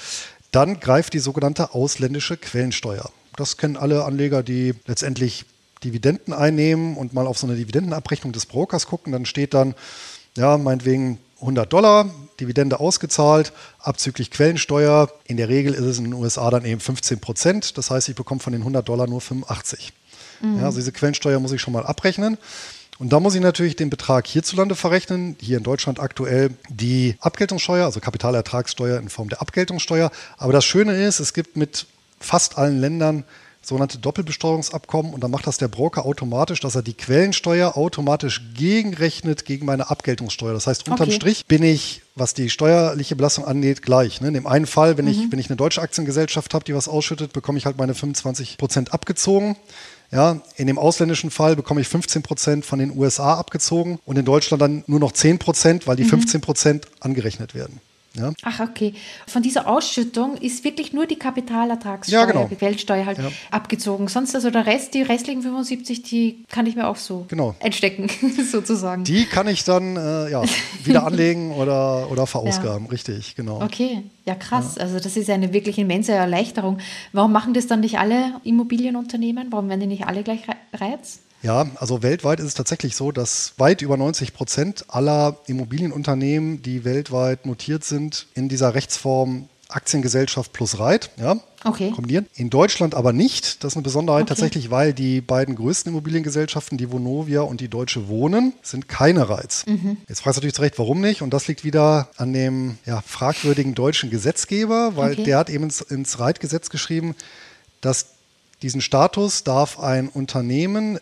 dann 0.51 0.81
greift 0.81 1.13
die 1.13 1.19
sogenannte 1.19 1.75
ausländische 1.75 2.37
Quellensteuer. 2.37 3.11
Das 3.37 3.57
kennen 3.57 3.77
alle 3.77 4.05
Anleger, 4.05 4.43
die 4.43 4.75
letztendlich 4.87 5.45
Dividenden 5.85 6.35
einnehmen 6.35 6.97
und 6.97 7.15
mal 7.15 7.27
auf 7.27 7.39
so 7.39 7.47
eine 7.47 7.57
Dividendenabrechnung 7.57 8.33
des 8.33 8.47
Brokers 8.47 8.87
gucken. 8.87 9.13
Dann 9.13 9.25
steht 9.25 9.55
dann, 9.55 9.75
ja, 10.37 10.59
meinetwegen 10.59 11.19
100 11.41 11.73
Dollar, 11.73 12.11
Dividende 12.39 12.81
ausgezahlt, 12.81 13.53
abzüglich 13.79 14.31
Quellensteuer. 14.31 15.11
In 15.25 15.37
der 15.37 15.49
Regel 15.49 15.73
ist 15.73 15.85
es 15.85 15.99
in 15.99 16.05
den 16.05 16.15
USA 16.15 16.51
dann 16.51 16.65
eben 16.65 16.81
15 16.81 17.21
Prozent. 17.21 17.79
Das 17.79 17.91
heißt, 17.91 18.09
ich 18.09 18.15
bekomme 18.15 18.41
von 18.41 18.53
den 18.53 18.63
100 18.63 18.87
Dollar 18.87 19.07
nur 19.07 19.21
85. 19.21 19.93
Mhm. 20.43 20.59
Ja, 20.59 20.67
also 20.67 20.79
diese 20.79 20.93
Quellensteuer 20.93 21.41
muss 21.41 21.53
ich 21.53 21.61
schon 21.61 21.73
mal 21.73 21.87
abrechnen. 21.87 22.37
Und 23.01 23.15
da 23.15 23.19
muss 23.19 23.35
ich 23.35 23.41
natürlich 23.41 23.77
den 23.77 23.89
Betrag 23.89 24.27
hierzulande 24.27 24.75
verrechnen. 24.75 25.35
Hier 25.41 25.57
in 25.57 25.63
Deutschland 25.63 25.99
aktuell 25.99 26.51
die 26.69 27.17
Abgeltungssteuer, 27.21 27.87
also 27.87 27.99
Kapitalertragssteuer 27.99 28.99
in 29.01 29.09
Form 29.09 29.31
der 29.31 29.41
Abgeltungssteuer. 29.41 30.11
Aber 30.37 30.53
das 30.53 30.67
Schöne 30.67 30.93
ist, 30.93 31.19
es 31.19 31.33
gibt 31.33 31.57
mit 31.57 31.87
fast 32.21 32.59
allen 32.59 32.79
Ländern 32.79 33.25
sogenannte 33.63 33.97
Doppelbesteuerungsabkommen 33.99 35.15
und 35.15 35.25
dann 35.25 35.31
macht 35.31 35.47
das 35.47 35.57
der 35.57 35.69
Broker 35.69 36.05
automatisch, 36.05 36.61
dass 36.61 36.75
er 36.75 36.83
die 36.83 36.93
Quellensteuer 36.93 37.75
automatisch 37.75 38.43
gegenrechnet 38.55 39.47
gegen 39.47 39.65
meine 39.65 39.89
Abgeltungssteuer. 39.89 40.53
Das 40.53 40.67
heißt, 40.67 40.87
unterm 40.87 41.09
okay. 41.09 41.17
Strich 41.17 41.47
bin 41.47 41.63
ich, 41.63 42.03
was 42.17 42.35
die 42.35 42.51
steuerliche 42.51 43.17
Belastung 43.17 43.47
angeht, 43.47 43.81
gleich. 43.81 44.21
Ne? 44.21 44.29
In 44.29 44.35
dem 44.35 44.47
einen 44.47 44.67
Fall, 44.67 44.99
wenn, 44.99 45.07
mhm. 45.07 45.11
ich, 45.11 45.33
wenn 45.33 45.39
ich 45.39 45.49
eine 45.49 45.57
deutsche 45.57 45.81
Aktiengesellschaft 45.81 46.53
habe, 46.53 46.65
die 46.65 46.75
was 46.75 46.87
ausschüttet, 46.87 47.33
bekomme 47.33 47.57
ich 47.57 47.65
halt 47.65 47.79
meine 47.79 47.95
25 47.95 48.59
Prozent 48.59 48.93
abgezogen. 48.93 49.57
Ja, 50.13 50.41
in 50.57 50.67
dem 50.67 50.79
ausländischen 50.79 51.31
Fall 51.31 51.55
bekomme 51.55 51.81
ich 51.81 51.89
15 51.89 52.23
Prozent 52.23 52.67
von 52.67 52.81
den 52.81 52.97
USA 52.97 53.35
abgezogen 53.35 54.01
und 54.05 54.19
in 54.19 54.25
Deutschland 54.25 54.61
dann 54.61 54.83
nur 54.89 54.99
noch 54.99 55.13
10 55.13 55.39
Prozent, 55.39 55.87
weil 55.87 55.97
die 55.97 56.05
mhm. 56.05 56.09
15 56.09 56.41
Prozent 56.41 56.87
angerechnet 56.99 57.55
werden. 57.55 57.81
Ja. 58.15 58.33
Ach, 58.43 58.61
okay. 58.61 58.95
Von 59.27 59.43
dieser 59.43 59.69
Ausschüttung 59.69 60.37
ist 60.37 60.65
wirklich 60.65 60.93
nur 60.93 61.07
die 61.07 61.17
Kapitalertragssteuer, 61.17 62.21
ja, 62.21 62.27
genau. 62.27 62.49
die 62.51 62.57
Geldsteuer 62.57 63.07
halt 63.07 63.19
ja. 63.19 63.31
abgezogen. 63.53 64.09
Sonst 64.09 64.35
also 64.35 64.51
der 64.51 64.67
Rest, 64.67 64.95
die 64.95 65.03
restlichen 65.03 65.43
75, 65.43 66.03
die 66.03 66.45
kann 66.49 66.67
ich 66.67 66.75
mir 66.75 66.89
auch 66.89 66.97
so 66.97 67.27
genau. 67.29 67.55
einstecken, 67.61 68.09
sozusagen. 68.51 69.05
Die 69.05 69.27
kann 69.27 69.47
ich 69.47 69.63
dann 69.63 69.97
äh, 69.97 70.31
ja, 70.31 70.43
wieder 70.85 71.07
anlegen 71.07 71.53
oder, 71.53 72.11
oder 72.11 72.27
verausgaben, 72.27 72.87
ja. 72.87 72.91
richtig, 72.91 73.37
genau. 73.37 73.63
Okay, 73.63 74.03
ja 74.27 74.35
krass. 74.35 74.77
Also 74.77 74.99
das 74.99 75.17
ist 75.17 75.31
eine 75.31 75.53
wirklich 75.53 75.79
immense 75.79 76.13
Erleichterung. 76.13 76.79
Warum 77.13 77.31
machen 77.31 77.55
das 77.55 77.69
dann 77.69 77.81
nicht 77.81 77.99
alle 77.99 78.35
Immobilienunternehmen? 78.43 79.49
Warum 79.51 79.69
werden 79.69 79.81
die 79.81 79.87
nicht 79.87 80.07
alle 80.07 80.25
gleich 80.25 80.41
Reiz? 80.73 81.21
Ja, 81.43 81.67
also 81.77 82.03
weltweit 82.03 82.41
ist 82.41 82.47
es 82.47 82.55
tatsächlich 82.55 82.97
so, 82.97 83.13
dass 83.13 83.55
weit 83.57 83.83
über 83.83 83.97
90 83.97 84.35
Prozent 84.35 84.85
aller 84.89 85.39
Immobilienunternehmen, 85.47 86.63
die 86.63 86.85
weltweit 86.85 87.47
notiert 87.47 87.85
sind, 87.85 88.27
in 88.35 88.49
dieser 88.49 88.75
Rechtsform 88.75 89.49
Aktiengesellschaft 89.71 90.53
plus 90.53 90.79
Reit, 90.79 91.11
ja, 91.17 91.39
okay. 91.65 91.91
kombinieren. 91.91 92.27
In 92.35 92.51
Deutschland 92.51 92.95
aber 92.95 93.13
nicht. 93.13 93.63
Das 93.63 93.73
ist 93.73 93.77
eine 93.77 93.83
Besonderheit 93.83 94.23
okay. 94.23 94.29
tatsächlich, 94.31 94.71
weil 94.71 94.93
die 94.93 95.21
beiden 95.21 95.55
größten 95.55 95.93
Immobiliengesellschaften, 95.93 96.79
die 96.79 96.91
Vonovia 96.91 97.43
und 97.43 97.61
die 97.61 97.69
Deutsche 97.69 98.09
Wohnen, 98.09 98.53
sind 98.63 98.89
keine 98.89 99.29
Reiz. 99.29 99.65
Mhm. 99.67 99.99
Jetzt 100.09 100.21
fragst 100.21 100.37
du 100.37 100.41
natürlich 100.41 100.55
zu 100.55 100.63
Recht, 100.63 100.79
warum 100.79 101.01
nicht? 101.01 101.23
Und 101.23 101.33
das 101.33 101.49
liegt 101.49 101.65
wieder 101.65 102.09
an 102.17 102.33
dem 102.33 102.79
ja, 102.85 103.01
fragwürdigen 103.01 103.75
deutschen 103.75 104.11
Gesetzgeber, 104.11 104.97
weil 104.97 105.13
okay. 105.13 105.25
der 105.25 105.39
hat 105.39 105.51
eben 105.51 105.65
ins, 105.65 105.81
ins 105.81 106.19
Reitgesetz 106.19 106.71
geschrieben, 106.71 107.15
dass 107.81 108.07
diesen 108.63 108.81
Status 108.81 109.45
darf 109.45 109.79
ein 109.79 110.09
Unternehmen 110.09 110.99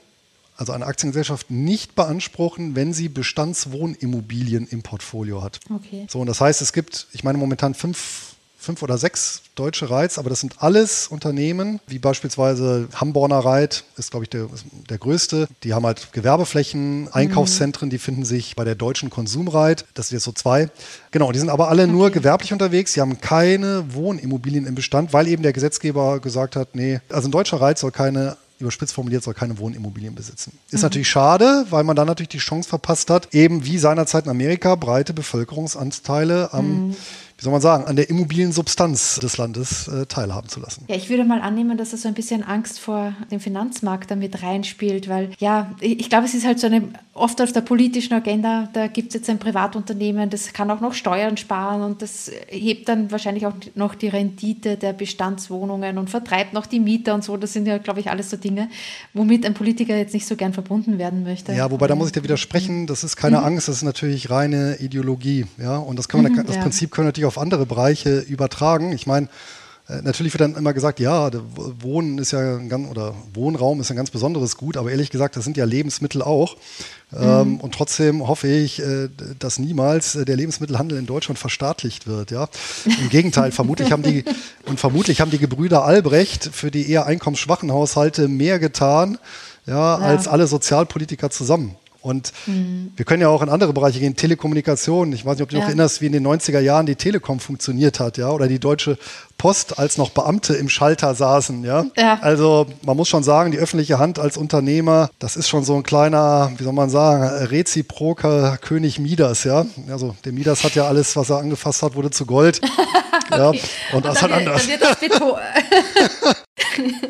also 0.59 0.73
eine 0.73 0.87
Aktiengesellschaft 0.87 1.51
nicht 1.51 1.95
beanspruchen, 1.95 2.75
wenn 2.75 2.93
sie 2.93 3.09
Bestandswohnimmobilien 3.09 4.67
im 4.67 4.83
Portfolio 4.83 5.43
hat. 5.43 5.61
Okay. 5.73 6.07
So, 6.11 6.21
und 6.21 6.27
das 6.27 6.41
heißt, 6.41 6.61
es 6.61 6.73
gibt, 6.73 7.07
ich 7.13 7.23
meine 7.23 7.39
momentan 7.39 7.75
fünf, 7.75 8.35
fünf 8.59 8.83
oder 8.83 8.99
sechs 8.99 9.43
deutsche 9.55 9.89
Reits, 9.89 10.19
aber 10.19 10.31
das 10.31 10.41
sind 10.41 10.61
alles 10.61 11.07
Unternehmen, 11.07 11.79
wie 11.87 12.01
beispielsweise 12.01 12.89
Hamborner 12.93 13.39
Reit, 13.39 13.85
ist 13.97 14.11
glaube 14.11 14.25
ich 14.25 14.31
der, 14.31 14.49
der 14.91 14.99
größte. 14.99 15.47
Die 15.63 15.75
haben 15.75 15.87
halt 15.87 16.13
Gewerbeflächen, 16.13 17.03
mhm. 17.03 17.09
Einkaufszentren, 17.13 17.89
die 17.89 17.99
finden 17.99 18.25
sich 18.25 18.57
bei 18.57 18.65
der 18.65 18.75
deutschen 18.75 19.11
Konsumreit. 19.11 19.85
Das 19.95 20.09
sind 20.09 20.17
jetzt 20.17 20.25
so 20.25 20.33
zwei. 20.33 20.71
Genau, 21.13 21.31
die 21.31 21.39
sind 21.39 21.51
aber 21.51 21.69
alle 21.69 21.85
okay. 21.85 21.93
nur 21.93 22.11
gewerblich 22.11 22.53
unterwegs. 22.53 22.95
Sie 22.95 23.01
haben 23.01 23.21
keine 23.21 23.95
Wohnimmobilien 23.95 24.67
im 24.67 24.75
Bestand, 24.75 25.13
weil 25.13 25.29
eben 25.29 25.45
der 25.45 25.53
Gesetzgeber 25.53 26.19
gesagt 26.19 26.57
hat, 26.57 26.75
nee, 26.75 27.01
also 27.11 27.29
ein 27.29 27.33
deutscher 27.33 27.61
Reit 27.61 27.79
soll 27.79 27.93
keine 27.93 28.37
überspitzt 28.61 28.93
formuliert, 28.93 29.23
soll 29.23 29.35
keine 29.35 29.59
Wohnimmobilien 29.59 30.15
besitzen. 30.15 30.59
Ist 30.71 30.81
mhm. 30.81 30.83
natürlich 30.83 31.09
schade, 31.09 31.67
weil 31.71 31.85
man 31.85 31.97
dann 31.97 32.07
natürlich 32.07 32.29
die 32.29 32.39
Chance 32.39 32.69
verpasst 32.69 33.11
hat, 33.11 33.35
eben 33.35 33.65
wie 33.65 33.79
seinerzeit 33.79 34.25
in 34.25 34.31
Amerika 34.31 34.75
breite 34.75 35.15
Bevölkerungsanteile 35.15 36.53
am 36.53 36.89
mhm 36.89 36.97
wie 37.39 37.45
soll 37.45 37.53
man 37.53 37.61
sagen, 37.61 37.85
an 37.85 37.95
der 37.95 38.11
Immobiliensubstanz 38.11 39.21
des 39.21 39.37
Landes 39.37 39.87
äh, 39.87 40.07
teilhaben 40.07 40.49
zu 40.49 40.59
lassen. 40.59 40.85
Ja, 40.89 40.97
ich 40.97 41.09
würde 41.09 41.23
mal 41.25 41.41
annehmen, 41.41 41.79
dass 41.79 41.93
es 41.93 42.03
so 42.03 42.09
ein 42.09 42.15
bisschen 42.15 42.43
Angst 42.43 42.81
vor 42.81 43.13
dem 43.31 43.39
Finanzmarkt 43.39 44.11
damit 44.11 44.43
reinspielt, 44.43 45.09
weil 45.09 45.31
ja, 45.39 45.71
ich 45.81 46.11
glaube, 46.11 46.27
es 46.27 46.35
ist 46.35 46.45
halt 46.45 46.59
so 46.59 46.67
eine, 46.67 46.89
oft 47.15 47.41
auf 47.41 47.53
der 47.53 47.61
politischen 47.61 48.13
Agenda, 48.13 48.69
da 48.73 48.89
gibt 48.89 49.09
es 49.09 49.15
jetzt 49.15 49.31
ein 49.31 49.39
Privatunternehmen, 49.39 50.31
das 50.31 50.53
kann 50.53 50.69
auch 50.73 50.81
noch 50.81 50.95
Steuern 50.95 51.37
sparen 51.37 51.83
und 51.83 52.03
das 52.03 52.29
hebt 52.49 52.89
dann 52.89 53.13
wahrscheinlich 53.13 53.47
auch 53.47 53.55
noch 53.77 53.95
die 53.95 54.09
Rendite 54.09 54.77
der 54.77 54.93
Bestandswohnungen 54.93 55.97
und 55.97 56.11
vertreibt 56.11 56.55
noch 56.55 56.67
die 56.67 56.81
Mieter 56.81 57.15
und 57.15 57.23
so. 57.23 57.37
Das 57.37 57.53
sind 57.53 57.67
ja, 57.67 57.79
glaube 57.79 58.01
ich, 58.01 58.11
alles 58.11 58.31
so 58.31 58.37
Dinge, 58.37 58.69
womit 59.15 59.47
ein 59.47 59.55
Politiker 59.55 59.97
jetzt 59.97 60.13
nicht 60.13 60.27
so 60.27 60.35
gern 60.35 60.53
verbunden 60.53 60.99
werden 60.99 61.23
möchte. 61.23 61.53
Ja, 61.53 61.71
wobei 61.71 61.87
da 61.87 61.95
muss 61.95 62.09
ich 62.09 62.15
dir 62.15 62.25
widersprechen, 62.25 62.89
das 62.89 63.05
ist 63.05 63.15
keine 63.15 63.39
mhm. 63.39 63.45
Angst, 63.45 63.69
das 63.69 63.77
ist 63.77 63.83
natürlich 63.85 64.29
reine 64.29 64.79
Ideologie. 64.81 65.47
Ja, 65.57 65.77
und 65.77 65.97
das, 66.01 66.09
kann 66.09 66.23
man, 66.23 66.33
mhm, 66.33 66.45
das 66.45 66.57
ja. 66.57 66.63
Prinzip 66.63 66.91
können 66.91 67.07
natürlich 67.07 67.28
auf 67.29 67.39
andere 67.39 67.67
Bereiche 67.67 68.19
übertragen. 68.19 68.93
Ich 68.93 69.07
meine, 69.07 69.29
äh, 69.89 70.03
Natürlich 70.03 70.35
wird 70.35 70.43
dann 70.43 70.55
immer 70.55 70.73
gesagt, 70.73 71.01
ja, 71.01 71.31
Wohnen 71.81 72.19
ist 72.19 72.33
ja 72.33 72.57
ein 72.57 72.69
ganz, 72.69 72.89
oder 72.91 73.15
Wohnraum 73.33 73.81
ist 73.81 73.91
ein 73.91 73.97
ganz 73.97 74.11
besonderes 74.11 74.57
Gut, 74.57 74.77
aber 74.77 74.91
ehrlich 74.91 75.11
gesagt, 75.11 75.37
das 75.37 75.45
sind 75.45 75.57
ja 75.57 75.65
Lebensmittel 75.65 76.23
auch. 76.23 76.57
Ähm, 77.19 77.53
mhm. 77.53 77.61
und 77.61 77.75
trotzdem 77.75 78.29
hoffe 78.29 78.49
ich, 78.49 78.81
äh, 78.81 79.09
dass 79.39 79.59
niemals 79.59 80.15
äh, 80.15 80.27
der 80.27 80.37
Lebensmittelhandel 80.37 80.99
in 80.99 81.07
Deutschland 81.07 81.39
verstaatlicht 81.39 82.07
wird. 82.07 82.31
Ja? 82.31 82.49
Im 82.85 83.09
Gegenteil, 83.09 83.51
vermutlich 83.51 83.91
haben 83.93 84.03
die 84.03 84.25
und 84.67 84.79
vermutlich 84.79 85.23
haben 85.23 85.31
die 85.31 85.39
Gebrüder 85.39 85.85
Albrecht 85.85 86.51
für 86.53 86.71
die 86.71 86.91
eher 86.91 87.07
einkommensschwachen 87.07 87.73
Haushalte 87.73 88.29
mehr 88.29 88.59
getan, 88.59 89.17
ja, 89.67 89.75
ja. 89.75 90.05
als 90.05 90.29
alle 90.29 90.47
Sozialpolitiker 90.47 91.31
zusammen. 91.31 91.77
Und 92.01 92.33
mhm. 92.47 92.93
wir 92.97 93.05
können 93.05 93.23
ja 93.23 93.29
auch 93.29 93.43
in 93.43 93.49
andere 93.49 93.73
Bereiche 93.73 93.99
gehen, 93.99 94.15
Telekommunikation. 94.15 95.13
Ich 95.13 95.25
weiß 95.25 95.37
nicht, 95.37 95.43
ob 95.43 95.49
du 95.49 95.57
ja. 95.57 95.63
noch 95.63 95.69
erinnerst, 95.69 96.01
wie 96.01 96.07
in 96.07 96.13
den 96.13 96.27
90er 96.27 96.61
Jahren 96.61 96.87
die 96.87 96.95
Telekom 96.95 97.41
funktioniert 97.41 97.99
hat, 97.99 98.19
ja, 98.19 98.31
oder 98.31 98.47
die 98.47 98.61
Deutsche 98.61 98.99
Post, 99.37 99.79
als 99.79 99.99
noch 99.99 100.11
Beamte 100.11 100.55
im 100.55 100.69
Schalter 100.69 101.15
saßen, 101.15 101.65
ja. 101.65 101.87
ja. 101.97 102.19
Also 102.21 102.67
man 102.83 102.97
muss 102.97 103.09
schon 103.09 103.23
sagen, 103.23 103.53
die 103.53 103.59
öffentliche 103.59 103.99
Hand 103.99 104.19
als 104.19 104.37
Unternehmer, 104.37 105.11
das 105.19 105.37
ist 105.37 105.49
schon 105.49 105.65
so 105.65 105.77
ein 105.77 105.85
kleiner, 105.85 106.51
wie 106.57 106.65
soll 106.65 106.73
man 106.73 106.91
sagen, 106.91 107.23
reziproker 107.47 108.59
König 108.59 108.99
Midas, 108.99 109.45
ja. 109.45 109.67
Also 109.91 110.17
der 110.25 110.33
Midas 110.33 110.65
hat 110.65 110.75
ja 110.75 110.87
alles, 110.87 111.15
was 111.17 111.31
er 111.31 111.39
angefasst 111.39 111.83
hat, 111.83 111.95
wurde 111.95 112.11
zu 112.11 112.27
Gold. 112.27 112.61
okay. 113.31 113.39
Ja. 113.39 113.97
Und 113.97 114.05
das 114.05 114.23
hat 114.23 114.33
anders. 114.33 114.67
Dann 114.67 114.71
wird 114.71 114.83
das 114.83 116.35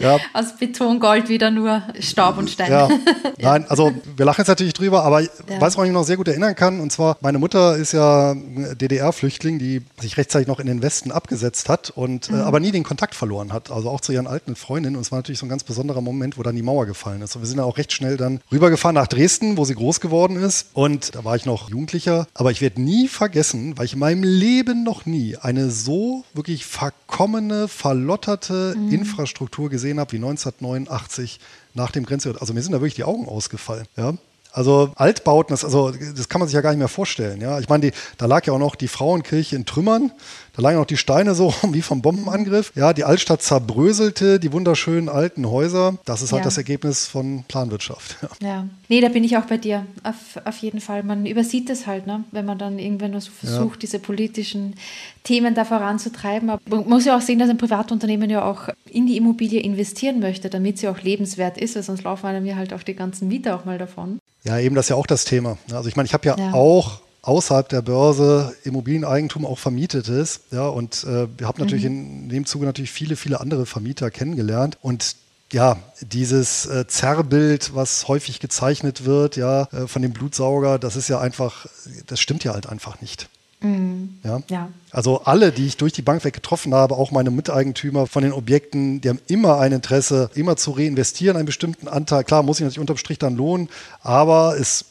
ja. 0.01 0.19
Aus 0.33 0.57
Betongold 0.57 1.29
wieder 1.29 1.51
nur 1.51 1.83
Staub 2.01 2.39
und 2.39 2.51
Stein. 2.51 2.71
Ja. 2.71 2.89
Nein, 3.39 3.67
also 3.69 3.93
wir 4.17 4.25
lachen 4.25 4.41
jetzt 4.41 4.49
natürlich 4.49 4.75
drüber, 4.75 5.05
aber 5.05 5.21
ja. 5.21 5.29
weiß, 5.59 5.77
woran 5.77 5.87
ich 5.87 5.93
mich 5.93 6.01
noch 6.01 6.07
sehr 6.07 6.17
gut 6.17 6.29
erinnern 6.29 6.55
kann, 6.55 6.81
und 6.81 6.93
zwar, 6.93 7.17
meine 7.21 7.39
Mutter 7.39 7.77
ist 7.77 7.93
ja 7.93 8.35
DDR-Flüchtling, 8.35 9.59
die 9.59 9.83
sich 10.01 10.17
rechtzeitig 10.17 10.49
noch 10.49 10.61
in 10.61 10.67
den 10.67 10.83
Westen 10.83 11.13
abgesetzt 11.13 11.69
hat 11.69 11.91
und 11.91 12.29
äh, 12.29 12.33
mhm. 12.33 12.41
äh, 12.41 12.43
aber 12.43 12.61
nie 12.61 12.73
den 12.73 12.85
Kontakt 12.85 13.15
verloren 13.15 13.53
hat. 13.53 13.71
Also 13.71 13.91
auch 13.91 14.01
zu 14.01 14.13
ihren 14.13 14.27
alten 14.27 14.57
Freundinnen. 14.57 14.97
Und 14.97 15.03
es 15.03 15.13
war 15.13 15.19
natürlich 15.19 15.39
so 15.39 15.47
ein 15.47 15.49
ganz 15.49 15.65
besonderer 15.65 16.01
Moment, 16.01 16.39
wo 16.39 16.43
dann 16.43 16.57
die 16.57 16.63
Mauer 16.63 16.87
gefallen 16.87 17.23
ist. 17.23 17.35
Und 17.37 17.43
wir 17.43 17.47
sind 17.47 17.59
dann 17.59 17.67
auch 17.67 17.79
recht 17.79 17.93
schnell 17.93 18.17
dann 18.17 18.41
rübergefahren 18.53 18.95
nach 18.95 19.07
Dresden, 19.07 19.57
wo 19.57 19.65
sie 19.65 19.75
groß 19.75 20.01
geworden 20.01 20.37
ist. 20.37 20.69
Und 20.75 21.15
da 21.15 21.25
war 21.25 21.37
ich 21.37 21.47
noch 21.47 21.71
Jugendlicher. 21.71 22.27
Aber 22.35 22.51
ich 22.51 22.61
werde 22.61 22.81
nie 22.81 23.09
vergessen, 23.09 23.77
weil 23.77 23.87
ich 23.87 23.95
in 23.95 23.99
meinem 23.99 24.23
Leben 24.23 24.85
noch 24.85 25.07
nie 25.07 25.37
eine 25.37 25.71
so 25.71 26.25
wirklich 26.35 26.67
verkommene, 26.67 27.69
verlotterte 27.69 28.75
mhm. 28.77 28.93
Infrastruktur 28.93 29.38
gesehen 29.47 30.01
habe 30.01 30.13
wie 30.13 30.17
1989 30.17 31.41
nach 31.75 31.91
dem 31.91 32.05
Grenzübertritt. 32.05 32.43
Also 32.43 32.55
mir 32.55 32.63
sind 32.63 32.73
da 32.73 32.81
wirklich 32.81 32.95
die 32.95 33.05
Augen 33.05 33.27
ausgefallen. 33.27 33.87
Ja? 33.97 34.15
Also 34.59 34.91
Altbauten, 34.97 35.53
das, 35.53 35.65
also, 35.65 35.93
das 35.93 36.29
kann 36.29 36.41
man 36.41 36.49
sich 36.49 36.55
ja 36.57 36.63
gar 36.63 36.71
nicht 36.71 36.81
mehr 36.81 36.89
vorstellen. 36.89 37.41
Ja? 37.41 37.61
Ich 37.61 37.69
meine, 37.69 37.93
da 38.17 38.27
lag 38.27 38.45
ja 38.45 38.53
auch 38.53 38.59
noch 38.59 38.75
die 38.75 38.89
Frauenkirche 38.89 39.55
in 39.55 39.67
Trümmern. 39.67 40.11
Da 40.57 40.63
lagen 40.63 40.79
auch 40.79 40.85
die 40.85 40.97
Steine 40.97 41.37
so 41.37 41.55
wie 41.71 41.81
vom 41.81 42.03
Bombenangriff. 42.03 42.73
Ja, 42.75 42.93
die 42.93 43.05
Altstadt 43.05 43.41
zerbröselte, 43.41 44.41
die 44.41 44.53
wunderschönen 44.53 45.09
alten 45.09 45.49
Häuser. 45.49 45.97
Das 46.05 46.23
ist 46.23 46.33
halt 46.33 46.41
ja. 46.41 46.47
das 46.47 46.59
Ergebnis 46.59 47.07
von 47.07 47.45
Planwirtschaft. 47.47 48.17
Ja. 48.21 48.49
ja. 48.49 48.69
Nee, 48.89 49.01
da 49.01 49.11
bin 49.11 49.23
ich 49.23 49.37
auch 49.37 49.45
bei 49.45 49.59
dir. 49.59 49.87
Auf, 50.03 50.45
auf 50.45 50.57
jeden 50.57 50.81
Fall. 50.81 51.05
Man 51.05 51.25
übersieht 51.25 51.71
es 51.71 51.87
halt, 51.87 52.09
ne? 52.09 52.25
wenn 52.33 52.45
man 52.45 52.59
dann 52.59 52.81
irgendwann 52.81 53.13
nur 53.13 53.21
so 53.21 53.31
versucht, 53.31 53.77
ja. 53.77 53.81
diese 53.83 54.01
politischen 54.01 54.75
Themen 55.23 55.55
da 55.55 55.65
voranzutreiben. 55.65 56.51
Aber 56.51 56.61
man 56.69 56.89
muss 56.89 57.05
ja 57.05 57.17
auch 57.17 57.23
sehen, 57.23 57.39
dass 57.39 57.49
ein 57.49 57.59
Privatunternehmen 57.59 58.29
ja 58.29 58.45
auch 58.45 58.71
in 58.91 59.07
die 59.07 59.17
Immobilie 59.19 59.61
investieren 59.61 60.19
möchte, 60.19 60.51
damit 60.51 60.79
sie 60.79 60.89
auch 60.89 61.01
lebenswert 61.01 61.59
ist, 61.59 61.77
weil 61.77 61.85
sonst 61.85 62.03
laufen 62.03 62.27
einem 62.27 62.45
ja 62.45 62.57
halt 62.57 62.73
auch 62.75 62.83
die 62.83 62.97
ganzen 62.97 63.29
Mieter 63.29 63.55
auch 63.55 63.65
mal 63.65 63.79
davon. 63.79 64.19
Ja, 64.45 64.59
eben 64.59 64.75
das 64.75 64.87
ist 64.87 64.91
ja 64.91 64.97
auch 64.97 65.07
das 65.07 65.25
Thema. 65.25 65.59
Also 65.73 65.89
ich 65.89 65.97
meine, 65.97 66.07
ich 66.07 66.15
habe 66.15 66.27
ja, 66.27 66.37
ja, 66.39 66.53
auch 66.53 67.01
außerhalb 67.23 67.69
der 67.69 67.83
Börse 67.83 68.55
Immobilieneigentum 68.65 69.45
auch 69.45 69.59
vermietet 69.59 70.09
ist. 70.09 70.43
Ja, 70.51 70.69
und 70.69 71.05
äh, 71.05 71.29
wir 71.37 71.47
haben 71.47 71.61
natürlich 71.61 71.85
mhm. 71.85 72.25
in 72.25 72.29
dem 72.29 72.47
Zuge 72.47 72.67
natürlich 72.67 72.91
viele, 72.91 73.17
viele 73.17 73.41
andere 73.41 73.67
Vermieter 73.67 74.11
kennengelernt. 74.11 74.79
Und 74.81 75.17
ja, 75.53 75.79
dieses 76.01 76.67
äh, 76.67 76.87
Zerrbild, 76.87 77.75
was 77.75 78.07
häufig 78.09 78.39
gezeichnet 78.41 79.05
wird, 79.05 79.37
ja, 79.37 79.65
äh, 79.73 79.87
von 79.87 80.03
dem 80.03 80.13
Blutsauger, 80.13 80.79
das 80.79 80.97
ist 80.97 81.09
ja 81.09 81.21
einfach, 81.21 81.67
das 82.07 82.21
stimmt 82.21 82.45
ja 82.45 82.53
halt 82.53 82.67
einfach 82.67 83.01
nicht. 83.01 83.29
Mhm. 83.61 84.19
Ja? 84.25 84.41
ja. 84.49 84.69
Also 84.91 85.23
alle, 85.25 85.53
die 85.53 85.67
ich 85.67 85.77
durch 85.77 85.93
die 85.93 86.03
Bank 86.03 86.25
weg 86.25 86.35
getroffen 86.35 86.75
habe, 86.75 86.97
auch 86.97 87.11
meine 87.11 87.31
Miteigentümer 87.31 88.07
von 88.07 88.23
den 88.23 88.33
Objekten, 88.33 89.01
die 89.01 89.09
haben 89.09 89.21
immer 89.27 89.59
ein 89.59 89.73
Interesse, 89.73 90.31
immer 90.35 90.57
zu 90.57 90.71
reinvestieren, 90.73 91.37
einen 91.37 91.47
bestimmten 91.47 91.89
Anteil. 91.89 92.25
Klar, 92.25 92.43
muss 92.43 92.59
ich 92.59 92.65
natürlich 92.65 92.81
unterm 92.81 92.97
Strich 92.97 93.19
dann 93.19 93.37
lohnen, 93.37 93.69
aber 94.01 94.57
es 94.59 94.85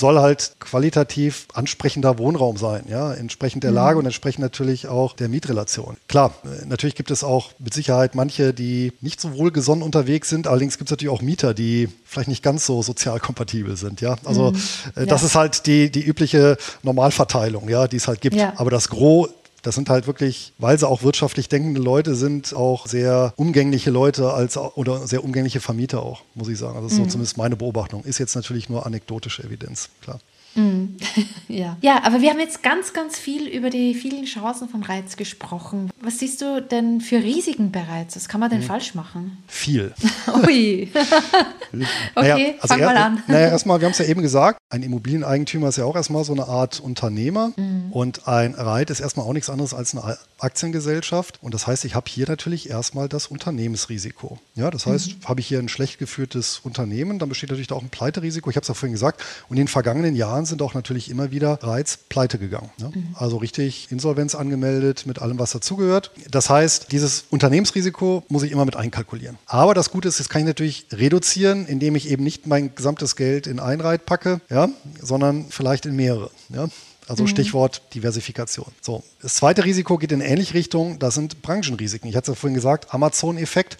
soll 0.00 0.18
halt 0.18 0.56
qualitativ 0.58 1.46
ansprechender 1.54 2.18
Wohnraum 2.18 2.56
sein, 2.56 2.84
ja, 2.88 3.12
entsprechend 3.12 3.62
der 3.62 3.70
mhm. 3.70 3.76
Lage 3.76 3.98
und 3.98 4.06
entsprechend 4.06 4.40
natürlich 4.40 4.88
auch 4.88 5.12
der 5.14 5.28
Mietrelation. 5.28 5.96
Klar, 6.08 6.34
äh, 6.44 6.66
natürlich 6.66 6.96
gibt 6.96 7.10
es 7.10 7.22
auch 7.22 7.50
mit 7.58 7.72
Sicherheit 7.72 8.14
manche, 8.14 8.52
die 8.52 8.92
nicht 9.00 9.20
so 9.20 9.34
wohlgesonnen 9.34 9.84
unterwegs 9.84 10.28
sind, 10.28 10.48
allerdings 10.48 10.78
gibt 10.78 10.88
es 10.88 10.92
natürlich 10.92 11.14
auch 11.14 11.22
Mieter, 11.22 11.54
die 11.54 11.88
vielleicht 12.04 12.28
nicht 12.28 12.42
ganz 12.42 12.66
so 12.66 12.82
sozial 12.82 13.20
kompatibel 13.20 13.76
sind, 13.76 14.00
ja. 14.00 14.16
Also 14.24 14.50
mhm. 14.50 14.56
äh, 14.96 15.06
das 15.06 15.20
ja. 15.20 15.26
ist 15.26 15.34
halt 15.36 15.66
die, 15.66 15.90
die 15.90 16.02
übliche 16.02 16.56
Normalverteilung, 16.82 17.68
ja, 17.68 17.86
die 17.86 17.96
es 17.96 18.08
halt 18.08 18.20
gibt. 18.20 18.36
Ja. 18.36 18.54
Aber 18.56 18.70
das 18.70 18.88
Gros 18.88 19.28
das 19.62 19.74
sind 19.74 19.90
halt 19.90 20.06
wirklich, 20.06 20.52
weil 20.58 20.78
sie 20.78 20.88
auch 20.88 21.02
wirtschaftlich 21.02 21.48
denkende 21.48 21.80
Leute 21.80 22.14
sind, 22.14 22.54
auch 22.54 22.86
sehr 22.86 23.32
umgängliche 23.36 23.90
Leute 23.90 24.32
als 24.32 24.56
oder 24.56 25.06
sehr 25.06 25.24
umgängliche 25.24 25.60
Vermieter 25.60 26.02
auch, 26.02 26.22
muss 26.34 26.48
ich 26.48 26.58
sagen. 26.58 26.76
Also 26.76 26.88
das 26.88 26.92
ist 26.94 26.98
mhm. 26.98 27.04
so 27.04 27.10
zumindest 27.10 27.36
meine 27.36 27.56
Beobachtung. 27.56 28.04
Ist 28.04 28.18
jetzt 28.18 28.34
natürlich 28.34 28.68
nur 28.68 28.86
anekdotische 28.86 29.42
Evidenz, 29.44 29.90
klar. 30.00 30.20
Mm. 30.54 30.96
ja. 31.48 31.76
ja, 31.80 32.02
aber 32.02 32.20
wir 32.20 32.30
haben 32.30 32.40
jetzt 32.40 32.62
ganz, 32.62 32.92
ganz 32.92 33.18
viel 33.18 33.46
über 33.46 33.70
die 33.70 33.94
vielen 33.94 34.24
Chancen 34.24 34.68
von 34.68 34.82
Reiz 34.82 35.16
gesprochen. 35.16 35.90
Was 36.00 36.18
siehst 36.18 36.40
du 36.42 36.60
denn 36.60 37.00
für 37.00 37.22
Risiken 37.22 37.70
bereits? 37.70 38.16
Was 38.16 38.28
kann 38.28 38.40
man 38.40 38.50
denn 38.50 38.60
mhm. 38.60 38.64
falsch 38.64 38.94
machen? 38.94 39.38
Viel. 39.46 39.94
Ui. 40.46 40.90
okay, 40.94 41.86
naja, 42.14 42.36
also 42.60 42.68
fang 42.68 42.80
er, 42.80 42.86
mal 42.86 42.96
an. 42.96 43.22
Naja, 43.26 43.48
erstmal, 43.48 43.80
wir 43.80 43.86
haben 43.86 43.92
es 43.92 43.98
ja 43.98 44.06
eben 44.06 44.22
gesagt, 44.22 44.58
ein 44.70 44.82
Immobilieneigentümer 44.82 45.68
ist 45.68 45.78
ja 45.78 45.84
auch 45.84 45.96
erstmal 45.96 46.24
so 46.24 46.32
eine 46.32 46.46
Art 46.46 46.80
Unternehmer 46.80 47.52
mhm. 47.56 47.92
und 47.92 48.26
ein 48.26 48.54
Reit 48.54 48.90
ist 48.90 49.00
erstmal 49.00 49.26
auch 49.26 49.32
nichts 49.32 49.50
anderes 49.50 49.74
als 49.74 49.96
eine 49.96 50.18
Aktiengesellschaft. 50.38 51.38
Und 51.42 51.54
das 51.54 51.66
heißt, 51.66 51.84
ich 51.84 51.94
habe 51.94 52.10
hier 52.10 52.28
natürlich 52.28 52.70
erstmal 52.70 53.08
das 53.08 53.26
Unternehmensrisiko. 53.26 54.38
Ja, 54.54 54.70
das 54.70 54.86
heißt, 54.86 55.08
mhm. 55.08 55.28
habe 55.28 55.40
ich 55.40 55.46
hier 55.46 55.58
ein 55.58 55.68
schlecht 55.68 55.98
geführtes 55.98 56.60
Unternehmen, 56.62 57.18
dann 57.18 57.28
besteht 57.28 57.50
natürlich 57.50 57.70
auch 57.72 57.82
ein 57.82 57.90
Pleiterisiko. 57.90 58.50
Ich 58.50 58.56
habe 58.56 58.62
es 58.62 58.68
ja 58.68 58.74
vorhin 58.74 58.92
gesagt. 58.92 59.22
Und 59.48 59.56
in 59.56 59.64
den 59.64 59.68
vergangenen 59.68 60.16
Jahren 60.16 60.39
sind 60.46 60.62
auch 60.62 60.74
natürlich 60.74 61.10
immer 61.10 61.30
wieder 61.30 61.58
Reiz 61.62 61.98
pleite 62.08 62.38
gegangen. 62.38 62.70
Ne? 62.78 62.90
Mhm. 62.94 63.14
Also 63.14 63.36
richtig 63.36 63.88
Insolvenz 63.90 64.34
angemeldet 64.34 65.06
mit 65.06 65.20
allem, 65.20 65.38
was 65.38 65.52
dazugehört. 65.52 66.10
Das 66.30 66.50
heißt, 66.50 66.92
dieses 66.92 67.24
Unternehmensrisiko 67.30 68.24
muss 68.28 68.42
ich 68.42 68.52
immer 68.52 68.64
mit 68.64 68.76
einkalkulieren. 68.76 69.38
Aber 69.46 69.74
das 69.74 69.90
Gute 69.90 70.08
ist, 70.08 70.20
das 70.20 70.28
kann 70.28 70.42
ich 70.42 70.46
natürlich 70.46 70.86
reduzieren, 70.92 71.66
indem 71.66 71.96
ich 71.96 72.10
eben 72.10 72.24
nicht 72.24 72.46
mein 72.46 72.74
gesamtes 72.74 73.16
Geld 73.16 73.46
in 73.46 73.60
ein 73.60 73.80
Reit 73.80 74.06
packe, 74.06 74.40
ja, 74.50 74.68
sondern 75.00 75.46
vielleicht 75.50 75.86
in 75.86 75.96
mehrere. 75.96 76.30
Ja? 76.48 76.68
Also 77.10 77.24
mhm. 77.24 77.28
Stichwort 77.28 77.82
Diversifikation. 77.94 78.66
So, 78.80 79.02
das 79.20 79.34
zweite 79.34 79.64
Risiko 79.64 79.98
geht 79.98 80.12
in 80.12 80.20
ähnliche 80.20 80.54
Richtung. 80.54 81.00
Das 81.00 81.14
sind 81.16 81.42
Branchenrisiken. 81.42 82.08
Ich 82.08 82.14
hatte 82.14 82.30
es 82.30 82.36
ja 82.36 82.40
vorhin 82.40 82.54
gesagt, 82.54 82.94
Amazon-Effekt. 82.94 83.78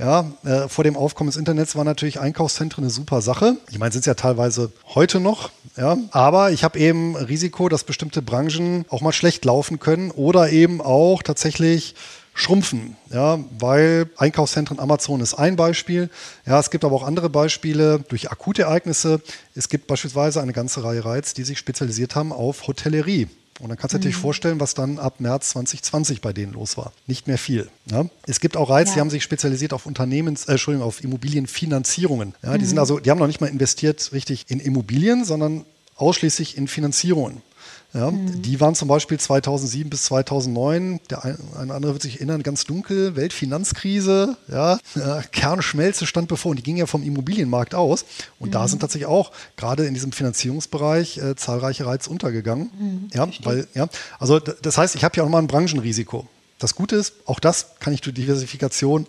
Ja, 0.00 0.32
äh, 0.44 0.66
vor 0.68 0.82
dem 0.82 0.96
Aufkommen 0.96 1.28
des 1.28 1.36
Internets 1.36 1.76
war 1.76 1.84
natürlich 1.84 2.20
Einkaufszentren 2.20 2.84
eine 2.84 2.90
super 2.90 3.20
Sache. 3.20 3.58
Ich 3.70 3.78
meine, 3.78 3.92
sind 3.92 4.00
es 4.00 4.06
ja 4.06 4.14
teilweise 4.14 4.72
heute 4.94 5.20
noch. 5.20 5.50
Ja, 5.76 5.98
aber 6.10 6.52
ich 6.52 6.64
habe 6.64 6.78
eben 6.78 7.16
Risiko, 7.16 7.68
dass 7.68 7.84
bestimmte 7.84 8.22
Branchen 8.22 8.86
auch 8.88 9.02
mal 9.02 9.12
schlecht 9.12 9.44
laufen 9.44 9.78
können 9.78 10.10
oder 10.10 10.48
eben 10.50 10.80
auch 10.80 11.22
tatsächlich 11.22 11.94
schrumpfen, 12.32 12.96
ja, 13.12 13.40
weil 13.58 14.08
Einkaufszentren 14.16 14.78
Amazon 14.78 15.20
ist 15.20 15.34
ein 15.34 15.56
Beispiel. 15.56 16.08
Ja, 16.46 16.58
es 16.58 16.70
gibt 16.70 16.84
aber 16.84 16.96
auch 16.96 17.02
andere 17.02 17.28
Beispiele 17.28 17.98
durch 18.08 18.30
akute 18.30 18.62
Ereignisse. 18.62 19.20
Es 19.54 19.68
gibt 19.68 19.86
beispielsweise 19.86 20.40
eine 20.40 20.54
ganze 20.54 20.82
Reihe 20.82 21.04
Reiz, 21.04 21.34
die 21.34 21.44
sich 21.44 21.58
spezialisiert 21.58 22.14
haben 22.14 22.32
auf 22.32 22.66
Hotellerie. 22.66 23.28
Und 23.60 23.68
dann 23.68 23.78
kannst 23.78 23.94
du 23.94 23.98
mhm. 23.98 24.02
dir 24.02 24.08
natürlich 24.08 24.22
vorstellen, 24.22 24.60
was 24.60 24.74
dann 24.74 24.98
ab 24.98 25.20
März 25.20 25.50
2020 25.50 26.20
bei 26.20 26.32
denen 26.32 26.52
los 26.52 26.76
war. 26.76 26.92
Nicht 27.06 27.26
mehr 27.26 27.38
viel. 27.38 27.68
Ja? 27.90 28.06
Es 28.26 28.40
gibt 28.40 28.56
auch 28.56 28.70
Reiz, 28.70 28.88
ja. 28.88 28.94
die 28.94 29.00
haben 29.00 29.10
sich 29.10 29.22
spezialisiert 29.22 29.72
auf 29.72 29.86
Unternehmens, 29.86 30.46
äh, 30.46 30.52
Entschuldigung, 30.52 30.86
auf 30.86 31.04
Immobilienfinanzierungen. 31.04 32.34
Ja, 32.42 32.52
mhm. 32.52 32.58
Die 32.58 32.64
sind 32.66 32.78
also, 32.78 32.98
die 32.98 33.10
haben 33.10 33.18
noch 33.18 33.26
nicht 33.26 33.40
mal 33.40 33.48
investiert 33.48 34.10
richtig 34.12 34.46
in 34.48 34.60
Immobilien, 34.60 35.24
sondern 35.24 35.64
ausschließlich 35.96 36.56
in 36.56 36.68
Finanzierungen. 36.68 37.42
Ja, 37.92 38.10
mhm. 38.10 38.42
Die 38.42 38.60
waren 38.60 38.74
zum 38.74 38.86
Beispiel 38.86 39.18
2007 39.18 39.90
bis 39.90 40.04
2009, 40.04 41.00
der 41.10 41.24
ein, 41.24 41.38
ein 41.58 41.70
andere 41.72 41.92
wird 41.92 42.02
sich 42.02 42.16
erinnern, 42.16 42.42
ganz 42.42 42.64
dunkel, 42.64 43.16
Weltfinanzkrise, 43.16 44.36
ja, 44.48 44.78
äh, 44.94 45.22
Kernschmelze 45.32 46.06
stand 46.06 46.28
bevor 46.28 46.50
und 46.50 46.56
die 46.58 46.62
ging 46.62 46.76
ja 46.76 46.86
vom 46.86 47.02
Immobilienmarkt 47.02 47.74
aus. 47.74 48.04
Und 48.38 48.48
mhm. 48.48 48.52
da 48.52 48.68
sind 48.68 48.78
tatsächlich 48.78 49.08
auch 49.08 49.32
gerade 49.56 49.86
in 49.86 49.94
diesem 49.94 50.12
Finanzierungsbereich 50.12 51.18
äh, 51.18 51.34
zahlreiche 51.34 51.84
Reiz 51.84 52.06
untergegangen. 52.06 52.70
Mhm, 52.78 53.08
ja, 53.12 53.28
weil, 53.42 53.66
ja, 53.74 53.88
also 54.20 54.38
das 54.38 54.78
heißt, 54.78 54.94
ich 54.94 55.02
habe 55.02 55.16
ja 55.16 55.24
auch 55.24 55.28
mal 55.28 55.38
ein 55.38 55.48
Branchenrisiko. 55.48 56.28
Das 56.58 56.74
Gute 56.74 56.94
ist, 56.94 57.14
auch 57.24 57.40
das 57.40 57.74
kann 57.80 57.92
ich 57.92 58.02
durch 58.02 58.14
Diversifikation 58.14 59.06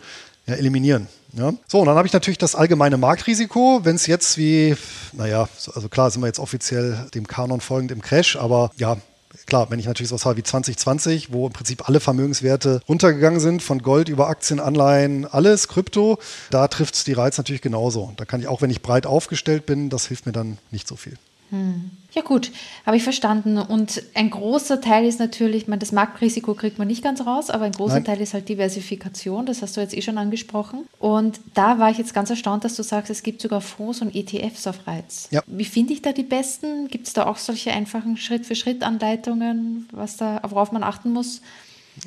ja, 0.47 0.55
eliminieren. 0.55 1.07
Ja. 1.33 1.53
So, 1.67 1.79
und 1.79 1.85
dann 1.85 1.95
habe 1.95 2.07
ich 2.07 2.13
natürlich 2.13 2.37
das 2.37 2.55
allgemeine 2.55 2.97
Marktrisiko, 2.97 3.81
wenn 3.83 3.95
es 3.95 4.07
jetzt 4.07 4.37
wie, 4.37 4.75
naja, 5.13 5.47
also 5.73 5.87
klar 5.87 6.11
sind 6.11 6.21
wir 6.21 6.27
jetzt 6.27 6.39
offiziell 6.39 7.07
dem 7.13 7.27
Kanon 7.27 7.61
folgend 7.61 7.91
im 7.91 8.01
Crash, 8.01 8.35
aber 8.35 8.71
ja, 8.75 8.97
klar, 9.45 9.69
wenn 9.69 9.79
ich 9.79 9.85
natürlich 9.85 10.09
sowas 10.09 10.25
habe 10.25 10.37
wie 10.37 10.43
2020, 10.43 11.31
wo 11.31 11.47
im 11.47 11.53
Prinzip 11.53 11.87
alle 11.87 11.99
Vermögenswerte 11.99 12.81
runtergegangen 12.87 13.39
sind, 13.39 13.63
von 13.63 13.81
Gold 13.81 14.09
über 14.09 14.27
Aktien, 14.27 14.59
Anleihen, 14.59 15.25
alles, 15.25 15.67
Krypto, 15.67 16.19
da 16.49 16.67
trifft 16.67 16.95
es 16.95 17.03
die 17.03 17.13
Reiz 17.13 17.37
natürlich 17.37 17.61
genauso. 17.61 18.13
Da 18.17 18.25
kann 18.25 18.41
ich 18.41 18.47
auch, 18.47 18.61
wenn 18.61 18.69
ich 18.69 18.81
breit 18.81 19.05
aufgestellt 19.05 19.65
bin, 19.65 19.89
das 19.89 20.07
hilft 20.07 20.25
mir 20.25 20.33
dann 20.33 20.57
nicht 20.71 20.87
so 20.87 20.95
viel. 20.95 21.17
Hm. 21.51 21.91
Ja 22.13 22.21
gut, 22.21 22.51
habe 22.85 22.97
ich 22.97 23.03
verstanden. 23.03 23.57
Und 23.57 24.03
ein 24.15 24.29
großer 24.29 24.81
Teil 24.81 25.05
ist 25.05 25.19
natürlich, 25.19 25.67
man, 25.67 25.79
das 25.79 25.93
Marktrisiko 25.93 26.55
kriegt 26.55 26.77
man 26.77 26.87
nicht 26.87 27.03
ganz 27.03 27.25
raus, 27.25 27.49
aber 27.49 27.65
ein 27.65 27.71
großer 27.71 27.95
Nein. 27.95 28.05
Teil 28.05 28.21
ist 28.21 28.33
halt 28.33 28.49
Diversifikation, 28.49 29.45
das 29.45 29.61
hast 29.61 29.77
du 29.77 29.81
jetzt 29.81 29.95
eh 29.95 30.01
schon 30.01 30.17
angesprochen. 30.17 30.85
Und 30.99 31.39
da 31.53 31.79
war 31.79 31.89
ich 31.89 31.97
jetzt 31.97 32.13
ganz 32.13 32.29
erstaunt, 32.29 32.65
dass 32.65 32.75
du 32.75 32.83
sagst, 32.83 33.09
es 33.09 33.23
gibt 33.23 33.41
sogar 33.41 33.61
Fonds 33.61 34.01
und 34.01 34.13
ETFs 34.13 34.67
auf 34.67 34.87
Reiz. 34.87 35.29
Ja. 35.31 35.41
Wie 35.47 35.63
finde 35.63 35.93
ich 35.93 36.01
da 36.01 36.11
die 36.11 36.23
besten? 36.23 36.89
Gibt 36.89 37.07
es 37.07 37.13
da 37.13 37.25
auch 37.25 37.37
solche 37.37 37.71
einfachen 37.71 38.17
Schritt-für-Schritt-Anleitungen, 38.17 39.87
was 39.91 40.17
da, 40.17 40.41
worauf 40.49 40.73
man 40.73 40.83
achten 40.83 41.11
muss? 41.13 41.41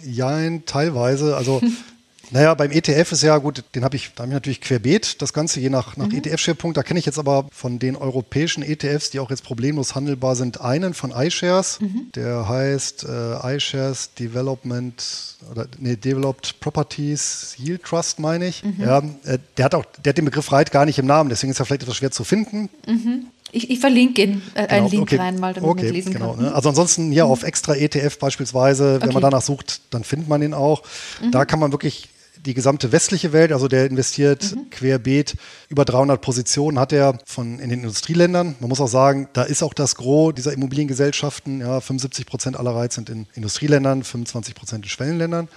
Ja, 0.03 0.39
teilweise. 0.67 1.37
Also 1.37 1.63
Naja, 2.31 2.55
beim 2.55 2.71
ETF 2.71 3.13
ist 3.13 3.23
ja 3.23 3.37
gut, 3.39 3.65
den 3.75 3.85
habe 3.85 3.97
ich, 3.97 4.13
da 4.15 4.23
habe 4.23 4.31
ich 4.31 4.35
natürlich 4.35 4.61
querbeet, 4.61 5.23
das 5.23 5.33
Ganze 5.33 5.61
je 5.61 5.71
nach, 5.71 5.97
nach 5.97 6.07
mhm. 6.07 6.19
ETF-Schwerpunkt. 6.19 6.77
Da 6.77 6.83
kenne 6.83 6.99
ich 6.99 7.07
jetzt 7.07 7.19
aber 7.19 7.47
von 7.53 7.79
den 7.79 7.97
europäischen 7.97 8.63
ETFs, 8.63 9.11
die 9.11 9.21
auch 9.21 9.31
jetzt 9.31 9.45
problemlos 9.45 9.95
handelbar 9.95 10.37
sind, 10.37 10.61
einen 10.61 10.95
von 10.95 11.13
iShares, 11.13 11.81
mhm. 11.81 12.11
der 12.15 12.49
heißt 12.49 13.05
äh, 13.05 13.57
iShares 13.57 14.15
Development 14.15 15.37
oder 15.51 15.67
nee, 15.79 15.97
Developed 15.97 16.61
Properties 16.61 17.57
Yield 17.59 17.83
Trust, 17.85 18.19
meine 18.19 18.47
ich. 18.47 18.65
Mhm. 18.65 18.77
Ja, 18.79 18.99
äh, 19.25 19.39
der 19.57 19.65
hat 19.67 19.75
auch, 19.75 19.85
der 20.03 20.11
hat 20.11 20.19
den 20.19 20.25
Begriff 20.25 20.53
Reit 20.53 20.71
gar 20.71 20.87
nicht 20.87 20.99
im 20.99 21.07
Namen, 21.07 21.31
deswegen 21.31 21.51
ist 21.51 21.61
er 21.61 21.67
vielleicht 21.67 21.83
etwas 21.83 21.97
schwer 21.97 22.11
zu 22.11 22.25
finden. 22.25 22.69
Mhm. 22.87 23.27
Ich, 23.53 23.71
ich, 23.71 23.79
verlinke 23.79 24.21
ihn, 24.21 24.43
äh, 24.55 24.63
genau, 24.63 24.75
einen 24.75 24.89
Link 24.89 25.03
okay. 25.03 25.17
rein, 25.17 25.39
mal, 25.39 25.55
damit 25.55 25.71
okay, 25.71 25.85
man 25.85 25.93
lesen 25.93 26.13
genau, 26.13 26.33
kann. 26.35 26.47
Ne? 26.47 26.55
Also 26.55 26.71
ansonsten 26.71 27.13
hier 27.13 27.27
mhm. 27.27 27.31
auf 27.31 27.45
extra 27.45 27.77
ETF 27.77 28.19
beispielsweise, 28.19 28.95
wenn 28.95 29.11
okay. 29.11 29.13
man 29.13 29.23
danach 29.23 29.43
sucht, 29.43 29.81
dann 29.91 30.03
findet 30.03 30.29
man 30.29 30.43
ihn 30.43 30.55
auch. 30.55 30.83
Mhm. 31.23 31.31
Da 31.31 31.45
kann 31.45 31.61
man 31.61 31.71
wirklich 31.71 32.09
die 32.45 32.55
gesamte 32.55 32.93
westliche 32.93 33.33
Welt, 33.33 33.53
also 33.53 33.69
der 33.69 33.87
investiert 33.87 34.55
mhm. 34.55 34.71
querbeet 34.71 35.37
über 35.69 35.85
300 35.85 36.21
Positionen 36.21 36.79
hat 36.79 36.93
er 36.93 37.19
von 37.25 37.59
in 37.59 37.71
den 37.71 37.81
Industrieländern. 37.81 38.57
Man 38.61 38.69
muss 38.69 38.81
auch 38.81 38.89
sagen, 38.89 39.29
da 39.33 39.43
ist 39.43 39.63
auch 39.63 39.75
das 39.75 39.95
Gros 39.95 40.35
dieser 40.35 40.53
Immobiliengesellschaften, 40.53 41.61
ja, 41.61 41.81
75 41.81 42.27
Prozent 42.27 42.59
aller 42.59 42.75
Reiz 42.75 42.95
sind 42.95 43.09
in 43.09 43.27
Industrieländern, 43.35 44.05
25 44.05 44.55
Prozent 44.55 44.85
in 44.85 44.91
Schwellenländern. 44.91 45.49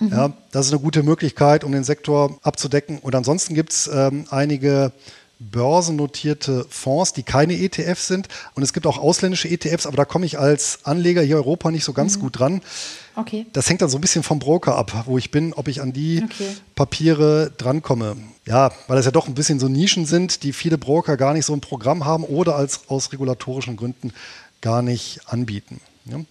Mhm. 0.00 0.08
Ja, 0.08 0.32
das 0.50 0.66
ist 0.66 0.72
eine 0.72 0.80
gute 0.80 1.02
Möglichkeit, 1.02 1.62
um 1.62 1.72
den 1.72 1.84
Sektor 1.84 2.38
abzudecken. 2.42 2.98
Und 2.98 3.14
ansonsten 3.14 3.54
gibt 3.54 3.72
es 3.72 3.90
ähm, 3.92 4.24
einige 4.30 4.92
börsennotierte 5.40 6.66
Fonds, 6.68 7.12
die 7.12 7.22
keine 7.22 7.54
ETFs 7.54 8.06
sind. 8.06 8.28
Und 8.54 8.62
es 8.62 8.72
gibt 8.72 8.86
auch 8.86 8.98
ausländische 8.98 9.48
ETFs, 9.48 9.86
aber 9.86 9.96
da 9.96 10.04
komme 10.04 10.26
ich 10.26 10.38
als 10.38 10.80
Anleger 10.84 11.22
hier 11.22 11.36
in 11.36 11.42
Europa 11.42 11.70
nicht 11.70 11.84
so 11.84 11.92
ganz 11.92 12.16
mhm. 12.16 12.20
gut 12.20 12.38
dran. 12.38 12.60
Okay. 13.16 13.46
Das 13.52 13.68
hängt 13.68 13.82
dann 13.82 13.88
so 13.88 13.98
ein 13.98 14.00
bisschen 14.00 14.22
vom 14.22 14.38
Broker 14.38 14.76
ab, 14.76 15.04
wo 15.06 15.18
ich 15.18 15.30
bin, 15.30 15.52
ob 15.54 15.68
ich 15.68 15.80
an 15.80 15.92
die 15.92 16.22
okay. 16.22 16.56
Papiere 16.74 17.50
drankomme. 17.56 18.16
Ja, 18.46 18.70
weil 18.86 18.96
das 18.96 19.06
ja 19.06 19.12
doch 19.12 19.28
ein 19.28 19.34
bisschen 19.34 19.58
so 19.58 19.68
Nischen 19.68 20.06
sind, 20.06 20.42
die 20.42 20.52
viele 20.52 20.78
Broker 20.78 21.16
gar 21.16 21.32
nicht 21.32 21.46
so 21.46 21.52
ein 21.52 21.60
Programm 21.60 22.04
haben 22.04 22.24
oder 22.24 22.56
als 22.56 22.88
aus 22.88 23.12
regulatorischen 23.12 23.76
Gründen 23.76 24.12
gar 24.60 24.82
nicht 24.82 25.20
anbieten. 25.26 25.80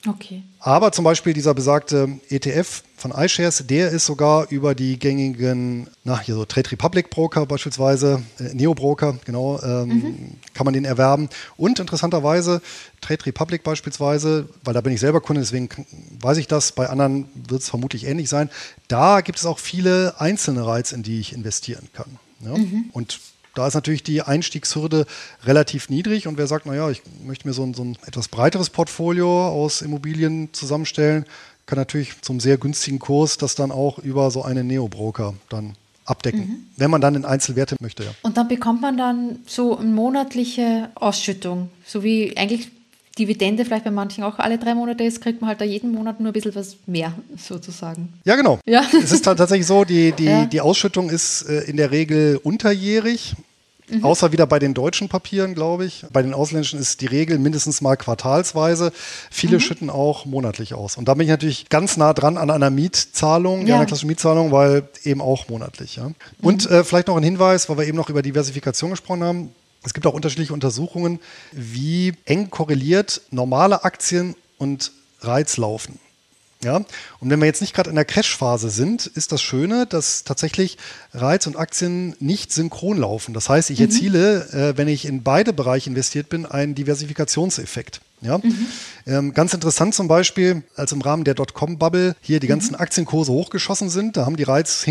Okay. 0.08 0.44
Aber 0.60 0.92
zum 0.92 1.06
Beispiel 1.06 1.34
dieser 1.34 1.54
besagte 1.54 2.20
ETF 2.30 2.84
von 2.98 3.12
iShares, 3.12 3.64
der 3.66 3.90
ist 3.90 4.06
sogar 4.06 4.48
über 4.50 4.76
die 4.76 5.00
gängigen, 5.00 5.88
na, 6.04 6.20
hier 6.20 6.36
so 6.36 6.46
Trade 6.46 6.72
Republic 6.72 7.10
Broker 7.10 7.46
beispielsweise, 7.46 8.22
äh, 8.40 8.54
Neo 8.54 8.74
Broker, 8.74 9.18
genau, 9.26 9.62
ähm, 9.62 9.88
mhm. 9.88 10.32
kann 10.54 10.66
man 10.66 10.74
den 10.74 10.86
erwerben. 10.86 11.30
Und 11.56 11.80
interessanterweise 11.80 12.62
Trade 13.02 13.26
Republic 13.26 13.64
beispielsweise, 13.64 14.50
weil 14.64 14.74
da 14.74 14.82
bin 14.82 14.94
ich 14.94 15.00
selber 15.00 15.22
Kunde, 15.22 15.42
deswegen 15.42 15.70
weiß 16.20 16.38
ich 16.38 16.48
das, 16.48 16.74
bei 16.74 16.90
anderen 16.90 17.30
wird 17.48 17.62
es 17.62 17.70
vermutlich 17.70 18.06
ähnlich 18.06 18.30
sein. 18.30 18.50
Da 18.88 19.22
gibt 19.22 19.38
es 19.38 19.46
auch 19.46 19.60
viele 19.60 20.20
einzelne 20.20 20.66
Reiz, 20.66 20.92
in 20.92 21.04
die 21.04 21.20
ich 21.20 21.34
investieren 21.34 21.88
kann. 21.94 22.20
Ja? 22.42 22.58
Mhm. 22.58 22.90
Und 22.92 23.20
da 23.56 23.68
ist 23.68 23.74
natürlich 23.74 24.04
die 24.04 24.22
Einstiegshürde 24.22 25.06
relativ 25.44 25.90
niedrig 25.90 26.28
und 26.28 26.38
wer 26.38 26.48
sagt, 26.48 26.66
naja, 26.66 26.90
ich 26.90 27.02
möchte 27.24 27.48
mir 27.48 27.54
so 27.54 27.64
ein, 27.64 27.74
so 27.74 27.84
ein 27.84 27.98
etwas 28.06 28.28
breiteres 28.28 28.70
Portfolio 28.70 29.48
aus 29.48 29.82
Immobilien 29.82 30.54
zusammenstellen, 30.54 31.26
kann 31.66 31.78
natürlich 31.78 32.22
zum 32.22 32.40
sehr 32.40 32.58
günstigen 32.58 33.00
Kurs 33.00 33.38
das 33.38 33.56
dann 33.56 33.72
auch 33.72 34.00
über 34.00 34.32
so 34.32 34.44
einen 34.44 34.68
Neo-Broker 34.68 35.36
dann 35.50 35.76
abdecken, 36.06 36.40
mhm. 36.40 36.68
wenn 36.78 36.90
man 36.90 37.02
dann 37.02 37.16
in 37.16 37.26
Einzelwerte 37.26 37.76
möchte. 37.80 38.04
Ja. 38.04 38.12
Und 38.24 38.38
dann 38.38 38.48
bekommt 38.48 38.82
man 38.82 38.98
dann 38.98 39.40
so 39.46 39.78
eine 39.78 39.90
monatliche 39.90 40.90
Ausschüttung, 40.96 41.70
so 41.86 42.04
wie 42.04 42.36
eigentlich 42.36 42.72
Dividende 43.20 43.66
vielleicht 43.66 43.84
bei 43.84 43.92
manchen 43.92 44.24
auch 44.24 44.40
alle 44.40 44.58
drei 44.58 44.74
Monate 44.74 45.04
ist, 45.04 45.22
kriegt 45.22 45.42
man 45.42 45.50
halt 45.50 45.62
da 45.62 45.66
jeden 45.66 45.92
Monat 45.92 46.20
nur 46.20 46.30
ein 46.30 46.34
bisschen 46.34 46.56
was 46.56 46.78
mehr, 46.88 47.14
sozusagen. 47.38 48.14
Ja, 48.24 48.36
genau. 48.36 48.60
Ja. 48.66 48.84
Es 49.04 49.12
ist 49.12 49.26
tatsächlich 49.26 49.68
so, 49.68 49.84
die, 49.84 50.12
die, 50.14 50.26
ja. 50.26 50.46
die 50.46 50.62
Ausschüttung 50.62 51.10
ist 51.10 51.44
äh, 51.44 51.62
in 51.62 51.78
der 51.78 51.92
Regel 51.92 52.40
unterjährig. 52.42 53.36
Mhm. 53.90 54.04
Außer 54.06 54.32
wieder 54.32 54.46
bei 54.46 54.60
den 54.60 54.74
deutschen 54.74 55.10
Papieren, 55.10 55.56
glaube 55.56 55.86
ich. 55.86 56.06
Bei 56.14 56.22
den 56.22 56.34
ausländischen 56.34 56.80
ist 56.80 57.02
die 57.02 57.08
Regel 57.08 57.40
mindestens 57.40 57.82
mal 57.82 57.96
quartalsweise. 57.96 58.92
Viele 59.32 59.56
mhm. 59.56 59.62
schütten 59.62 59.90
auch 59.90 60.26
monatlich 60.26 60.74
aus. 60.74 60.98
Und 60.98 61.08
da 61.08 61.14
bin 61.16 61.24
ich 61.24 61.30
natürlich 61.30 61.70
ganz 61.70 61.98
nah 61.98 62.14
dran 62.14 62.38
an 62.38 62.52
einer 62.52 62.70
Mietzahlung, 62.70 63.66
ja. 63.66 63.76
einer 63.76 63.86
klassischen 63.86 64.08
Mietzahlung, 64.08 64.52
weil 64.52 64.88
eben 65.04 65.22
auch 65.22 65.50
monatlich. 65.50 65.96
Ja. 65.96 66.12
Und 66.42 66.70
mhm. 66.70 66.76
äh, 66.76 66.84
vielleicht 66.84 67.08
noch 67.08 67.18
ein 67.18 67.24
Hinweis, 67.24 67.68
weil 67.70 67.78
wir 67.78 67.88
eben 67.88 67.98
noch 67.98 68.10
über 68.10 68.22
Diversifikation 68.22 68.92
gesprochen 68.92 69.24
haben. 69.24 69.50
Es 69.84 69.94
gibt 69.94 70.06
auch 70.06 70.14
unterschiedliche 70.14 70.54
Untersuchungen, 70.54 71.20
wie 71.52 72.14
eng 72.26 72.50
korreliert 72.50 73.22
normale 73.32 73.84
Aktien 73.84 74.36
und 74.58 74.92
Reiz 75.22 75.58
laufen. 75.58 76.00
Ja? 76.64 76.78
Und 77.20 77.30
wenn 77.30 77.40
wir 77.40 77.46
jetzt 77.46 77.62
nicht 77.62 77.74
gerade 77.74 77.90
in 77.90 77.96
der 77.96 78.06
Crash-Phase 78.06 78.70
sind, 78.70 79.06
ist 79.06 79.32
das 79.32 79.42
Schöne, 79.42 79.86
dass 79.86 80.24
tatsächlich 80.26 80.78
Reiz 81.14 81.48
und 81.48 81.56
Aktien 81.56 82.16
nicht 82.20 82.52
synchron 82.52 82.98
laufen. 82.98 83.34
Das 83.34 83.48
heißt, 83.48 83.70
ich 83.70 83.80
mhm. 83.80 83.86
erziele, 83.86 84.50
äh, 84.52 84.78
wenn 84.78 84.88
ich 84.88 85.06
in 85.06 85.24
beide 85.24 85.54
Bereiche 85.54 85.90
investiert 85.90 86.28
bin, 86.28 86.46
einen 86.46 86.76
Diversifikationseffekt. 86.76 88.02
Ja? 88.22 88.40
Mhm. 88.40 88.68
Ähm, 89.08 89.34
ganz 89.34 89.54
interessant 89.54 89.96
zum 89.96 90.10
Beispiel, 90.10 90.64
als 90.76 90.92
im 90.92 91.02
Rahmen 91.02 91.24
der 91.24 91.36
Dotcom-Bubble 91.36 92.16
hier 92.20 92.42
die 92.42 92.48
ganzen 92.48 92.74
mhm. 92.74 92.82
Aktienkurse 92.82 93.32
hochgeschossen 93.32 93.90
sind, 93.90 94.18
da 94.18 94.26
haben 94.26 94.36
die 94.36 94.44
Reiz 94.44 94.86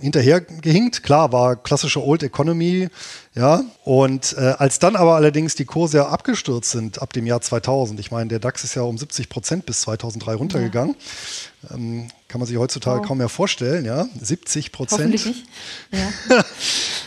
hinterhergehinkt. 0.00 1.02
Klar, 1.02 1.32
war 1.32 1.56
klassische 1.56 2.04
Old 2.04 2.22
Economy, 2.22 2.88
ja. 3.34 3.62
Und 3.84 4.34
äh, 4.38 4.54
als 4.58 4.78
dann 4.78 4.96
aber 4.96 5.14
allerdings 5.14 5.54
die 5.54 5.64
Kurse 5.64 5.98
ja 5.98 6.08
abgestürzt 6.08 6.70
sind 6.70 7.02
ab 7.02 7.12
dem 7.12 7.26
Jahr 7.26 7.40
2000, 7.40 8.00
ich 8.00 8.10
meine, 8.10 8.28
der 8.28 8.38
DAX 8.38 8.64
ist 8.64 8.74
ja 8.74 8.82
um 8.82 8.98
70 8.98 9.28
Prozent 9.28 9.66
bis 9.66 9.82
2003 9.82 10.34
runtergegangen, 10.34 10.96
ja. 11.62 11.76
ähm, 11.76 12.08
kann 12.28 12.40
man 12.40 12.48
sich 12.48 12.56
heutzutage 12.56 13.00
wow. 13.00 13.06
kaum 13.06 13.18
mehr 13.18 13.28
vorstellen, 13.28 13.84
ja. 13.84 14.06
70 14.20 14.72
Prozent. 14.72 15.34
Ja. 15.92 16.44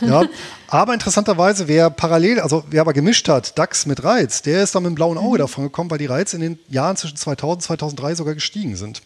ja. 0.00 0.22
Aber 0.68 0.94
interessanterweise, 0.94 1.66
wer 1.66 1.90
parallel, 1.90 2.40
also 2.40 2.64
wer 2.70 2.80
aber 2.80 2.92
gemischt 2.92 3.28
hat, 3.28 3.58
DAX 3.58 3.86
mit 3.86 4.04
Reiz, 4.04 4.42
der 4.42 4.62
ist 4.62 4.74
dann 4.74 4.84
mit 4.84 4.90
dem 4.90 4.94
blauen 4.94 5.18
Auge 5.18 5.34
mhm. 5.34 5.38
davon 5.38 5.64
gekommen, 5.64 5.90
weil 5.90 5.98
die 5.98 6.06
Reiz 6.06 6.32
in 6.32 6.40
den 6.40 6.58
Jahren 6.68 6.96
zwischen 6.96 7.16
2000 7.16 7.56
und 7.56 7.62
2003 7.62 8.14
sogar 8.14 8.34
gestiegen 8.34 8.76
sind. 8.76 9.02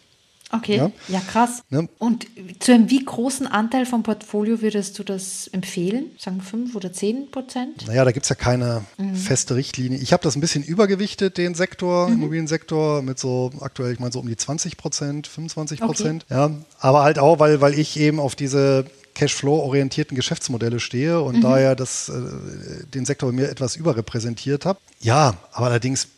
Okay, 0.57 0.77
ja, 0.77 0.91
ja 1.07 1.19
krass. 1.19 1.63
Ja. 1.69 1.83
Und 1.99 2.27
zu 2.59 2.73
einem 2.73 2.89
wie 2.89 3.03
großen 3.03 3.47
Anteil 3.47 3.85
vom 3.85 4.03
Portfolio 4.03 4.61
würdest 4.61 4.97
du 4.99 5.03
das 5.03 5.47
empfehlen? 5.47 6.11
Sagen 6.17 6.41
5 6.41 6.75
oder 6.75 6.91
10 6.91 7.31
Prozent? 7.31 7.87
Naja, 7.87 8.05
da 8.05 8.11
gibt 8.11 8.25
es 8.25 8.29
ja 8.29 8.35
keine 8.35 8.83
mhm. 8.97 9.15
feste 9.15 9.55
Richtlinie. 9.55 9.97
Ich 9.99 10.13
habe 10.13 10.23
das 10.23 10.35
ein 10.35 10.41
bisschen 10.41 10.63
übergewichtet, 10.63 11.37
den 11.37 11.55
Sektor, 11.55 12.07
mhm. 12.07 12.15
Immobiliensektor, 12.15 13.01
mit 13.01 13.19
so 13.19 13.51
aktuell, 13.61 13.93
ich 13.93 13.99
meine, 13.99 14.11
so 14.11 14.19
um 14.19 14.27
die 14.27 14.37
20 14.37 14.77
Prozent, 14.77 15.27
25 15.27 15.79
Prozent. 15.79 16.25
Okay. 16.29 16.33
Ja, 16.33 16.51
aber 16.79 17.03
halt 17.03 17.19
auch, 17.19 17.39
weil, 17.39 17.61
weil 17.61 17.77
ich 17.77 17.99
eben 17.99 18.19
auf 18.19 18.35
diese 18.35 18.85
Cashflow-orientierten 19.15 20.15
Geschäftsmodelle 20.15 20.79
stehe 20.79 21.21
und 21.21 21.37
mhm. 21.37 21.41
daher 21.41 21.75
das, 21.75 22.09
äh, 22.09 22.85
den 22.93 23.05
Sektor 23.05 23.29
bei 23.29 23.35
mir 23.35 23.49
etwas 23.49 23.75
überrepräsentiert 23.75 24.65
habe. 24.65 24.79
Ja, 24.99 25.35
aber 25.53 25.67
allerdings 25.67 26.09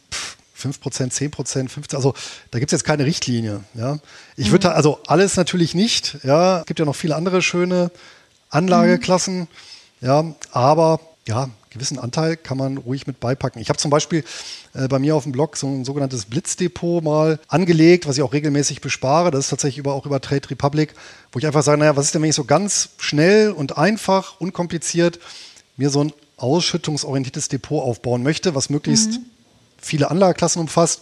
5 0.58 0.82
Prozent, 0.82 1.14
10 1.14 1.32
Prozent, 1.32 1.72
15, 1.72 1.98
also 1.98 2.14
da 2.52 2.60
gibt 2.60 2.72
es 2.72 2.80
jetzt 2.80 2.84
keine 2.84 3.06
Richtlinie. 3.06 3.64
Ja. 3.76 4.00
Ich 4.36 4.52
würde, 4.52 4.70
mhm. 4.70 4.74
also 4.74 5.00
alles 5.06 5.38
natürlich 5.38 5.76
nicht, 5.76 6.18
ja. 6.24 6.60
Es 6.60 6.66
gibt 6.66 6.80
ja 6.80 6.86
noch 6.86 6.96
viele 6.96 7.16
andere 7.16 7.42
schöne 7.42 7.92
Anlageklassen, 8.50 9.42
mhm. 9.42 9.48
ja, 10.02 10.24
aber 10.52 11.00
ja, 11.28 11.44
einen 11.44 11.54
gewissen 11.70 12.00
Anteil 12.00 12.38
kann 12.38 12.58
man 12.58 12.78
ruhig 12.78 13.06
mit 13.06 13.20
beipacken. 13.20 13.62
Ich 13.62 13.70
habe 13.70 13.78
zum 13.78 13.92
Beispiel 13.92 14.24
äh, 14.74 14.88
bei 14.88 14.98
mir 14.98 15.16
auf 15.16 15.24
dem 15.24 15.32
Blog 15.32 15.58
so 15.58 15.68
ein 15.68 15.86
sogenanntes 15.86 16.26
Blitzdepot 16.26 17.04
mal 17.04 17.40
angelegt, 17.50 18.08
was 18.08 18.18
ich 18.18 18.24
auch 18.24 18.34
regelmäßig 18.34 18.82
bespare. 18.82 19.30
Das 19.30 19.42
ist 19.42 19.50
tatsächlich 19.50 19.78
über, 19.78 19.94
auch 19.94 20.06
über 20.06 20.22
Trade 20.22 20.50
Republic, 20.50 20.96
wo 21.32 21.40
ich 21.40 21.46
einfach 21.46 21.64
sage, 21.64 21.78
naja, 21.78 21.96
was 21.96 22.06
ist 22.06 22.16
denn, 22.16 22.22
wenn 22.24 22.30
ich 22.30 22.36
so 22.36 22.46
ganz 22.46 22.90
schnell 22.98 23.52
und 23.52 23.78
einfach, 23.78 24.40
unkompliziert 24.40 25.20
mir 25.76 25.90
so 25.90 26.04
ein 26.04 26.14
ausschüttungsorientiertes 26.38 27.50
Depot 27.50 27.84
aufbauen 27.84 28.24
möchte, 28.24 28.56
was 28.56 28.70
möglichst 28.70 29.12
mhm 29.12 29.26
viele 29.88 30.12
Anlageklassen 30.12 30.62
umfasst. 30.62 31.02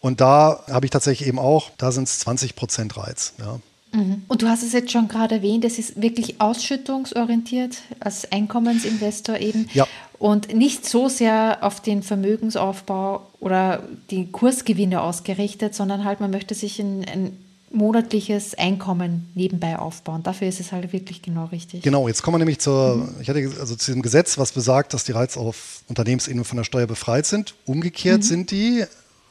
Und 0.00 0.20
da 0.20 0.64
habe 0.68 0.86
ich 0.86 0.90
tatsächlich 0.90 1.28
eben 1.28 1.38
auch, 1.38 1.70
da 1.78 1.92
sind 1.92 2.04
es 2.04 2.18
20 2.20 2.56
Prozent 2.56 2.96
Reiz. 2.96 3.34
Ja. 3.38 3.60
Mhm. 3.92 4.22
Und 4.26 4.42
du 4.42 4.48
hast 4.48 4.62
es 4.62 4.72
jetzt 4.72 4.90
schon 4.90 5.08
gerade 5.08 5.36
erwähnt, 5.36 5.64
es 5.64 5.78
ist 5.78 6.00
wirklich 6.00 6.40
ausschüttungsorientiert 6.40 7.76
als 8.00 8.30
Einkommensinvestor 8.32 9.38
eben. 9.38 9.68
Ja. 9.74 9.86
Und 10.18 10.54
nicht 10.54 10.88
so 10.88 11.08
sehr 11.08 11.58
auf 11.60 11.80
den 11.80 12.02
Vermögensaufbau 12.02 13.26
oder 13.40 13.82
die 14.10 14.30
Kursgewinne 14.30 15.02
ausgerichtet, 15.02 15.74
sondern 15.74 16.04
halt, 16.04 16.20
man 16.20 16.30
möchte 16.30 16.54
sich 16.54 16.78
ein, 16.78 17.04
ein 17.04 17.38
monatliches 17.72 18.54
Einkommen 18.54 19.30
nebenbei 19.34 19.78
aufbauen. 19.78 20.22
Dafür 20.22 20.48
ist 20.48 20.60
es 20.60 20.72
halt 20.72 20.92
wirklich 20.92 21.22
genau 21.22 21.46
richtig. 21.46 21.82
Genau, 21.82 22.08
jetzt 22.08 22.22
kommen 22.22 22.34
wir 22.34 22.38
nämlich 22.38 22.58
zur, 22.58 22.96
mhm. 22.96 23.14
ich 23.20 23.28
hatte 23.28 23.50
also 23.58 23.74
zu 23.76 23.86
diesem 23.86 24.02
Gesetz, 24.02 24.38
was 24.38 24.52
besagt, 24.52 24.94
dass 24.94 25.04
die 25.04 25.12
Reiz 25.12 25.36
auf 25.36 25.82
Unternehmensebene 25.88 26.44
von 26.44 26.56
der 26.56 26.64
Steuer 26.64 26.86
befreit 26.86 27.26
sind. 27.26 27.54
Umgekehrt 27.66 28.18
mhm. 28.18 28.22
sind 28.22 28.50
die, 28.50 28.84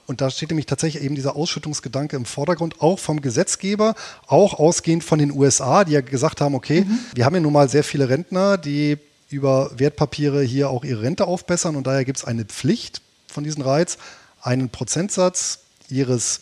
und 0.07 0.21
da 0.21 0.29
steht 0.29 0.49
nämlich 0.49 0.65
tatsächlich 0.65 1.03
eben 1.03 1.15
dieser 1.15 1.35
Ausschüttungsgedanke 1.35 2.15
im 2.15 2.25
Vordergrund, 2.25 2.81
auch 2.81 2.99
vom 2.99 3.21
Gesetzgeber, 3.21 3.95
auch 4.27 4.59
ausgehend 4.59 5.03
von 5.03 5.19
den 5.19 5.31
USA, 5.31 5.83
die 5.83 5.93
ja 5.93 6.01
gesagt 6.01 6.41
haben, 6.41 6.55
okay, 6.55 6.81
mhm. 6.81 6.99
wir 7.13 7.25
haben 7.25 7.35
ja 7.35 7.41
nun 7.41 7.53
mal 7.53 7.69
sehr 7.69 7.83
viele 7.83 8.09
Rentner, 8.09 8.57
die 8.57 8.97
über 9.29 9.71
Wertpapiere 9.77 10.41
hier 10.41 10.69
auch 10.69 10.83
ihre 10.83 11.03
Rente 11.03 11.25
aufbessern 11.25 11.75
und 11.75 11.87
daher 11.87 12.03
gibt 12.03 12.17
es 12.17 12.25
eine 12.25 12.43
Pflicht 12.45 13.01
von 13.27 13.43
diesen 13.43 13.61
Reiz, 13.61 13.97
einen 14.41 14.69
Prozentsatz 14.69 15.59
ihres 15.89 16.41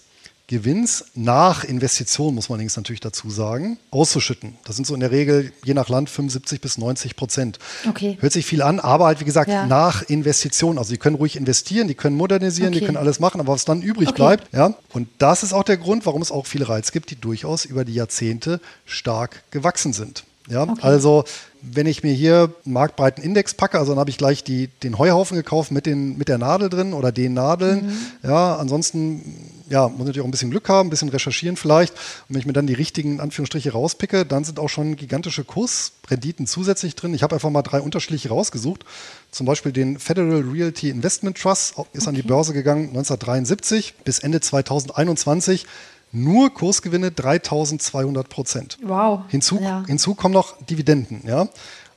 Gewinns 0.49 1.05
nach 1.13 1.63
Investition, 1.63 2.33
muss 2.33 2.49
man 2.49 2.55
allerdings 2.55 2.75
natürlich 2.75 3.01
dazu 3.01 3.29
sagen, 3.29 3.77
auszuschütten. 3.91 4.55
Das 4.65 4.75
sind 4.75 4.87
so 4.87 4.95
in 4.95 4.99
der 4.99 5.11
Regel 5.11 5.51
je 5.63 5.75
nach 5.75 5.89
Land 5.89 6.09
75 6.09 6.59
bis 6.59 6.79
90 6.79 7.15
Prozent. 7.15 7.59
Okay. 7.87 8.17
Hört 8.19 8.33
sich 8.33 8.47
viel 8.47 8.63
an, 8.63 8.79
aber 8.79 9.05
halt 9.05 9.19
wie 9.19 9.25
gesagt 9.25 9.51
ja. 9.51 9.67
nach 9.67 10.01
Investition. 10.09 10.79
Also 10.79 10.91
die 10.91 10.97
können 10.97 11.17
ruhig 11.17 11.35
investieren, 11.35 11.87
die 11.87 11.93
können 11.93 12.17
modernisieren, 12.17 12.69
okay. 12.69 12.79
die 12.79 12.85
können 12.87 12.97
alles 12.97 13.19
machen, 13.19 13.39
aber 13.39 13.53
was 13.53 13.65
dann 13.65 13.83
übrig 13.83 14.09
okay. 14.09 14.15
bleibt, 14.17 14.51
ja. 14.51 14.73
Und 14.91 15.07
das 15.19 15.43
ist 15.43 15.53
auch 15.53 15.61
der 15.61 15.77
Grund, 15.77 16.07
warum 16.07 16.23
es 16.23 16.31
auch 16.31 16.47
viele 16.47 16.67
Reiz 16.67 16.91
gibt, 16.91 17.11
die 17.11 17.15
durchaus 17.15 17.65
über 17.65 17.85
die 17.85 17.93
Jahrzehnte 17.93 18.59
stark 18.85 19.43
gewachsen 19.51 19.93
sind. 19.93 20.23
Ja, 20.49 20.63
okay. 20.63 20.79
also 20.81 21.25
wenn 21.61 21.85
ich 21.85 22.01
mir 22.01 22.13
hier 22.13 22.51
einen 22.65 22.73
marktbreiten 22.73 23.23
Index 23.23 23.53
packe, 23.53 23.77
also 23.77 23.91
dann 23.91 23.99
habe 23.99 24.09
ich 24.09 24.17
gleich 24.17 24.43
die, 24.43 24.67
den 24.81 24.97
Heuhaufen 24.97 25.37
gekauft 25.37 25.71
mit, 25.71 25.85
den, 25.85 26.17
mit 26.17 26.27
der 26.27 26.39
Nadel 26.39 26.69
drin 26.69 26.93
oder 26.93 27.11
den 27.11 27.35
Nadeln. 27.35 27.85
Mhm. 27.85 27.97
Ja, 28.23 28.55
ansonsten 28.55 29.58
ja, 29.69 29.87
muss 29.87 29.99
natürlich 29.99 30.21
auch 30.21 30.25
ein 30.25 30.31
bisschen 30.31 30.51
Glück 30.51 30.67
haben, 30.69 30.87
ein 30.87 30.89
bisschen 30.89 31.09
recherchieren 31.09 31.55
vielleicht. 31.55 31.93
Und 31.93 32.35
wenn 32.35 32.39
ich 32.39 32.45
mir 32.45 32.53
dann 32.53 32.67
die 32.67 32.73
richtigen 32.73 33.19
Anführungsstriche 33.19 33.71
rauspicke, 33.71 34.25
dann 34.25 34.43
sind 34.43 34.59
auch 34.59 34.67
schon 34.67 34.95
gigantische 34.95 35.43
Kursrenditen 35.43 36.47
zusätzlich 36.47 36.95
drin. 36.95 37.13
Ich 37.13 37.23
habe 37.23 37.35
einfach 37.35 37.49
mal 37.49 37.61
drei 37.61 37.81
unterschiedliche 37.81 38.29
rausgesucht. 38.29 38.85
Zum 39.31 39.45
Beispiel 39.45 39.71
den 39.71 39.99
Federal 39.99 40.41
Realty 40.41 40.89
Investment 40.89 41.37
Trust 41.37 41.71
ist 41.71 41.77
okay. 41.77 42.09
an 42.09 42.15
die 42.15 42.23
Börse 42.23 42.53
gegangen 42.53 42.89
1973 42.89 43.95
bis 44.03 44.19
Ende 44.19 44.41
2021 44.41 45.65
nur 46.11 46.53
Kursgewinne 46.53 47.11
3200 47.11 48.27
Prozent. 48.29 48.77
Wow. 48.81 49.21
Hinzu, 49.27 49.59
ja. 49.61 49.83
hinzu 49.85 50.15
kommen 50.15 50.33
noch 50.33 50.57
Dividenden. 50.65 51.21
Ja? 51.25 51.47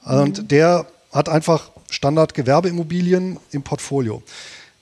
Und 0.05 0.39
mhm. 0.39 0.49
der 0.49 0.87
hat 1.13 1.29
einfach 1.29 1.71
Standard-Gewerbeimmobilien 1.91 3.39
im 3.51 3.63
Portfolio. 3.63 4.23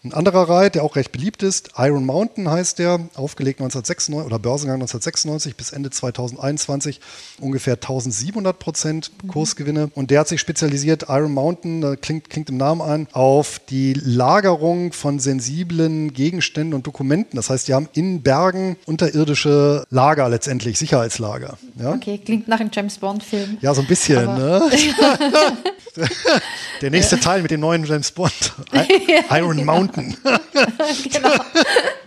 Ein 0.02 0.14
anderer 0.14 0.48
Reit, 0.48 0.76
der 0.76 0.82
auch 0.82 0.96
recht 0.96 1.12
beliebt 1.12 1.42
ist, 1.42 1.72
Iron 1.76 2.06
Mountain 2.06 2.50
heißt 2.50 2.78
der, 2.78 3.00
aufgelegt 3.16 3.60
1996 3.60 4.24
oder 4.24 4.38
Börsengang 4.38 4.76
1996 4.76 5.56
bis 5.56 5.72
Ende 5.72 5.90
2021 5.90 7.00
ungefähr 7.38 7.74
1700 7.74 8.58
Prozent 8.58 9.10
Kursgewinne. 9.28 9.90
Und 9.94 10.10
der 10.10 10.20
hat 10.20 10.28
sich 10.28 10.40
spezialisiert, 10.40 11.04
Iron 11.10 11.34
Mountain, 11.34 12.00
klingt, 12.00 12.30
klingt 12.30 12.48
im 12.48 12.56
Namen 12.56 12.80
ein, 12.80 13.08
auf 13.12 13.60
die 13.68 13.92
Lagerung 13.92 14.94
von 14.94 15.18
sensiblen 15.18 16.14
Gegenständen 16.14 16.72
und 16.72 16.86
Dokumenten. 16.86 17.36
Das 17.36 17.50
heißt, 17.50 17.68
die 17.68 17.74
haben 17.74 17.90
in 17.92 18.22
Bergen 18.22 18.78
unterirdische 18.86 19.84
Lager 19.90 20.30
letztendlich, 20.30 20.78
Sicherheitslager. 20.78 21.58
Ja? 21.78 21.92
Okay, 21.92 22.16
klingt 22.24 22.48
nach 22.48 22.60
einem 22.60 22.70
James 22.72 22.96
Bond-Film. 22.96 23.58
Ja, 23.60 23.74
so 23.74 23.82
ein 23.82 23.86
bisschen. 23.86 24.24
Ne? 24.24 24.62
der 26.80 26.90
nächste 26.90 27.20
Teil 27.20 27.42
mit 27.42 27.50
dem 27.50 27.60
neuen 27.60 27.84
James 27.84 28.10
Bond, 28.12 28.54
Iron 29.30 29.62
Mountain. 29.66 29.89
Mountain. 29.90 30.16
genau. 31.12 31.30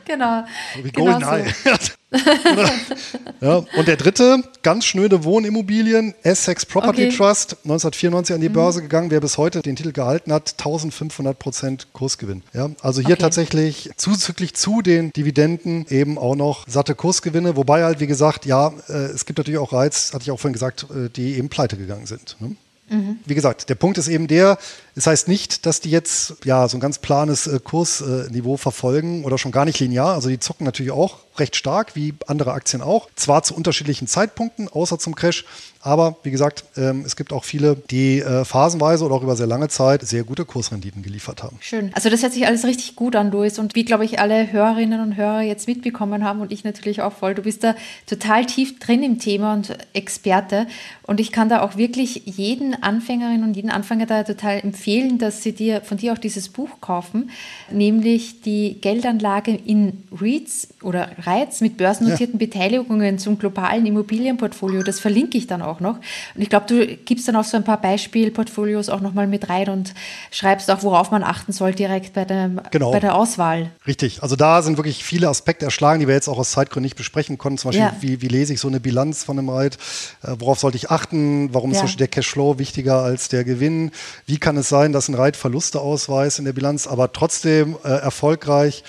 genau. 0.05 0.43
Wie 0.81 0.91
genau 0.91 1.19
Goldeneye. 1.19 1.53
So. 1.63 1.93
ja, 3.41 3.55
und 3.75 3.87
der 3.87 3.97
dritte, 3.97 4.43
ganz 4.61 4.85
schnöde 4.85 5.23
Wohnimmobilien, 5.23 6.13
Essex 6.21 6.65
Property 6.65 7.07
okay. 7.07 7.17
Trust, 7.17 7.53
1994 7.63 8.35
an 8.35 8.41
die 8.41 8.49
mhm. 8.49 8.53
Börse 8.53 8.81
gegangen. 8.81 9.09
Wer 9.09 9.19
bis 9.19 9.37
heute 9.37 9.61
den 9.61 9.75
Titel 9.75 9.91
gehalten 9.91 10.31
hat, 10.31 10.51
1500 10.51 11.37
Prozent 11.37 11.87
Kursgewinn. 11.93 12.43
Ja, 12.53 12.69
also 12.81 13.01
hier 13.01 13.13
okay. 13.13 13.21
tatsächlich 13.21 13.89
zuzüglich 13.97 14.53
zu 14.53 14.81
den 14.81 15.11
Dividenden 15.11 15.87
eben 15.89 16.17
auch 16.17 16.35
noch 16.35 16.67
satte 16.67 16.93
Kursgewinne. 16.93 17.55
Wobei 17.55 17.83
halt, 17.83 17.99
wie 17.99 18.07
gesagt, 18.07 18.45
ja, 18.45 18.73
äh, 18.87 18.93
es 18.93 19.25
gibt 19.25 19.39
natürlich 19.39 19.59
auch 19.59 19.73
Reiz, 19.73 20.13
hatte 20.13 20.23
ich 20.23 20.31
auch 20.31 20.39
vorhin 20.39 20.53
gesagt, 20.53 20.85
äh, 20.91 21.09
die 21.09 21.37
eben 21.37 21.49
pleite 21.49 21.77
gegangen 21.77 22.05
sind. 22.05 22.37
Ne? 22.39 22.55
Mhm. 22.89 23.19
Wie 23.25 23.35
gesagt, 23.35 23.69
der 23.69 23.75
Punkt 23.75 23.97
ist 23.97 24.07
eben 24.07 24.27
der, 24.27 24.57
es 24.95 25.07
heißt 25.07 25.27
nicht, 25.27 25.65
dass 25.65 25.81
die 25.81 25.89
jetzt 25.89 26.35
ja 26.43 26.67
so 26.67 26.77
ein 26.77 26.79
ganz 26.79 26.99
planes 26.99 27.47
äh, 27.47 27.59
Kursniveau 27.63 28.57
verfolgen 28.57 29.23
oder 29.23 29.37
schon 29.37 29.51
gar 29.51 29.65
nicht 29.65 29.79
linear. 29.79 30.13
Also 30.13 30.29
die 30.29 30.39
zocken 30.39 30.65
natürlich 30.65 30.91
auch 30.91 31.19
recht 31.39 31.55
stark, 31.55 31.95
wie 31.95 32.13
andere 32.27 32.53
Aktien 32.53 32.81
auch. 32.81 33.09
Zwar 33.15 33.43
zu 33.43 33.55
unterschiedlichen 33.55 34.07
Zeitpunkten, 34.07 34.67
außer 34.67 34.99
zum 34.99 35.15
Crash, 35.15 35.45
aber 35.85 36.15
wie 36.23 36.31
gesagt, 36.31 36.63
ähm, 36.77 37.03
es 37.05 37.17
gibt 37.17 37.33
auch 37.33 37.43
viele, 37.43 37.75
die 37.75 38.19
äh, 38.19 38.45
phasenweise 38.45 39.03
oder 39.03 39.15
auch 39.15 39.23
über 39.23 39.35
sehr 39.35 39.47
lange 39.47 39.67
Zeit 39.67 40.01
sehr 40.07 40.23
gute 40.23 40.45
Kursrenditen 40.45 41.03
geliefert 41.03 41.43
haben. 41.43 41.57
Schön. 41.59 41.91
Also 41.93 42.09
das 42.09 42.23
hört 42.23 42.31
sich 42.31 42.47
alles 42.47 42.63
richtig 42.63 42.95
gut 42.95 43.17
an, 43.17 43.31
Luis. 43.31 43.59
Und 43.59 43.75
wie, 43.75 43.83
glaube 43.83 44.05
ich, 44.05 44.19
alle 44.19 44.51
Hörerinnen 44.51 45.01
und 45.01 45.17
Hörer 45.17 45.41
jetzt 45.41 45.67
mitbekommen 45.67 46.23
haben 46.23 46.39
und 46.39 46.53
ich 46.53 46.63
natürlich 46.63 47.01
auch 47.01 47.11
voll, 47.11 47.35
du 47.35 47.41
bist 47.41 47.65
da 47.65 47.75
total 48.05 48.45
tief 48.45 48.79
drin 48.79 49.03
im 49.03 49.19
Thema 49.19 49.53
und 49.53 49.75
Experte. 49.93 50.67
Und 51.05 51.19
ich 51.19 51.33
kann 51.33 51.49
da 51.49 51.61
auch 51.61 51.75
wirklich 51.75 52.23
jeden 52.25 52.81
Anfängerin 52.81 53.43
und 53.43 53.55
jeden 53.55 53.69
Anfänger 53.69 54.05
da 54.05 54.23
total 54.23 54.59
empfehlen, 54.59 55.17
dass 55.17 55.43
sie 55.43 55.51
dir, 55.51 55.81
von 55.81 55.97
dir 55.97 56.13
auch 56.13 56.17
dieses 56.17 56.47
Buch 56.47 56.69
kaufen, 56.79 57.29
nämlich 57.69 58.41
die 58.41 58.79
Geldanlage 58.79 59.53
in 59.53 60.03
REITs 60.17 60.69
oder 60.81 61.11
REITs 61.25 61.59
mit 61.59 61.75
börsennotierten 61.77 62.39
ja. 62.39 62.45
Beteiligungen 62.45 63.19
zum 63.19 63.37
globalen 63.37 63.85
Immobilienportfolio. 63.85 64.81
Das 64.81 65.01
verlinke 65.01 65.37
ich 65.37 65.45
dann 65.45 65.61
auch 65.61 65.81
noch. 65.81 65.97
Und 66.35 66.41
ich 66.41 66.49
glaube, 66.49 66.67
du 66.67 66.87
gibst 66.87 67.27
dann 67.27 67.35
auch 67.35 67.43
so 67.43 67.57
ein 67.57 67.65
paar 67.65 67.81
Beispielportfolios 67.81 68.87
auch 68.87 69.01
nochmal 69.01 69.27
mit 69.27 69.49
rein 69.49 69.69
und 69.69 69.93
schreibst 70.31 70.71
auch, 70.71 70.83
worauf 70.83 71.11
man 71.11 71.23
achten 71.23 71.51
soll 71.51 71.73
direkt 71.73 72.13
bei, 72.13 72.23
dem, 72.23 72.61
genau. 72.71 72.91
bei 72.91 73.01
der 73.01 73.15
Auswahl. 73.15 73.71
Richtig. 73.85 74.23
Also 74.23 74.37
da 74.37 74.61
sind 74.61 74.77
wirklich 74.77 75.03
viele 75.03 75.27
Aspekte 75.27 75.65
erschlagen, 75.65 75.99
die 75.99 76.07
wir 76.07 76.15
jetzt 76.15 76.29
auch 76.29 76.39
aus 76.39 76.51
Zeitgründen 76.51 76.85
nicht 76.85 76.95
besprechen 76.95 77.37
konnten. 77.37 77.57
Zum 77.57 77.69
Beispiel, 77.69 77.85
ja. 77.85 77.95
wie, 77.99 78.21
wie, 78.21 78.27
lese 78.29 78.53
ich 78.53 78.61
so 78.61 78.69
eine 78.69 78.79
Bilanz 78.79 79.25
von 79.25 79.37
einem 79.37 79.49
REIT? 79.49 79.77
Äh, 80.23 80.35
worauf 80.39 80.59
sollte 80.59 80.77
ich 80.77 80.89
achten? 80.89 80.92
Warum 81.51 81.71
ist 81.71 81.77
zum 81.77 81.85
Beispiel 81.85 81.99
der 81.99 82.07
Cashflow 82.07 82.59
wichtiger 82.59 83.01
als 83.01 83.29
der 83.29 83.43
Gewinn? 83.43 83.91
Wie 84.25 84.37
kann 84.37 84.57
es 84.57 84.69
sein, 84.69 84.93
dass 84.93 85.09
ein 85.09 85.15
Reit 85.15 85.35
Verluste 85.35 85.81
ausweist 85.81 86.39
in 86.39 86.45
der 86.45 86.53
Bilanz, 86.53 86.87
aber 86.87 87.11
trotzdem 87.11 87.75
äh, 87.83 87.89
erfolgreich 87.89 88.83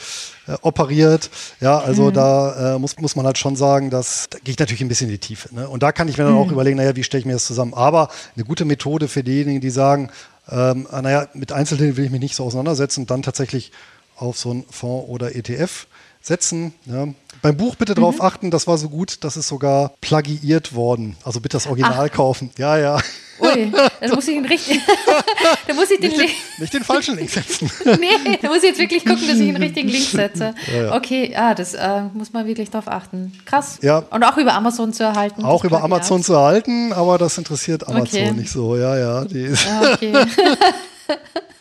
äh, 0.46 0.56
operiert. 0.60 1.30
Ja, 1.60 1.78
also 1.78 2.10
mhm. 2.10 2.12
da 2.12 2.74
äh, 2.74 2.78
muss, 2.78 2.98
muss 2.98 3.16
man 3.16 3.24
halt 3.24 3.38
schon 3.38 3.56
sagen, 3.56 3.88
dass 3.88 4.26
da 4.28 4.38
gehe 4.38 4.52
ich 4.52 4.58
natürlich 4.58 4.82
ein 4.82 4.88
bisschen 4.88 5.08
in 5.08 5.14
die 5.14 5.18
Tiefe. 5.18 5.54
Ne? 5.54 5.68
Und 5.68 5.82
da 5.82 5.90
kann 5.90 6.06
ich 6.08 6.18
mir 6.18 6.24
dann 6.24 6.34
mhm. 6.34 6.38
auch 6.38 6.52
überlegen, 6.52 6.76
naja, 6.76 6.94
wie 6.96 7.02
stelle 7.02 7.20
ich 7.20 7.26
mir 7.26 7.32
das 7.32 7.46
zusammen? 7.46 7.72
Aber 7.72 8.08
eine 8.36 8.44
gute 8.44 8.66
Methode 8.66 9.08
für 9.08 9.24
diejenigen, 9.24 9.62
die 9.62 9.70
sagen, 9.70 10.10
ähm, 10.50 10.86
naja, 10.90 11.28
mit 11.32 11.52
Einzelteilen 11.52 11.96
will 11.96 12.04
ich 12.04 12.10
mich 12.10 12.20
nicht 12.20 12.36
so 12.36 12.44
auseinandersetzen 12.44 13.00
und 13.00 13.10
dann 13.10 13.22
tatsächlich 13.22 13.72
auf 14.16 14.38
so 14.38 14.50
einen 14.50 14.64
Fonds 14.70 15.08
oder 15.08 15.34
ETF 15.34 15.86
setzen. 16.24 16.72
Ja. 16.86 17.06
Beim 17.42 17.56
Buch 17.56 17.76
bitte 17.76 17.94
darauf 17.94 18.16
mhm. 18.16 18.22
achten, 18.22 18.50
das 18.50 18.66
war 18.66 18.78
so 18.78 18.88
gut, 18.88 19.22
das 19.22 19.36
ist 19.36 19.48
sogar 19.48 19.92
plagiiert 20.00 20.74
worden. 20.74 21.16
Also 21.22 21.40
bitte 21.40 21.56
das 21.56 21.66
Original 21.66 22.08
Ach. 22.10 22.16
kaufen. 22.16 22.50
Ja, 22.56 22.78
ja. 22.78 22.98
Ui, 23.38 23.70
dann 24.00 24.10
muss 24.14 24.26
ich 24.26 24.34
den 24.34 24.46
richtigen. 24.46 24.80
da 25.66 25.74
muss 25.74 25.90
ich 25.90 26.00
den 26.00 26.10
nicht, 26.10 26.22
den, 26.22 26.30
nicht 26.60 26.72
den 26.72 26.82
falschen 26.82 27.16
Link 27.16 27.28
setzen. 27.28 27.70
nee, 27.84 28.38
da 28.40 28.48
muss 28.48 28.58
ich 28.58 28.70
jetzt 28.70 28.78
wirklich 28.78 29.04
gucken, 29.04 29.28
dass 29.28 29.38
ich 29.38 29.46
den 29.46 29.56
richtigen 29.56 29.88
Link 29.88 30.06
setze. 30.06 30.54
Ja, 30.74 30.82
ja. 30.84 30.94
Okay, 30.94 31.32
ja, 31.32 31.54
das 31.54 31.74
äh, 31.74 32.04
muss 32.14 32.32
man 32.32 32.46
wirklich 32.46 32.70
darauf 32.70 32.88
achten. 32.88 33.32
Krass. 33.44 33.78
Ja. 33.82 33.98
Und 33.98 34.22
auch 34.22 34.38
über 34.38 34.54
Amazon 34.54 34.94
zu 34.94 35.02
erhalten. 35.02 35.44
Auch 35.44 35.64
über 35.64 35.82
Amazon 35.82 36.22
zu 36.22 36.32
erhalten, 36.32 36.94
aber 36.94 37.18
das 37.18 37.36
interessiert 37.36 37.86
Amazon 37.86 38.20
okay. 38.20 38.32
nicht 38.32 38.50
so. 38.50 38.76
Ja, 38.78 38.96
ja. 38.96 39.24
Die 39.26 39.44
ja 39.44 39.92
okay. 39.92 40.12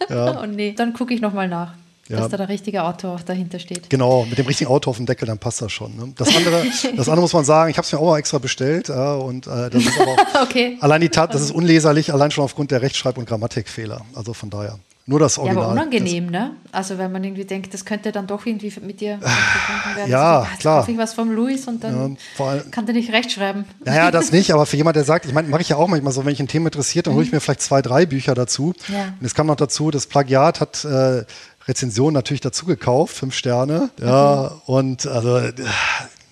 ja. 0.09 0.41
Oh 0.41 0.45
nee, 0.45 0.72
dann 0.72 0.93
gucke 0.93 1.14
ich 1.14 1.20
nochmal 1.20 1.49
nach. 1.49 1.74
Ja. 2.10 2.18
Dass 2.18 2.30
da 2.30 2.38
der 2.38 2.49
richtige 2.49 2.84
Autor 2.84 3.16
auch 3.16 3.22
dahinter 3.22 3.60
steht. 3.60 3.89
Genau, 3.89 4.26
mit 4.26 4.38
dem 4.38 4.45
richtigen 4.45 4.70
Autor 4.70 4.91
auf 4.91 4.97
dem 4.97 5.06
Deckel, 5.06 5.26
dann 5.26 5.39
passt 5.39 5.62
das 5.62 5.72
schon. 5.72 5.95
Ne? 5.95 6.14
Das, 6.18 6.36
andere, 6.36 6.66
das 6.97 7.08
andere 7.08 7.22
muss 7.22 7.34
man 7.34 7.45
sagen, 7.45 7.72
ich 7.72 7.78
habe 7.78 7.86
es 7.86 7.93
mir 7.93 7.99
auch 7.99 8.08
mal 8.08 8.20
extra 8.20 8.39
bestellt. 8.39 8.89
Ja, 8.89 9.14
und 9.14 9.47
äh, 9.47 9.70
das 9.70 9.84
ist 9.84 9.99
aber 9.99 10.12
auch, 10.12 10.41
okay. 10.43 10.78
allein 10.82 10.99
die 10.99 11.10
Tat, 11.10 11.34
das 11.34 11.41
ist 11.41 11.51
unleserlich, 11.51 12.12
allein 12.12 12.30
schon 12.32 12.43
aufgrund 12.43 12.72
der 12.72 12.82
Rechtschreib- 12.82 13.18
und 13.18 13.26
Grammatikfehler. 13.26 14.01
Also 14.16 14.34
von 14.34 14.49
daher. 14.49 14.80
Nur 15.06 15.20
das 15.20 15.38
Original. 15.38 15.64
Ja, 15.64 15.70
aber 15.70 15.82
unangenehm, 15.82 16.32
das, 16.32 16.41
ne? 16.41 16.51
Also 16.72 16.97
wenn 16.97 17.12
man 17.12 17.22
irgendwie 17.26 17.43
denkt, 17.43 17.74
das 17.74 17.84
könnte 17.84 18.14
dann 18.14 18.26
doch 18.26 18.45
irgendwie 18.45 18.74
mit 18.82 19.01
dir 19.01 19.20
verbunden 19.20 19.97
werden. 19.97 20.10
Ja, 20.10 20.47
so, 20.49 20.58
klar. 20.60 20.80
Kaufe 20.80 20.91
ich 20.93 20.97
was 20.97 21.14
vom 21.14 21.30
Luis 21.32 21.68
und 21.68 21.84
dann 21.84 22.18
ja, 22.39 22.45
allem, 22.45 22.72
kann 22.72 22.86
der 22.86 22.95
nicht 22.95 23.12
rechtschreiben. 23.12 23.66
Naja, 23.84 24.12
das 24.12 24.32
nicht, 24.32 24.54
aber 24.54 24.66
für 24.66 24.78
jemand, 24.78 24.95
der 24.95 25.04
sagt, 25.04 25.26
ich 25.26 25.34
meine, 25.34 25.49
mache 25.49 25.62
ich 25.62 25.68
ja 25.68 25.76
auch 25.76 25.89
manchmal 25.89 26.14
so, 26.14 26.24
wenn 26.24 26.32
ich 26.32 26.39
ein 26.39 26.47
Thema 26.47 26.68
interessiert, 26.68 27.08
dann 27.08 27.16
hole 27.16 27.26
ich 27.26 27.32
mhm. 27.32 27.36
mir 27.36 27.41
vielleicht 27.41 27.62
zwei, 27.62 27.82
drei 27.82 28.06
Bücher 28.06 28.34
dazu. 28.34 28.74
Ja. 28.88 29.14
Und 29.20 29.26
es 29.26 29.36
kam 29.36 29.47
noch 29.47 29.58
dazu, 29.58 29.91
das 29.91 30.08
Plagiat 30.08 30.62
hat 30.62 30.86
äh, 30.86 31.26
Rezension 31.68 32.14
natürlich 32.14 32.41
dazu 32.41 32.66
gekauft, 32.66 33.16
fünf 33.16 33.34
Sterne. 33.36 33.89
Ja, 33.99 34.45
okay. 34.45 34.61
und 34.66 35.07
also, 35.07 35.36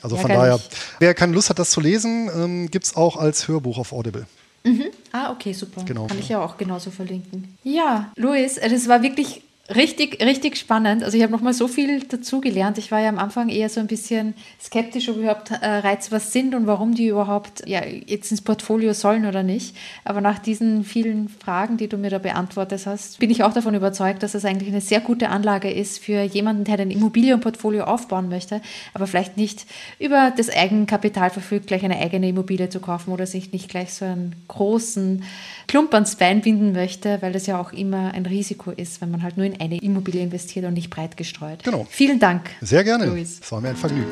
also 0.01 0.15
ja, 0.15 0.21
von 0.21 0.29
daher, 0.29 0.55
ich. 0.55 0.69
wer 0.99 1.13
keine 1.13 1.33
Lust 1.33 1.49
hat, 1.49 1.59
das 1.59 1.71
zu 1.71 1.81
lesen, 1.81 2.29
ähm, 2.35 2.71
gibt 2.71 2.85
es 2.85 2.95
auch 2.95 3.17
als 3.17 3.47
Hörbuch 3.47 3.77
auf 3.77 3.93
Audible. 3.93 4.25
Mhm. 4.63 4.85
Ah, 5.11 5.31
okay, 5.31 5.53
super. 5.53 5.83
Genau, 5.85 6.07
Kann 6.07 6.19
ich 6.19 6.29
ja 6.29 6.39
auch 6.43 6.57
genauso 6.57 6.91
verlinken. 6.91 7.57
Ja, 7.63 8.11
Luis, 8.15 8.55
das 8.55 8.87
war 8.87 9.01
wirklich 9.01 9.41
Richtig, 9.69 10.21
richtig 10.21 10.57
spannend. 10.57 11.03
Also 11.03 11.15
ich 11.15 11.23
habe 11.23 11.31
nochmal 11.31 11.53
so 11.53 11.67
viel 11.67 12.01
dazugelernt. 12.01 12.77
Ich 12.77 12.91
war 12.91 12.99
ja 12.99 13.07
am 13.07 13.19
Anfang 13.19 13.47
eher 13.47 13.69
so 13.69 13.79
ein 13.79 13.87
bisschen 13.87 14.33
skeptisch, 14.59 15.07
ob 15.07 15.17
überhaupt 15.17 15.51
äh, 15.51 15.65
Reize 15.65 16.11
was 16.11 16.33
sind 16.33 16.55
und 16.55 16.67
warum 16.67 16.93
die 16.93 17.07
überhaupt 17.07 17.65
ja, 17.67 17.85
jetzt 17.85 18.31
ins 18.31 18.41
Portfolio 18.41 18.93
sollen 18.93 19.25
oder 19.25 19.43
nicht. 19.43 19.77
Aber 20.03 20.19
nach 20.19 20.39
diesen 20.39 20.83
vielen 20.83 21.29
Fragen, 21.29 21.77
die 21.77 21.87
du 21.87 21.97
mir 21.97 22.09
da 22.09 22.17
beantwortet 22.17 22.85
hast, 22.85 23.19
bin 23.19 23.29
ich 23.29 23.43
auch 23.43 23.53
davon 23.53 23.73
überzeugt, 23.73 24.23
dass 24.23 24.33
das 24.33 24.43
eigentlich 24.43 24.67
eine 24.67 24.81
sehr 24.81 24.99
gute 24.99 25.29
Anlage 25.29 25.71
ist 25.71 25.99
für 26.03 26.21
jemanden, 26.21 26.65
der 26.65 26.79
ein 26.79 26.91
Immobilienportfolio 26.91 27.85
aufbauen 27.85 28.27
möchte, 28.27 28.61
aber 28.93 29.07
vielleicht 29.07 29.37
nicht 29.37 29.65
über 29.99 30.33
das 30.35 30.49
Eigenkapital 30.49 31.29
verfügt, 31.29 31.67
gleich 31.67 31.85
eine 31.85 31.99
eigene 31.99 32.27
Immobilie 32.27 32.67
zu 32.69 32.81
kaufen 32.81 33.11
oder 33.13 33.25
sich 33.25 33.53
nicht 33.53 33.69
gleich 33.69 33.93
so 33.93 34.05
einen 34.05 34.35
großen 34.49 35.23
Klump 35.71 35.93
ans 35.93 36.17
Bein 36.17 36.41
binden 36.41 36.73
möchte, 36.73 37.21
weil 37.21 37.31
das 37.31 37.47
ja 37.47 37.57
auch 37.57 37.71
immer 37.71 38.13
ein 38.13 38.25
Risiko 38.25 38.71
ist, 38.71 38.99
wenn 38.99 39.09
man 39.09 39.23
halt 39.23 39.37
nur 39.37 39.45
in 39.45 39.61
eine 39.61 39.77
Immobilie 39.77 40.21
investiert 40.21 40.65
und 40.65 40.73
nicht 40.73 40.89
breit 40.89 41.15
gestreut. 41.15 41.63
Genau. 41.63 41.87
Vielen 41.89 42.19
Dank. 42.19 42.49
Sehr 42.59 42.83
gerne. 42.83 43.05
Louis. 43.05 43.39
Es 43.41 43.49
war 43.53 43.61
mir 43.61 43.69
ein 43.69 43.77
Vergnügen. 43.77 44.11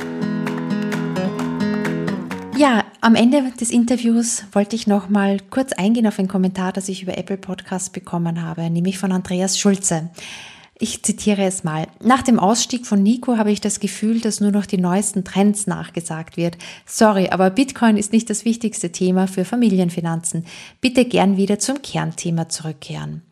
Ja, 2.55 2.86
am 3.01 3.14
Ende 3.16 3.51
des 3.60 3.72
Interviews 3.72 4.45
wollte 4.53 4.78
ich 4.78 4.88
noch 4.88 5.10
mal 5.10 5.41
kurz 5.49 5.74
eingehen 5.74 6.07
auf 6.07 6.18
ein 6.18 6.30
Kommentar, 6.30 6.72
das 6.72 6.88
ich 6.88 7.03
über 7.03 7.18
Apple 7.18 7.36
Podcasts 7.36 7.89
bekommen 7.89 8.41
habe, 8.41 8.70
nämlich 8.70 8.97
von 8.97 9.12
Andreas 9.12 9.60
Schulze. 9.60 10.10
Ich 10.82 11.03
zitiere 11.03 11.43
es 11.43 11.65
mal. 11.65 11.88
Nach 12.01 12.21
dem 12.21 12.39
Ausstieg 12.39 12.88
von 12.88 13.03
Nico 13.03 13.36
habe 13.36 13.51
ich 13.51 13.59
das 13.59 13.82
Gefühl, 13.82 14.21
dass 14.21 14.39
nur 14.39 14.51
noch 14.51 14.65
die 14.65 14.77
neuesten 14.77 15.25
Trends 15.25 15.67
nachgesagt 15.67 16.38
wird. 16.38 16.57
Sorry, 16.86 17.27
aber 17.32 17.49
Bitcoin 17.49 17.97
ist 17.97 18.13
nicht 18.13 18.30
das 18.30 18.45
wichtigste 18.45 18.89
Thema 18.89 19.27
für 19.27 19.43
Familienfinanzen. 19.43 20.45
Bitte 20.80 21.03
gern 21.03 21.36
wieder 21.36 21.59
zum 21.59 21.82
Kernthema 21.82 22.47
zurückkehren. 22.47 23.23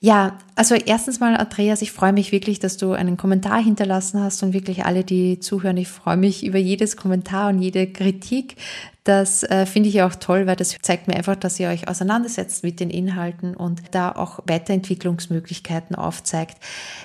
Ja, 0.00 0.38
also 0.54 0.76
erstens 0.76 1.18
mal, 1.18 1.36
Andreas, 1.36 1.82
ich 1.82 1.90
freue 1.90 2.12
mich 2.12 2.30
wirklich, 2.30 2.60
dass 2.60 2.76
du 2.76 2.92
einen 2.92 3.16
Kommentar 3.16 3.60
hinterlassen 3.60 4.22
hast 4.22 4.44
und 4.44 4.52
wirklich 4.52 4.84
alle, 4.84 5.02
die 5.02 5.40
zuhören, 5.40 5.76
ich 5.76 5.88
freue 5.88 6.16
mich 6.16 6.46
über 6.46 6.58
jedes 6.58 6.96
Kommentar 6.96 7.48
und 7.48 7.60
jede 7.60 7.88
Kritik. 7.88 8.54
Das 9.02 9.42
äh, 9.42 9.66
finde 9.66 9.88
ich 9.88 10.02
auch 10.02 10.14
toll, 10.14 10.46
weil 10.46 10.54
das 10.54 10.76
zeigt 10.82 11.08
mir 11.08 11.16
einfach, 11.16 11.34
dass 11.34 11.58
ihr 11.58 11.68
euch 11.68 11.88
auseinandersetzt 11.88 12.62
mit 12.62 12.78
den 12.78 12.90
Inhalten 12.90 13.56
und 13.56 13.82
da 13.90 14.12
auch 14.12 14.38
Weiterentwicklungsmöglichkeiten 14.46 15.96
aufzeigt. 15.96 16.58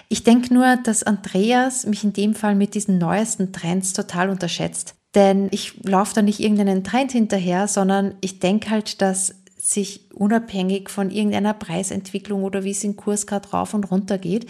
Ich 0.08 0.24
denke 0.24 0.54
nur, 0.54 0.78
dass 0.84 1.02
Andreas 1.02 1.88
mich 1.88 2.04
in 2.04 2.14
dem 2.14 2.36
Fall 2.36 2.54
mit 2.54 2.76
diesen 2.76 3.00
neuesten 3.00 3.54
Trends 3.54 3.94
total 3.94 4.30
unterschätzt. 4.30 4.94
Denn 5.16 5.48
ich 5.52 5.84
laufe 5.84 6.14
da 6.16 6.22
nicht 6.22 6.40
irgendeinen 6.40 6.84
Trend 6.84 7.12
hinterher, 7.12 7.68
sondern 7.68 8.16
ich 8.22 8.40
denke 8.40 8.70
halt, 8.70 9.02
dass 9.02 9.36
sich 9.64 10.02
unabhängig 10.14 10.90
von 10.90 11.10
irgendeiner 11.10 11.54
Preisentwicklung 11.54 12.44
oder 12.44 12.66
wie 12.66 12.72
es 12.72 12.84
im 12.84 12.98
Kurs 12.98 13.26
gerade 13.26 13.50
rauf 13.52 13.74
und 13.74 13.86
runter 13.86 14.18
geht, 14.18 14.46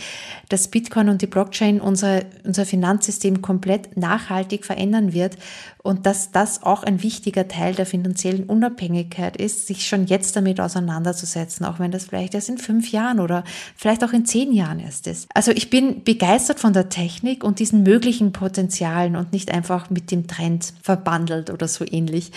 dass 0.50 0.70
Bitcoin 0.70 1.08
und 1.08 1.22
die 1.22 1.28
Blockchain 1.28 1.80
unser, 1.80 2.24
unser 2.44 2.66
Finanzsystem 2.66 3.44
komplett 3.44 3.96
nachhaltig 3.96 4.66
verändern 4.66 5.14
wird 5.14 5.38
und 5.84 6.08
dass 6.08 6.32
das 6.32 6.64
auch 6.64 6.82
ein 6.82 7.04
wichtiger 7.04 7.48
Teil 7.48 7.76
der 7.76 7.86
finanziellen 7.86 8.46
Unabhängigkeit 8.46 9.38
ist, 9.38 9.68
sich 9.68 9.86
schon 9.88 10.08
jetzt 10.08 10.36
damit 10.36 10.60
auseinanderzusetzen, 10.60 11.64
auch 11.64 11.78
wenn 11.78 11.92
das 11.92 12.06
vielleicht 12.06 12.34
erst 12.34 12.50
in 12.50 12.58
fünf 12.58 12.92
Jahren 12.92 13.20
oder 13.20 13.44
vielleicht 13.76 14.04
auch 14.04 14.14
in 14.14 14.26
zehn 14.26 14.52
Jahren 14.52 14.80
erst 14.80 15.06
ist. 15.06 15.28
Also 15.36 15.52
ich 15.52 15.70
bin 15.70 16.04
begeistert 16.04 16.60
von 16.60 16.74
der 16.74 16.90
Technik 16.90 17.44
und 17.44 17.60
diesen 17.60 17.84
möglichen 17.84 18.34
Potenzialen 18.34 19.16
und 19.16 19.32
nicht 19.32 19.52
einfach 19.52 19.92
mit 19.92 20.10
dem 20.10 20.26
Trend 20.26 20.74
verbandelt 20.82 21.52
oder 21.52 21.68
so 21.68 21.86
ähnlich 21.88 22.32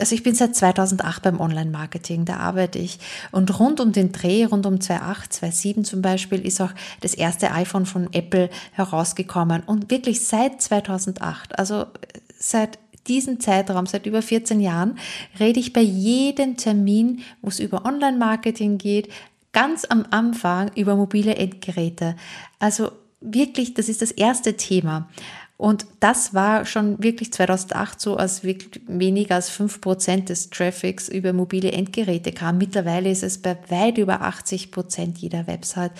also 0.00 0.14
ich 0.14 0.22
bin 0.22 0.34
seit 0.34 0.56
2008 0.56 1.22
beim 1.22 1.40
Online-Marketing, 1.40 2.24
da 2.24 2.38
arbeite 2.38 2.78
ich. 2.78 2.98
Und 3.30 3.60
rund 3.60 3.80
um 3.80 3.92
den 3.92 4.12
Dreh, 4.12 4.44
rund 4.44 4.66
um 4.66 4.80
2008, 4.80 5.32
2007 5.32 5.84
zum 5.84 6.02
Beispiel, 6.02 6.44
ist 6.44 6.60
auch 6.60 6.72
das 7.00 7.14
erste 7.14 7.52
iPhone 7.52 7.86
von 7.86 8.12
Apple 8.12 8.50
herausgekommen. 8.72 9.62
Und 9.64 9.90
wirklich 9.90 10.24
seit 10.24 10.60
2008, 10.60 11.58
also 11.58 11.86
seit 12.38 12.78
diesem 13.06 13.40
Zeitraum, 13.40 13.86
seit 13.86 14.06
über 14.06 14.22
14 14.22 14.60
Jahren, 14.60 14.98
rede 15.38 15.60
ich 15.60 15.72
bei 15.72 15.80
jedem 15.80 16.56
Termin, 16.56 17.20
wo 17.42 17.48
es 17.48 17.60
über 17.60 17.84
Online-Marketing 17.84 18.78
geht, 18.78 19.10
ganz 19.52 19.84
am 19.84 20.06
Anfang 20.10 20.70
über 20.74 20.96
mobile 20.96 21.34
Endgeräte. 21.34 22.16
Also 22.58 22.92
wirklich, 23.20 23.74
das 23.74 23.88
ist 23.88 24.02
das 24.02 24.10
erste 24.12 24.56
Thema. 24.56 25.08
Und 25.60 25.84
das 26.00 26.32
war 26.32 26.64
schon 26.64 27.02
wirklich 27.02 27.34
2008 27.34 28.00
so, 28.00 28.16
als 28.16 28.42
weniger 28.42 29.34
als 29.34 29.50
fünf 29.50 29.82
Prozent 29.82 30.30
des 30.30 30.48
Traffics 30.48 31.10
über 31.10 31.34
mobile 31.34 31.70
Endgeräte 31.70 32.32
kam. 32.32 32.56
Mittlerweile 32.56 33.10
ist 33.10 33.22
es 33.22 33.36
bei 33.36 33.58
weit 33.68 33.98
über 33.98 34.22
80 34.22 34.70
Prozent 34.70 35.18
jeder 35.18 35.46
Website 35.46 35.92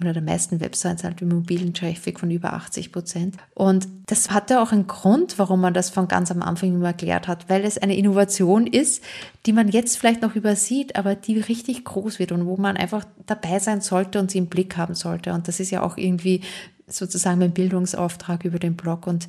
oder 0.00 0.12
der 0.12 0.22
meisten 0.22 0.60
Websites 0.60 1.02
halt 1.02 1.20
im 1.20 1.30
mobilen 1.30 1.74
Traffic 1.74 2.20
von 2.20 2.30
über 2.30 2.54
80%. 2.54 2.92
Prozent. 2.92 3.36
Und 3.54 3.88
das 4.06 4.30
hatte 4.30 4.60
auch 4.60 4.70
einen 4.70 4.86
Grund, 4.86 5.36
warum 5.36 5.62
man 5.62 5.74
das 5.74 5.90
von 5.90 6.06
ganz 6.06 6.30
am 6.30 6.40
Anfang 6.40 6.68
immer 6.68 6.86
erklärt 6.86 7.26
hat, 7.26 7.50
weil 7.50 7.64
es 7.64 7.76
eine 7.76 7.96
Innovation 7.96 8.68
ist, 8.68 9.02
die 9.46 9.52
man 9.52 9.66
jetzt 9.66 9.98
vielleicht 9.98 10.22
noch 10.22 10.36
übersieht, 10.36 10.94
aber 10.94 11.16
die 11.16 11.40
richtig 11.40 11.84
groß 11.84 12.20
wird 12.20 12.30
und 12.30 12.46
wo 12.46 12.56
man 12.56 12.76
einfach 12.76 13.04
dabei 13.26 13.58
sein 13.58 13.80
sollte 13.80 14.20
und 14.20 14.30
sie 14.30 14.38
im 14.38 14.46
Blick 14.46 14.76
haben 14.76 14.94
sollte. 14.94 15.32
Und 15.32 15.48
das 15.48 15.58
ist 15.58 15.72
ja 15.72 15.82
auch 15.82 15.96
irgendwie 15.96 16.42
sozusagen 16.88 17.38
mein 17.38 17.52
Bildungsauftrag 17.52 18.44
über 18.44 18.58
den 18.58 18.76
Blog 18.76 19.06
und 19.06 19.28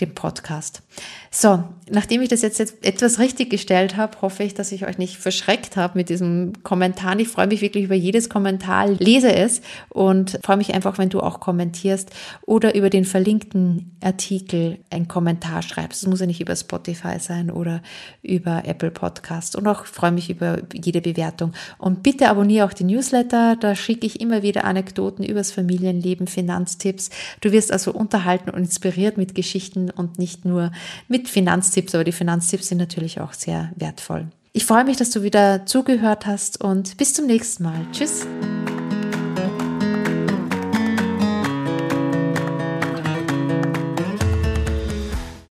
den 0.00 0.14
Podcast. 0.14 0.82
So, 1.30 1.62
nachdem 1.90 2.22
ich 2.22 2.28
das 2.28 2.42
jetzt 2.42 2.60
etwas 2.60 3.18
richtig 3.18 3.50
gestellt 3.50 3.96
habe, 3.96 4.20
hoffe 4.22 4.42
ich, 4.42 4.54
dass 4.54 4.72
ich 4.72 4.86
euch 4.86 4.98
nicht 4.98 5.16
verschreckt 5.16 5.76
habe 5.76 5.98
mit 5.98 6.08
diesem 6.08 6.62
Kommentar. 6.62 7.18
Ich 7.18 7.28
freue 7.28 7.46
mich 7.46 7.60
wirklich 7.60 7.84
über 7.84 7.94
jedes 7.94 8.28
Kommentar, 8.28 8.88
lese 8.88 9.32
es 9.32 9.60
und 9.88 10.38
freue 10.42 10.56
mich 10.56 10.74
einfach, 10.74 10.98
wenn 10.98 11.08
du 11.08 11.20
auch 11.20 11.40
kommentierst 11.40 12.10
oder 12.46 12.74
über 12.74 12.90
den 12.90 13.04
verlinkten 13.04 13.96
Artikel 14.02 14.78
einen 14.90 15.08
Kommentar 15.08 15.62
schreibst. 15.62 16.02
Es 16.02 16.08
muss 16.08 16.20
ja 16.20 16.26
nicht 16.26 16.40
über 16.40 16.56
Spotify 16.56 17.18
sein 17.18 17.50
oder 17.50 17.82
über 18.22 18.62
Apple 18.64 18.90
Podcast. 18.90 19.56
Und 19.56 19.66
auch 19.66 19.84
freue 19.86 20.12
mich 20.12 20.30
über 20.30 20.58
jede 20.74 21.00
Bewertung. 21.00 21.52
Und 21.78 22.02
bitte 22.02 22.28
abonniere 22.28 22.66
auch 22.66 22.72
den 22.72 22.88
Newsletter. 22.88 23.56
Da 23.56 23.74
schicke 23.74 24.06
ich 24.06 24.20
immer 24.20 24.42
wieder 24.42 24.64
Anekdoten 24.64 25.24
übers 25.24 25.50
Familienleben, 25.50 26.26
Finanztipps. 26.26 26.97
Du 27.40 27.52
wirst 27.52 27.72
also 27.72 27.92
unterhalten 27.92 28.50
und 28.50 28.58
inspiriert 28.58 29.16
mit 29.16 29.34
Geschichten 29.34 29.90
und 29.90 30.18
nicht 30.18 30.44
nur 30.44 30.72
mit 31.08 31.28
Finanztipps. 31.28 31.94
Aber 31.94 32.04
die 32.04 32.12
Finanztipps 32.12 32.68
sind 32.68 32.78
natürlich 32.78 33.20
auch 33.20 33.32
sehr 33.32 33.70
wertvoll. 33.76 34.26
Ich 34.52 34.64
freue 34.64 34.84
mich, 34.84 34.96
dass 34.96 35.10
du 35.10 35.22
wieder 35.22 35.66
zugehört 35.66 36.26
hast 36.26 36.62
und 36.62 36.96
bis 36.96 37.14
zum 37.14 37.26
nächsten 37.26 37.62
Mal. 37.64 37.86
Tschüss. 37.92 38.26